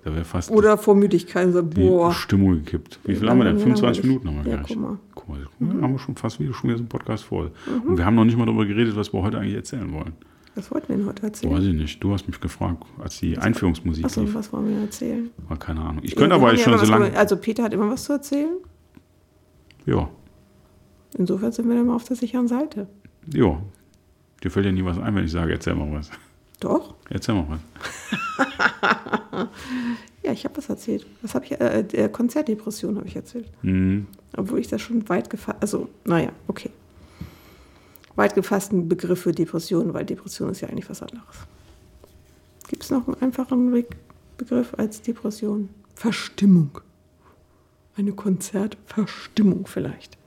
Da 0.03 0.13
wäre 0.13 0.25
fast 0.25 0.51
Oder 0.51 0.77
vor 0.77 0.95
Müdigkeit. 0.95 1.51
So, 1.53 1.61
die 1.61 1.81
boah. 1.81 2.11
Stimmung 2.13 2.55
gekippt. 2.55 2.99
Wie 3.05 3.15
viel 3.15 3.29
haben 3.29 3.37
wir 3.37 3.45
denn? 3.45 3.55
wie 3.55 3.59
lange 3.61 3.75
25 3.77 4.03
haben 4.03 4.03
wir 4.03 4.09
Minuten 4.19 4.27
haben 4.39 4.45
wir 4.45 4.51
Ja, 4.51 4.57
gleich. 4.57 4.67
guck 4.67 4.77
mal. 4.81 4.97
Guck 5.15 5.29
mal, 5.29 5.39
mal, 5.75 5.81
haben 5.83 5.91
wir 5.93 5.99
schon 5.99 6.15
fast 6.15 6.39
wieder, 6.39 6.53
schon 6.53 6.69
wieder 6.69 6.77
so 6.77 6.81
einen 6.83 6.89
Podcast 6.89 7.23
voll. 7.23 7.51
Und 7.87 7.97
wir 7.97 8.05
haben 8.05 8.15
noch 8.15 8.25
nicht 8.25 8.37
mal 8.37 8.45
darüber 8.45 8.65
geredet, 8.65 8.95
was 8.97 9.13
wir 9.13 9.21
heute 9.21 9.39
eigentlich 9.39 9.55
erzählen 9.55 9.91
wollen. 9.93 10.13
Was 10.55 10.69
wollten 10.71 10.89
wir 10.89 10.97
denn 10.97 11.05
heute 11.07 11.23
erzählen? 11.23 11.53
Weiß 11.53 11.63
ich 11.63 11.73
nicht. 11.73 12.03
Du 12.03 12.11
hast 12.13 12.27
mich 12.27 12.39
gefragt, 12.39 12.83
als 13.01 13.19
die 13.19 13.37
Einführungsmusik 13.37 14.05
Achso, 14.05 14.21
lief. 14.21 14.35
was 14.35 14.51
wollen 14.53 14.69
wir 14.69 14.81
erzählen? 14.81 15.29
War 15.47 15.57
keine 15.57 15.79
Ahnung. 15.81 16.03
Ich 16.03 16.15
könnte 16.15 16.35
aber 16.35 16.51
jetzt 16.51 16.63
schon 16.63 16.73
so 16.73 16.81
was 16.81 16.89
lange. 16.89 17.15
Also 17.17 17.37
Peter 17.37 17.63
hat 17.63 17.73
immer 17.73 17.89
was 17.89 18.03
zu 18.03 18.13
erzählen. 18.13 18.55
Ja, 19.85 20.09
Insofern 21.17 21.51
sind 21.51 21.67
wir 21.69 21.75
dann 21.75 21.85
mal 21.87 21.95
auf 21.95 22.03
der 22.05 22.15
sicheren 22.15 22.47
Seite. 22.47 22.87
ja. 23.33 23.61
Dir 24.43 24.51
fällt 24.51 24.65
ja 24.65 24.73
nie 24.73 24.83
was 24.83 24.97
ein, 24.99 25.15
wenn 25.15 25.23
ich 25.23 25.31
sage, 25.31 25.53
erzähl 25.53 25.73
mal 25.73 25.89
was. 25.93 26.09
Doch. 26.63 26.95
Erzähl 27.09 27.35
mal. 27.35 27.59
Ja, 30.23 30.31
ich 30.31 30.45
habe 30.45 30.55
was 30.55 30.69
erzählt. 30.69 31.05
Was 31.21 31.35
habe 31.35 31.45
ich? 31.45 31.51
Äh, 31.51 31.79
äh, 31.79 32.09
Konzertdepression 32.09 32.97
habe 32.97 33.07
ich 33.07 33.15
erzählt. 33.15 33.49
Hm. 33.61 34.07
Obwohl 34.37 34.59
ich 34.59 34.69
das 34.69 34.81
schon 34.81 35.07
weit 35.09 35.29
gefasst, 35.29 35.57
also, 35.59 35.89
naja, 36.05 36.31
okay. 36.47 36.69
Weit 38.15 38.33
gefassten 38.33 38.87
Begriff 38.87 39.21
für 39.21 39.33
Depression, 39.33 39.93
weil 39.93 40.05
Depression 40.05 40.49
ist 40.49 40.61
ja 40.61 40.69
eigentlich 40.69 40.89
was 40.89 41.01
anderes. 41.01 41.35
Gibt 42.69 42.83
es 42.83 42.89
noch 42.89 43.05
einen 43.07 43.21
einfachen 43.21 43.71
Be 43.71 43.85
Begriff 44.37 44.73
als 44.77 45.01
Depression? 45.01 45.69
Verstimmung. 45.93 46.79
Eine 47.95 48.13
Konzertverstimmung 48.13 49.67
vielleicht. 49.67 50.17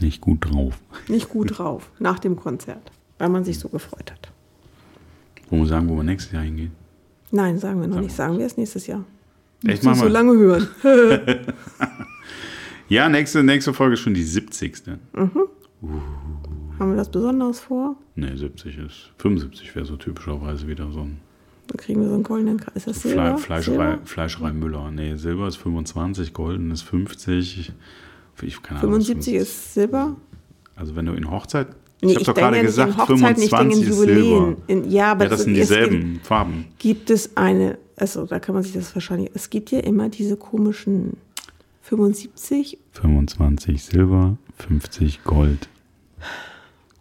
Nicht 0.00 0.20
gut 0.20 0.46
drauf. 0.50 0.80
Nicht 1.08 1.28
gut 1.28 1.58
drauf 1.58 1.90
nach 1.98 2.18
dem 2.18 2.36
Konzert, 2.36 2.90
weil 3.18 3.28
man 3.28 3.44
sich 3.44 3.58
so 3.58 3.68
gefreut 3.68 4.10
hat. 4.10 4.32
Wollen 5.50 5.62
wir 5.62 5.68
sagen, 5.68 5.88
wo 5.88 5.96
wir 5.96 6.04
nächstes 6.04 6.32
Jahr 6.32 6.42
hingehen? 6.42 6.72
Nein, 7.30 7.58
sagen 7.58 7.80
wir 7.80 7.88
noch 7.88 7.94
Sagen 7.96 8.06
nicht. 8.06 8.16
Sagen 8.16 8.38
wir 8.38 8.46
es 8.46 8.56
nächstes 8.56 8.86
Jahr. 8.86 9.04
Echt, 9.66 9.82
machen 9.84 10.00
so 10.00 10.08
lange 10.08 10.32
hören. 10.36 10.68
Ja, 12.88 13.08
nächste, 13.10 13.42
nächste 13.42 13.74
Folge 13.74 13.94
ist 13.94 14.00
schon 14.00 14.14
die 14.14 14.22
70. 14.22 14.82
Haben 15.12 15.30
wir 16.78 16.96
das 16.96 17.10
Besonderes 17.10 17.60
vor? 17.60 17.96
Ne, 18.14 18.36
70 18.36 18.78
ist. 18.78 19.10
75 19.18 19.74
wäre 19.76 19.84
so 19.84 19.96
typischerweise 19.96 20.66
wieder 20.66 20.90
so 20.90 21.00
ein 21.00 21.18
Dann 21.66 21.76
kriegen 21.76 22.00
wir 22.00 22.08
so 22.08 22.14
einen 22.14 22.22
goldenen 22.22 22.58
Kreis. 22.58 22.76
Ist 22.76 22.86
das 22.86 22.98
Fle 23.02 23.10
Silber? 23.10 23.38
Fleischerei, 23.38 23.90
Silber? 23.90 24.06
Fleischerei 24.06 24.52
Müller. 24.52 24.90
Nee, 24.90 25.16
Silber 25.16 25.48
ist 25.48 25.56
25, 25.56 26.32
Golden 26.32 26.70
ist 26.70 26.82
50. 26.82 27.72
Ich, 28.40 28.62
keine 28.62 28.80
Ahnung, 28.80 28.92
was 28.92 29.06
75 29.06 29.34
ist 29.34 29.74
Silber? 29.74 30.16
Also 30.74 30.96
wenn 30.96 31.04
du 31.04 31.12
in 31.12 31.30
Hochzeit. 31.30 31.68
Nee, 32.00 32.12
ich 32.12 32.16
habe 32.18 32.24
doch 32.26 32.34
denke 32.34 32.50
gerade 32.50 32.62
gesagt, 32.62 32.90
in 32.92 32.98
Hochzeiten, 32.98 33.42
ich 33.42 33.50
denke 33.50 33.76
in 33.76 33.82
25 33.84 33.88
ist 33.88 33.98
Silber. 33.98 34.56
In, 34.68 34.90
ja, 34.90 35.10
aber 35.12 35.24
Ja, 35.24 35.30
das 35.30 35.42
sind 35.42 35.56
es 35.56 35.68
gibt- 35.68 35.80
dieselben 35.80 36.20
Farben. 36.22 36.64
Gibt 36.78 37.10
es 37.10 37.36
eine, 37.36 37.78
also 37.96 38.24
da 38.26 38.38
kann 38.38 38.54
man 38.54 38.62
sich 38.64 38.72
das 38.74 38.94
wahrscheinlich, 38.94 39.30
es 39.34 39.50
gibt 39.50 39.70
ja 39.72 39.80
immer 39.80 40.08
diese 40.08 40.36
komischen 40.36 41.16
75, 41.82 42.78
25 42.92 43.82
Silber, 43.82 44.36
50 44.58 45.24
Gold. 45.24 45.68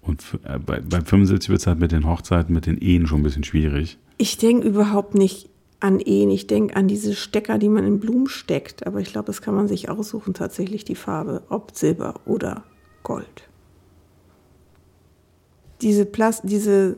Und 0.02 0.24
äh, 0.46 0.58
bei, 0.60 0.80
bei 0.80 1.02
75 1.02 1.50
wird 1.50 1.60
es 1.60 1.68
halt 1.68 1.80
mit 1.80 1.92
den 1.92 2.08
Hochzeiten, 2.08 2.54
mit 2.54 2.66
den 2.66 2.78
Ehen 2.78 3.08
schon 3.08 3.20
ein 3.20 3.24
bisschen 3.24 3.44
schwierig. 3.44 3.98
ich 4.18 4.38
denke 4.38 4.68
überhaupt 4.68 5.14
nicht 5.16 5.50
an 5.80 6.00
Ehen, 6.00 6.32
ich 6.32 6.48
denke 6.48 6.76
an 6.76 6.88
diese 6.88 7.14
Stecker, 7.14 7.58
die 7.60 7.70
man 7.70 7.86
in 7.86 8.00
Blumen 8.00 8.28
steckt, 8.28 8.88
aber 8.88 9.00
ich 9.00 9.12
glaube, 9.12 9.28
das 9.28 9.42
kann 9.42 9.54
man 9.54 9.68
sich 9.68 9.90
aussuchen, 9.90 10.34
tatsächlich 10.34 10.86
die 10.86 10.96
Farbe, 10.96 11.44
ob 11.50 11.76
Silber 11.76 12.16
oder 12.26 12.64
Gold. 13.04 13.47
Diese 15.82 16.06
Plast, 16.06 16.42
diese 16.46 16.98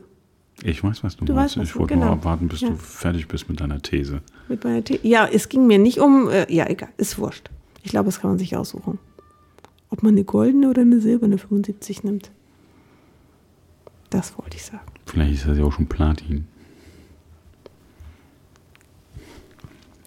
Ich 0.62 0.82
weiß, 0.82 1.02
was 1.04 1.16
du, 1.16 1.24
Du 1.24 1.32
meinst. 1.34 1.56
weißt, 1.56 1.62
was 1.62 1.68
ich 1.70 1.76
wollte 1.76 1.94
genau. 1.94 2.06
nur 2.06 2.14
abwarten, 2.14 2.48
bis 2.48 2.60
Ja. 2.60 2.68
du 2.70 2.76
fertig 2.76 3.28
bist 3.28 3.48
mit 3.48 3.60
deiner 3.60 3.80
These. 3.80 4.20
mit 4.48 4.62
meiner 4.64 4.82
Tee. 4.84 5.00
Ja, 5.02 5.26
es 5.26 5.48
ging 5.48 5.66
mir 5.66 5.78
nicht 5.78 5.98
um, 5.98 6.28
äh, 6.28 6.52
ja, 6.52 6.68
egal, 6.68 6.90
ist 6.96 7.18
wurscht. 7.18 7.50
Ich 7.82 7.90
glaube, 7.90 8.06
das 8.06 8.20
kann 8.20 8.30
man 8.30 8.38
sich 8.38 8.56
aussuchen. 8.56 8.98
Ob 9.90 10.02
man 10.02 10.12
eine 10.14 10.24
goldene 10.24 10.68
oder 10.70 10.82
eine 10.82 11.00
silberne 11.00 11.38
75 11.38 12.04
nimmt. 12.04 12.30
Das 14.10 14.36
wollte 14.38 14.56
ich 14.56 14.64
sagen. 14.64 14.82
Vielleicht 15.06 15.32
ist 15.34 15.46
das 15.46 15.56
ja 15.58 15.64
auch 15.64 15.72
schon 15.72 15.86
Platin. 15.86 16.46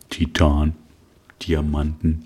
Titan, 0.10 0.76
Diamanten, 1.42 2.26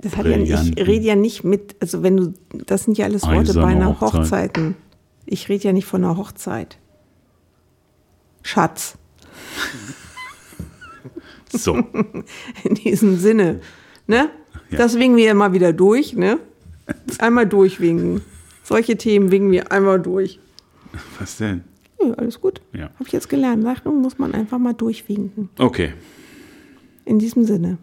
Das 0.00 0.16
hat 0.16 0.26
ja, 0.26 0.32
ich 0.36 0.48
Brillanten. 0.50 0.84
rede 0.84 1.04
ja 1.04 1.14
nicht 1.14 1.44
mit, 1.44 1.76
also 1.80 2.02
wenn 2.02 2.16
du, 2.16 2.34
das 2.66 2.84
sind 2.84 2.98
ja 2.98 3.04
alles 3.06 3.22
Worte 3.26 3.54
bei 3.54 3.66
einer 3.66 4.00
Hochzeit. 4.00 4.20
Hochzeiten. 4.20 4.74
Ich 5.26 5.48
rede 5.48 5.64
ja 5.64 5.72
nicht 5.72 5.86
von 5.86 6.04
einer 6.04 6.16
Hochzeit. 6.16 6.78
Schatz, 8.42 8.96
So, 11.52 11.76
in 12.64 12.74
diesem 12.74 13.18
Sinne. 13.18 13.60
Ne? 14.06 14.30
Ja. 14.70 14.78
Das 14.78 14.98
wingen 14.98 15.16
wir 15.16 15.30
immer 15.30 15.52
wieder 15.52 15.72
durch, 15.72 16.14
ne? 16.14 16.38
Einmal 17.18 17.46
durchwinken. 17.46 18.22
Solche 18.62 18.96
Themen 18.96 19.30
wingen 19.30 19.50
wir 19.50 19.70
einmal 19.70 20.00
durch. 20.00 20.38
was 21.18 21.36
denn? 21.36 21.64
Ja, 22.00 22.12
alles 22.14 22.40
gut. 22.40 22.60
Ja. 22.72 22.84
Habe 22.94 23.04
ich 23.06 23.12
jetzt 23.12 23.28
gelernt. 23.28 23.62
Sachen 23.62 24.00
muss 24.00 24.18
man 24.18 24.34
einfach 24.34 24.58
mal 24.58 24.72
durchwinken. 24.72 25.50
Okay. 25.58 25.92
In 27.04 27.18
diesem 27.18 27.44
Sinne. 27.44 27.78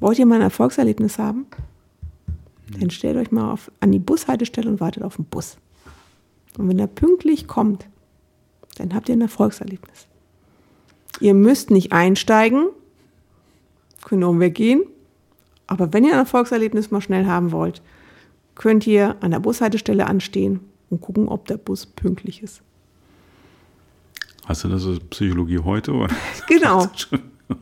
Wollt 0.00 0.18
ihr 0.18 0.26
mal 0.26 0.36
ein 0.36 0.42
Erfolgserlebnis 0.42 1.18
haben? 1.18 1.46
Dann 2.68 2.90
stellt 2.90 3.16
euch 3.16 3.30
mal 3.30 3.52
auf, 3.52 3.70
an 3.80 3.92
die 3.92 3.98
Bushaltestelle 3.98 4.68
und 4.68 4.80
wartet 4.80 5.02
auf 5.02 5.16
den 5.16 5.24
Bus. 5.24 5.56
Und 6.58 6.68
wenn 6.68 6.78
er 6.78 6.86
pünktlich 6.86 7.46
kommt, 7.46 7.86
dann 8.76 8.94
habt 8.94 9.08
ihr 9.08 9.16
ein 9.16 9.20
Erfolgserlebnis. 9.20 10.06
Ihr 11.20 11.34
müsst 11.34 11.70
nicht 11.70 11.92
einsteigen, 11.92 12.68
könnt 14.04 14.24
auch 14.24 14.38
weggehen. 14.38 14.82
Aber 15.66 15.92
wenn 15.92 16.04
ihr 16.04 16.12
ein 16.12 16.18
Erfolgserlebnis 16.18 16.90
mal 16.90 17.00
schnell 17.00 17.26
haben 17.26 17.52
wollt, 17.52 17.82
könnt 18.54 18.86
ihr 18.86 19.16
an 19.20 19.30
der 19.30 19.40
Bushaltestelle 19.40 20.06
anstehen 20.06 20.60
und 20.90 21.00
gucken, 21.00 21.28
ob 21.28 21.46
der 21.46 21.56
Bus 21.56 21.86
pünktlich 21.86 22.42
ist. 22.42 22.62
Hast 24.46 24.64
du 24.64 24.68
das 24.68 24.86
Psychologie 25.10 25.58
heute? 25.58 25.92
Oder? 25.92 26.14
Genau. 26.48 26.88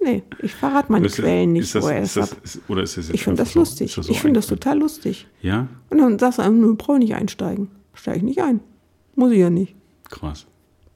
Nee, 0.00 0.22
ich 0.42 0.54
verrate 0.54 0.90
meine 0.92 1.08
Quellen 1.08 1.52
nicht, 1.52 1.74
das, 1.74 1.84
das 1.84 2.14
das, 2.14 2.30
hab. 2.30 2.44
ist, 2.44 2.60
Oder 2.68 2.82
ist 2.82 2.96
das 2.96 3.08
jetzt 3.08 3.14
Ich 3.14 3.24
finde 3.24 3.42
das 3.42 3.54
lustig. 3.54 3.94
das 3.94 4.06
so 4.06 4.12
ich 4.12 4.20
finde 4.20 4.38
das 4.38 4.46
total 4.46 4.78
lustig. 4.78 5.26
Ja? 5.42 5.66
Und 5.90 5.98
dann 5.98 6.18
sagst 6.18 6.38
du 6.38 6.42
einem, 6.42 6.62
du 6.62 6.74
brauchst 6.76 7.00
nicht 7.00 7.14
einsteigen. 7.14 7.68
Steige 7.94 8.18
ich 8.18 8.22
nicht 8.22 8.40
ein. 8.40 8.60
Muss 9.16 9.32
ich 9.32 9.38
ja 9.38 9.50
nicht. 9.50 9.74
Krass. 10.08 10.46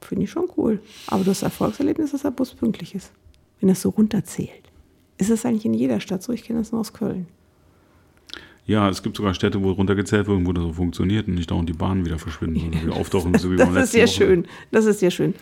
Finde 0.01 0.23
ich 0.23 0.31
schon 0.31 0.47
cool. 0.57 0.79
Aber 1.07 1.23
das 1.23 1.43
Erfolgserlebnis, 1.43 2.11
dass 2.11 2.21
der 2.23 2.31
Bus 2.31 2.53
pünktlich 2.55 2.95
ist. 2.95 3.11
Wenn 3.59 3.69
das 3.69 3.81
so 3.81 3.89
runterzählt. 3.89 4.49
Ist 5.17 5.29
das 5.29 5.45
eigentlich 5.45 5.65
in 5.65 5.73
jeder 5.73 5.99
Stadt 5.99 6.23
so? 6.23 6.33
Ich 6.33 6.43
kenne 6.43 6.59
das 6.59 6.71
nur 6.71 6.81
aus 6.81 6.93
Köln. 6.93 7.27
Ja, 8.65 8.89
es 8.89 9.03
gibt 9.03 9.17
sogar 9.17 9.33
Städte, 9.33 9.61
wo 9.61 9.71
runtergezählt 9.71 10.27
wird 10.27 10.37
und 10.37 10.47
wo 10.47 10.53
das 10.53 10.63
so 10.63 10.73
funktioniert 10.73 11.27
und 11.27 11.35
nicht 11.35 11.51
dauernd 11.51 11.67
die 11.67 11.73
Bahnen 11.73 12.05
wieder 12.05 12.17
verschwinden, 12.17 12.59
sondern 12.61 12.83
wieder 12.83 12.95
auftauchen, 12.95 13.37
so 13.37 13.51
wie 13.51 13.57
beim 13.57 13.75
Das 13.75 13.89
ist 13.89 13.93
letzten 13.93 13.97
sehr 13.97 14.07
Woche. 14.07 14.15
schön. 14.35 14.47
Das 14.71 14.85
ist 14.85 14.99
sehr 14.99 15.11
schön. 15.11 15.35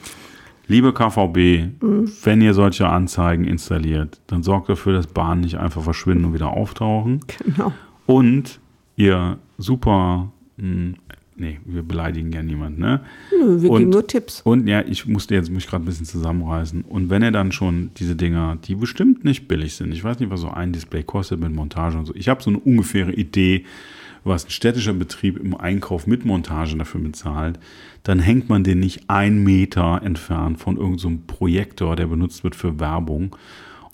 Liebe 0.71 0.93
KVB, 0.93 1.37
Mhm. 1.81 2.09
wenn 2.23 2.41
ihr 2.41 2.53
solche 2.53 2.87
Anzeigen 2.87 3.43
installiert, 3.45 4.21
dann 4.27 4.41
sorgt 4.43 4.69
dafür, 4.69 4.93
dass 4.93 5.07
Bahnen 5.07 5.41
nicht 5.41 5.57
einfach 5.57 5.81
verschwinden 5.83 6.25
und 6.25 6.33
wieder 6.33 6.49
auftauchen. 6.51 7.19
Genau. 7.45 7.73
Und 8.05 8.59
ihr 8.95 9.37
super, 9.57 10.31
mh, 10.57 10.93
nee, 11.35 11.59
wir 11.65 11.81
beleidigen 11.83 12.31
ja 12.31 12.41
niemanden, 12.43 12.79
ne? 12.81 13.01
Nö, 13.37 13.61
wir 13.61 13.69
Und- 13.71 13.79
geben 13.79 13.91
nur 13.91 14.07
Tipps. 14.07 14.41
Und 14.43 14.67
ja, 14.67 14.81
ich 14.81 15.05
musste 15.07 15.35
jetzt 15.35 15.49
mich 15.51 15.67
gerade 15.67 15.83
ein 15.83 15.85
bisschen 15.85 16.05
zusammenreißen. 16.05 16.83
Und 16.83 17.09
wenn 17.09 17.21
ihr 17.23 17.31
dann 17.31 17.51
schon 17.51 17.91
diese 17.97 18.15
Dinger, 18.15 18.57
die 18.63 18.75
bestimmt 18.75 19.23
nicht 19.25 19.47
billig 19.47 19.75
sind, 19.75 19.91
ich 19.91 20.03
weiß 20.03 20.19
nicht, 20.19 20.29
was 20.31 20.41
so 20.41 20.49
ein 20.49 20.71
Display 20.71 21.03
kostet 21.03 21.39
mit 21.39 21.53
Montage 21.53 21.97
und 21.97 22.05
so. 22.05 22.15
Ich 22.15 22.29
habe 22.29 22.41
so 22.43 22.49
eine 22.49 22.59
ungefähre 22.59 23.11
Idee, 23.11 23.65
was 24.23 24.45
ein 24.45 24.51
städtischer 24.51 24.93
Betrieb 24.93 25.37
im 25.37 25.55
Einkauf 25.55 26.07
mit 26.07 26.25
Montage 26.25 26.77
dafür 26.77 27.01
bezahlt. 27.01 27.59
Dann 28.03 28.19
hängt 28.19 28.49
man 28.49 28.63
den 28.63 28.79
nicht 28.79 29.09
einen 29.09 29.43
Meter 29.43 30.01
entfernt 30.03 30.59
von 30.59 30.77
irgendeinem 30.77 31.23
so 31.27 31.35
Projektor, 31.35 31.95
der 31.95 32.07
benutzt 32.07 32.43
wird 32.43 32.55
für 32.55 32.79
Werbung. 32.79 33.35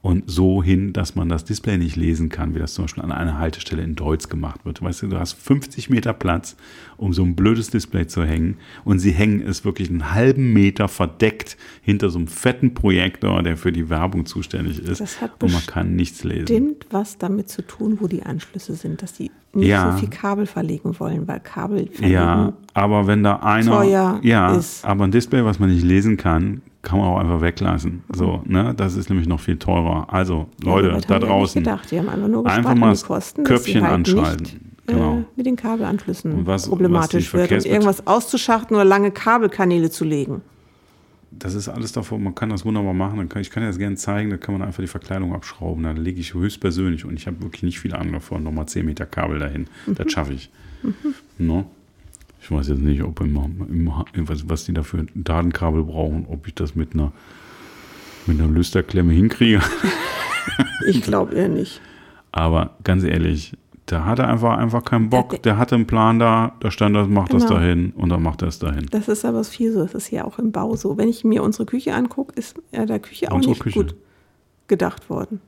Und 0.03 0.23
so 0.29 0.61
hin, 0.63 0.93
dass 0.93 1.15
man 1.15 1.27
das 1.27 1.43
Display 1.43 1.77
nicht 1.77 1.95
lesen 1.95 2.29
kann, 2.29 2.53
wie 2.55 2.59
das 2.59 2.75
zum 2.75 2.85
Beispiel 2.85 3.03
an 3.03 3.11
einer 3.11 3.39
Haltestelle 3.39 3.81
in 3.81 3.95
Deutz 3.95 4.29
gemacht 4.29 4.63
wird. 4.63 4.81
Weißt 4.81 5.01
du, 5.01 5.07
du 5.07 5.19
hast 5.19 5.33
50 5.33 5.89
Meter 5.89 6.13
Platz, 6.13 6.55
um 6.97 7.13
so 7.13 7.23
ein 7.23 7.35
blödes 7.35 7.71
Display 7.71 8.05
zu 8.07 8.23
hängen. 8.23 8.57
Und 8.85 8.99
sie 8.99 9.11
hängen 9.11 9.41
es 9.41 9.65
wirklich 9.65 9.89
einen 9.89 10.13
halben 10.13 10.53
Meter 10.53 10.87
verdeckt 10.87 11.57
hinter 11.81 12.09
so 12.09 12.19
einem 12.19 12.27
fetten 12.27 12.73
Projektor, 12.75 13.41
der 13.43 13.57
für 13.57 13.71
die 13.71 13.89
Werbung 13.89 14.25
zuständig 14.27 14.79
ist. 14.79 15.01
Das 15.01 15.19
hat 15.19 15.43
und 15.43 15.51
man 15.51 15.65
kann 15.65 15.95
nichts 15.95 16.23
lesen. 16.23 16.45
Stimmt 16.47 16.85
was 16.91 17.17
damit 17.17 17.49
zu 17.49 17.63
tun, 17.63 17.97
wo 17.99 18.07
die 18.07 18.21
Anschlüsse 18.23 18.75
sind, 18.75 19.01
dass 19.01 19.13
die 19.13 19.31
nicht 19.53 19.67
Ja. 19.69 19.91
so 19.93 19.97
viel 19.97 20.09
Kabel 20.09 20.45
verlegen 20.45 20.97
wollen, 20.99 21.27
weil 21.27 21.39
Kabel 21.39 21.87
verlegen 21.87 22.13
Ja, 22.13 22.53
aber 22.75 23.07
wenn 23.07 23.23
da 23.23 23.37
einer. 23.37 23.71
Teuer 23.71 24.19
ja, 24.21 24.55
ist. 24.55 24.85
aber 24.85 25.05
ein 25.05 25.11
Display, 25.11 25.43
was 25.43 25.59
man 25.59 25.69
nicht 25.71 25.83
lesen 25.83 26.15
kann, 26.17 26.61
kann 26.87 26.99
man 26.99 27.07
auch 27.09 27.17
einfach 27.17 27.41
weglassen. 27.41 28.01
So, 28.13 28.41
ne? 28.45 28.73
Das 28.75 28.95
ist 28.95 29.09
nämlich 29.09 29.27
noch 29.27 29.41
viel 29.41 29.57
teurer. 29.57 30.07
Also, 30.13 30.47
Leute, 30.63 30.87
Ja, 30.87 30.93
da 30.93 30.99
die 30.99 31.07
ja 31.11 31.19
nicht 31.19 31.29
draußen. 31.29 31.63
gedacht. 31.63 31.91
Die 31.91 31.99
haben 31.99 32.07
einfach 32.07 32.27
nur 32.29 32.43
gespart 32.45 32.57
Einfach 32.59 32.75
mal 32.75 32.89
das 32.91 33.03
Kosten, 33.05 33.43
Köpfchen 33.43 33.83
halt 33.83 33.93
anschalten. 33.93 34.43
Nicht 34.43 34.57
Genau. 34.87 35.17
äh, 35.17 35.23
mit 35.35 35.45
den 35.45 35.57
Kabelanschlüssen 35.57 36.31
Und 36.31 36.45
was- 36.45 36.61
was 36.63 36.69
problematisch 36.69 37.27
die 37.27 37.33
wird, 37.33 37.49
Verkehrsbet- 37.49 37.65
irgendwas 37.69 38.07
auszuschachten 38.07 38.73
oder 38.73 38.85
lange 38.85 39.11
Kabelkanäle 39.11 39.89
zu 39.89 40.05
legen. 40.05 40.41
Das 41.29 41.55
ist 41.55 41.67
alles 41.67 41.91
davor, 41.91 42.17
man 42.19 42.33
kann 42.33 42.49
das 42.49 42.63
wunderbar 42.63 42.93
machen. 42.93 43.27
Ich 43.41 43.49
kann 43.51 43.61
dir 43.63 43.67
das 43.67 43.77
gerne 43.77 43.97
zeigen, 43.97 44.29
da 44.29 44.37
kann 44.37 44.57
man 44.57 44.65
einfach 44.65 44.81
die 44.81 44.87
Verkleidung 44.87 45.33
abschrauben. 45.35 45.83
Da 45.83 45.91
lege 45.91 46.21
ich 46.21 46.33
höchstpersönlich 46.33 47.03
und 47.03 47.15
ich 47.17 47.27
habe 47.27 47.41
wirklich 47.43 47.63
nicht 47.63 47.79
viel 47.81 47.93
Ahnung 47.93 48.13
davon. 48.13 48.43
Nochmal 48.43 48.65
10 48.67 48.85
Meter 48.85 49.05
Kabel 49.05 49.39
dahin. 49.39 49.67
Mhm. 49.87 49.95
Das 49.95 50.09
schaffe 50.09 50.31
ich. 50.33 50.49
No? 51.37 51.65
Ich 52.49 52.51
weiß 52.51 52.69
jetzt 52.69 52.81
nicht, 52.81 53.03
ob 53.03 53.19
im, 53.19 53.35
im, 54.13 54.29
was, 54.29 54.47
was 54.49 54.63
die 54.63 54.73
da 54.73 54.81
für 54.81 55.05
Datenkabel 55.15 55.83
brauchen, 55.83 56.25
ob 56.29 56.47
ich 56.47 56.55
das 56.55 56.75
mit 56.75 56.93
einer, 56.93 57.11
mit 58.25 58.39
einer 58.39 58.49
Lüsterklemme 58.49 59.11
hinkriege. 59.13 59.61
Ich 60.87 61.01
glaube 61.01 61.35
eher 61.35 61.49
nicht. 61.49 61.81
Aber 62.31 62.77
ganz 62.85 63.03
ehrlich, 63.03 63.57
der 63.89 64.05
hatte 64.05 64.25
einfach, 64.25 64.57
einfach 64.57 64.85
keinen 64.85 65.09
Bock. 65.09 65.41
Der- 65.43 65.57
hatte 65.57 65.75
einen 65.75 65.87
Plan 65.87 66.19
da, 66.19 66.53
da 66.61 66.71
stand 66.71 66.95
das, 66.95 67.09
macht 67.09 67.33
das 67.33 67.43
Genau. 67.45 67.55
dahin 67.59 67.91
und 67.91 68.07
dann 68.09 68.23
macht 68.23 68.41
er 68.43 68.47
es 68.47 68.57
dahin. 68.59 68.85
Das 68.91 69.09
ist 69.09 69.25
aber 69.25 69.43
viel 69.43 69.73
so. 69.73 69.81
Das 69.83 69.93
ist 69.93 70.09
ja 70.11 70.23
auch 70.23 70.39
im 70.39 70.53
Bau 70.53 70.77
so. 70.77 70.97
Wenn 70.97 71.09
ich 71.09 71.25
mir 71.25 71.43
unsere 71.43 71.65
Küche 71.65 71.93
angucke, 71.93 72.33
ist 72.39 72.55
ja 72.71 72.85
der 72.85 72.99
Küche 72.99 73.29
auch 73.29 73.35
Unsere 73.35 73.51
nicht 73.51 73.61
Küche. 73.61 73.79
gut 73.83 73.95
gedacht 74.69 75.09
worden. 75.09 75.41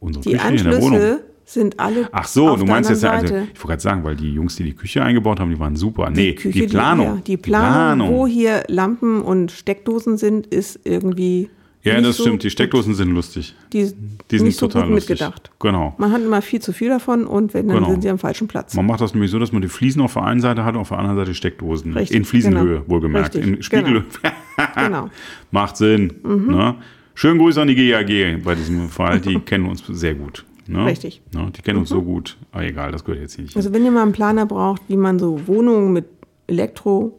Unsere 0.00 0.24
Die 0.24 0.32
Küche 0.36 0.48
in 0.56 0.64
der 0.64 0.82
Wohnung. 0.82 0.94
Anschlüsse 1.00 1.24
sind 1.44 1.78
alle 1.80 2.08
Ach 2.12 2.26
so, 2.26 2.56
du 2.56 2.64
meinst 2.64 2.88
jetzt, 2.90 3.04
anderen 3.04 3.24
also, 3.24 3.34
ich 3.52 3.58
wollte 3.58 3.66
gerade 3.68 3.82
sagen, 3.82 4.04
weil 4.04 4.16
die 4.16 4.32
Jungs, 4.32 4.56
die 4.56 4.64
die 4.64 4.74
Küche 4.74 5.02
eingebaut 5.02 5.40
haben, 5.40 5.50
die 5.50 5.58
waren 5.58 5.76
super. 5.76 6.10
Nee, 6.10 6.32
die, 6.32 6.34
Küche, 6.34 6.66
Planung. 6.68 7.06
ja, 7.06 7.22
die 7.26 7.36
Planung, 7.36 8.08
wo 8.10 8.26
hier 8.26 8.62
Lampen 8.68 9.20
und 9.22 9.50
Steckdosen 9.50 10.16
sind, 10.18 10.46
ist 10.46 10.80
irgendwie. 10.84 11.50
Ja, 11.84 12.00
das 12.00 12.16
so 12.16 12.22
stimmt. 12.22 12.44
Die 12.44 12.50
Steckdosen 12.50 12.94
sind 12.94 13.10
lustig. 13.12 13.56
Die, 13.72 13.92
Die 14.30 14.36
sind 14.38 14.46
nicht 14.46 14.56
so 14.56 14.68
total 14.68 14.88
lustig. 14.88 15.18
mitgedacht. 15.18 15.50
Genau. 15.58 15.94
Man 15.98 16.12
hat 16.12 16.22
immer 16.22 16.40
viel 16.40 16.60
zu 16.60 16.72
viel 16.72 16.88
davon 16.88 17.26
und 17.26 17.54
wenn, 17.54 17.66
dann 17.66 17.78
Genau. 17.78 17.90
sind 17.90 18.02
sie 18.02 18.08
am 18.08 18.18
falschen 18.20 18.46
Platz. 18.46 18.74
Man 18.74 18.86
macht 18.86 19.00
das 19.00 19.14
nämlich 19.14 19.32
so, 19.32 19.40
dass 19.40 19.50
man 19.50 19.62
die 19.62 19.68
Fliesen 19.68 20.00
auf 20.00 20.12
der 20.12 20.22
einen 20.22 20.40
Seite 20.40 20.64
hat 20.64 20.74
und 20.76 20.80
auf 20.82 20.90
der 20.90 20.98
anderen 21.00 21.18
Seite 21.18 21.34
Steckdosen. 21.34 21.92
Richtig, 21.94 22.16
in 22.16 22.24
Fliesenhöhe, 22.24 22.74
genau. 22.78 22.88
wohlgemerkt. 22.88 23.34
Richtig, 23.34 23.52
in 23.56 23.62
Spiegelhöhe. 23.64 24.04
Genau. 24.76 25.08
Macht 25.50 25.76
Sinn. 25.76 26.12
Mhm. 26.22 26.46
Ne? 26.54 26.74
Schönen 27.14 27.38
Gruß 27.38 27.58
an 27.58 27.66
die 27.68 27.74
GAG 27.74 28.42
bei 28.44 28.54
diesem 28.54 28.88
Fall. 28.88 29.20
Die 29.20 29.38
kennen 29.40 29.66
uns 29.66 29.82
sehr 29.88 30.14
gut. 30.14 30.44
Ne? 30.66 30.86
Richtig. 30.86 31.22
Ne? 31.34 31.50
Die 31.56 31.62
kennen 31.62 31.78
uns 31.80 31.88
so 31.88 32.02
gut. 32.02 32.36
Aber 32.52 32.62
egal, 32.64 32.92
das 32.92 33.04
gehört 33.04 33.20
jetzt 33.20 33.34
hier 33.34 33.44
nicht. 33.44 33.56
Also 33.56 33.72
wenn 33.72 33.84
ihr 33.84 33.90
mal 33.90 34.02
einen 34.02 34.12
Planer 34.12 34.46
braucht, 34.46 34.82
wie 34.88 34.96
man 34.96 35.18
so 35.18 35.46
Wohnungen 35.48 35.92
mit 35.92 36.06
Elektroleitungen 36.46 37.16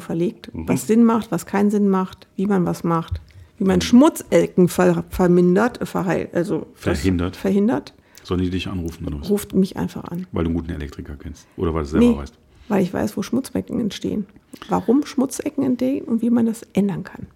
verlegt, 0.00 0.52
Mhm. 0.54 0.68
was 0.68 0.86
Sinn 0.86 1.04
macht, 1.04 1.30
was 1.32 1.46
keinen 1.46 1.70
Sinn 1.70 1.88
macht, 1.88 2.26
wie 2.36 2.46
man 2.46 2.66
was 2.66 2.84
macht, 2.84 3.20
wie 3.58 3.64
man 3.64 3.80
Schmutzecken 3.80 4.68
ver 4.68 5.04
vermindert, 5.08 5.86
verheil, 5.88 6.28
also 6.32 6.66
Verhindert. 6.74 7.34
verhindert, 7.36 7.94
Sollen 8.22 8.40
die 8.42 8.50
dich 8.50 8.68
anrufen 8.68 9.06
oder 9.06 9.20
was? 9.20 9.30
ruft 9.30 9.54
mich 9.54 9.76
einfach 9.76 10.04
an. 10.04 10.26
Weil 10.32 10.44
du 10.44 10.50
einen 10.50 10.58
guten 10.58 10.70
Elektriker 10.72 11.16
kennst. 11.16 11.46
Oder 11.56 11.72
weil 11.72 11.80
du 11.82 11.84
es 11.86 11.90
selber 11.92 12.06
Nee, 12.06 12.16
weißt. 12.18 12.34
weil 12.68 12.82
ich 12.82 12.92
weiß, 12.92 13.16
wo 13.16 13.22
Schmutzecken 13.22 13.80
entstehen. 13.80 14.26
Warum 14.68 15.06
Schmutzecken 15.06 15.64
entstehen 15.64 16.04
und 16.04 16.20
wie 16.20 16.28
man 16.30 16.44
das 16.46 16.62
ändern 16.74 17.04
kann. 17.04 17.26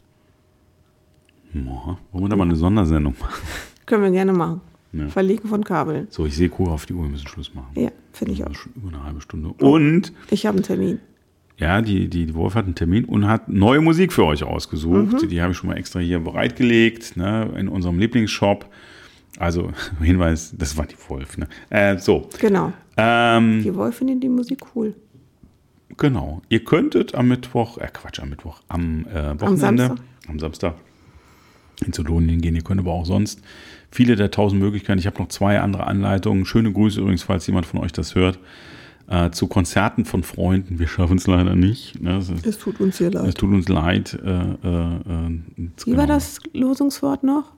Boah, 1.54 1.98
wollen 2.12 2.24
wir 2.24 2.28
da 2.28 2.36
mal 2.36 2.44
eine 2.44 2.56
Sondersendung 2.56 3.14
machen? 3.20 3.42
Können 3.92 4.04
wir 4.04 4.10
gerne 4.10 4.32
machen. 4.32 4.62
Ja. 4.94 5.08
Verlegen 5.08 5.46
von 5.48 5.64
Kabeln. 5.64 6.06
So, 6.08 6.24
ich 6.24 6.34
sehe 6.34 6.48
Kuh 6.48 6.64
auf 6.68 6.86
die 6.86 6.94
Uhr, 6.94 7.02
wir 7.02 7.10
müssen 7.10 7.26
Schluss 7.28 7.52
machen. 7.52 7.68
Ja, 7.74 7.90
finde 8.14 8.32
ich 8.32 8.42
auch. 8.42 8.54
schon 8.54 8.72
über 8.74 8.88
eine 8.88 9.04
halbe 9.04 9.20
Stunde. 9.20 9.50
Und 9.50 10.14
Ich 10.30 10.46
habe 10.46 10.56
einen 10.56 10.64
Termin. 10.64 10.98
Ja, 11.58 11.82
die, 11.82 12.08
die, 12.08 12.34
Wolf 12.34 12.54
hat 12.54 12.64
einen 12.64 12.74
Termin 12.74 13.04
und 13.04 13.28
hat 13.28 13.50
neue 13.50 13.82
Musik 13.82 14.14
für 14.14 14.24
euch 14.24 14.44
ausgesucht. 14.44 15.22
Mhm. 15.24 15.28
Die 15.28 15.42
habe 15.42 15.52
ich 15.52 15.58
schon 15.58 15.68
mal 15.68 15.76
extra 15.76 16.00
hier 16.00 16.20
bereitgelegt, 16.20 17.18
ne, 17.18 17.50
in 17.58 17.68
unserem 17.68 17.98
Lieblingsshop. 17.98 18.64
Also, 19.36 19.70
Hinweis, 20.00 20.54
das 20.56 20.74
war 20.78 20.86
die 20.86 20.96
Wolf. 21.08 21.36
Ne? 21.36 21.48
Äh, 21.68 21.98
so, 21.98 22.30
Genau. 22.40 22.72
ähm, 22.96 23.60
Die 23.62 23.74
Wolf 23.74 23.96
findet 23.96 24.22
die 24.22 24.30
Musik 24.30 24.60
cool. 24.74 24.94
genau. 25.98 26.40
Ihr 26.48 26.64
könntet 26.64 27.14
am 27.14 27.28
Mittwoch, 27.28 27.76
äh 27.76 27.88
Quatsch, 27.92 28.20
am 28.20 28.30
Mittwoch, 28.30 28.62
am 28.68 29.04
äh, 29.04 29.38
Wochenende, 29.38 29.58
Samstag. 29.88 29.96
am 30.28 30.38
Samstag 30.38 30.74
in 31.82 31.92
Zolonien 31.92 32.40
gehen. 32.40 32.54
Ihr 32.54 32.62
könnt 32.62 32.80
aber 32.80 32.92
auch 32.92 33.06
sonst 33.06 33.40
viele 33.90 34.16
der 34.16 34.30
tausend 34.30 34.60
Möglichkeiten. 34.60 34.98
Ich 34.98 35.06
habe 35.06 35.18
noch 35.20 35.28
zwei 35.28 35.60
andere 35.60 35.86
Anleitungen. 35.86 36.44
Schöne 36.44 36.72
Grüße 36.72 37.00
übrigens, 37.00 37.22
falls 37.22 37.46
jemand 37.46 37.66
von 37.66 37.80
euch 37.80 37.92
das 37.92 38.14
hört. 38.14 38.38
Äh, 39.08 39.30
zu 39.30 39.46
Konzerten 39.48 40.04
von 40.04 40.22
Freunden. 40.22 40.78
Wir 40.78 40.86
schaffen 40.86 41.18
es 41.18 41.26
leider 41.26 41.54
nicht. 41.56 42.00
Ne? 42.00 42.18
Ist, 42.18 42.30
Es 42.46 42.58
tut 42.58 42.80
uns 42.80 42.96
sehr 42.98 43.08
Es 43.08 43.14
leid. 43.14 43.34
tut 43.36 43.50
uns 43.52 43.68
leid. 43.68 44.18
Äh, 44.24 44.28
äh, 44.30 44.36
äh, 44.36 45.68
Wie 45.84 45.96
war 45.96 46.06
das 46.06 46.38
Losungswort 46.54 47.22
noch? 47.24 47.52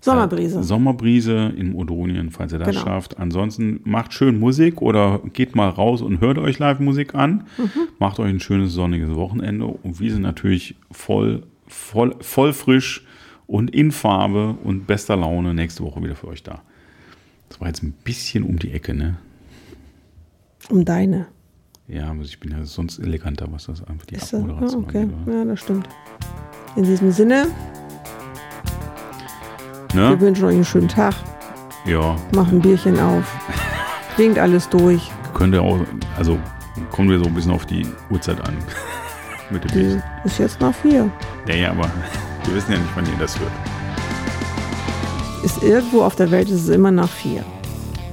Sommerbrise. 0.00 0.58
Äh, 0.60 0.62
Sommerbrise 0.62 1.52
in 1.56 1.74
Odonien, 1.74 2.30
falls 2.30 2.52
ihr 2.52 2.58
das 2.58 2.68
Genau. 2.70 2.82
schafft. 2.82 3.18
Ansonsten 3.18 3.80
macht 3.84 4.12
schön 4.12 4.38
Musik 4.38 4.82
oder 4.82 5.20
geht 5.32 5.56
mal 5.56 5.68
raus 5.70 6.02
und 6.02 6.20
hört 6.20 6.38
euch 6.38 6.58
Live-Musik 6.58 7.14
an. 7.14 7.46
Mhm. 7.56 7.70
Macht 7.98 8.18
euch 8.20 8.28
ein 8.28 8.40
schönes 8.40 8.72
sonniges 8.72 9.14
Wochenende. 9.14 9.64
Und 9.66 9.98
wir 9.98 10.12
sind 10.12 10.22
natürlich 10.22 10.74
voll, 10.90 11.44
voll, 11.68 12.14
voll 12.20 12.52
frisch 12.52 13.04
und 13.52 13.70
in 13.74 13.92
Farbe 13.92 14.56
und 14.64 14.86
bester 14.86 15.14
Laune 15.14 15.52
nächste 15.52 15.84
Woche 15.84 16.02
wieder 16.02 16.14
für 16.16 16.28
euch 16.28 16.42
da. 16.42 16.62
Das 17.50 17.60
war 17.60 17.68
jetzt 17.68 17.82
ein 17.82 17.92
bisschen 17.92 18.44
um 18.44 18.58
die 18.58 18.72
Ecke, 18.72 18.94
ne? 18.94 19.16
Um 20.70 20.84
deine. 20.86 21.26
Ja, 21.86 22.08
aber 22.10 22.22
ich 22.22 22.40
bin 22.40 22.50
ja 22.52 22.64
sonst 22.64 22.98
eleganter, 22.98 23.46
was 23.50 23.66
das 23.66 23.84
einfach 23.86 24.06
die 24.06 24.14
Ist 24.14 24.32
das? 24.32 24.34
Ah, 24.34 24.38
Abmoderation 24.38 24.84
okay. 24.84 24.98
angeht. 25.02 25.34
Ja, 25.34 25.44
das 25.44 25.60
stimmt. 25.60 25.86
In 26.76 26.84
diesem 26.84 27.12
Sinne, 27.12 27.46
wir 29.92 30.10
Ne? 30.10 30.18
wünschen 30.20 30.44
euch 30.46 30.54
einen 30.54 30.64
schönen 30.64 30.88
Tag. 30.88 31.14
Ja, 31.84 32.16
Macht 32.34 32.52
ein 32.52 32.60
Bierchen 32.62 32.98
auf. 32.98 33.24
Klingt 34.14 34.38
alles 34.38 34.66
durch. 34.70 35.10
könnte 35.34 35.60
auch, 35.60 35.78
also 36.16 36.38
kommen 36.90 37.10
wir 37.10 37.18
so 37.18 37.26
ein 37.26 37.34
bisschen 37.34 37.50
auf 37.52 37.66
die 37.66 37.86
Uhrzeit 38.08 38.40
an. 38.40 38.56
Mit 39.50 39.64
dem 39.64 39.70
Die 39.72 39.78
Licht. 39.94 40.04
ist 40.24 40.38
jetzt 40.38 40.60
nach 40.62 40.74
vier. 40.74 41.10
Ja, 41.46 41.54
ja, 41.54 41.70
aber 41.72 41.90
wir 42.44 42.54
wissen 42.54 42.72
ja 42.72 42.78
nicht, 42.78 42.90
wann 42.94 43.06
ihr 43.06 43.18
das 43.18 43.38
hört. 43.38 43.52
Ist 45.42 45.62
irgendwo 45.62 46.02
auf 46.02 46.16
der 46.16 46.30
Welt 46.30 46.48
ist 46.48 46.62
es 46.62 46.68
immer 46.68 46.90
nach 46.90 47.08
vier. 47.08 47.44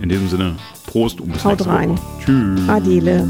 In 0.01 0.09
diesem 0.09 0.27
Sinne, 0.29 0.55
Prost 0.87 1.21
und 1.21 1.33
bis 1.33 1.43
Haut 1.43 1.59
nächste 1.59 1.69
rein. 1.69 1.89
Woche. 1.91 2.01
Tschüss. 2.25 2.69
Adele. 2.69 3.27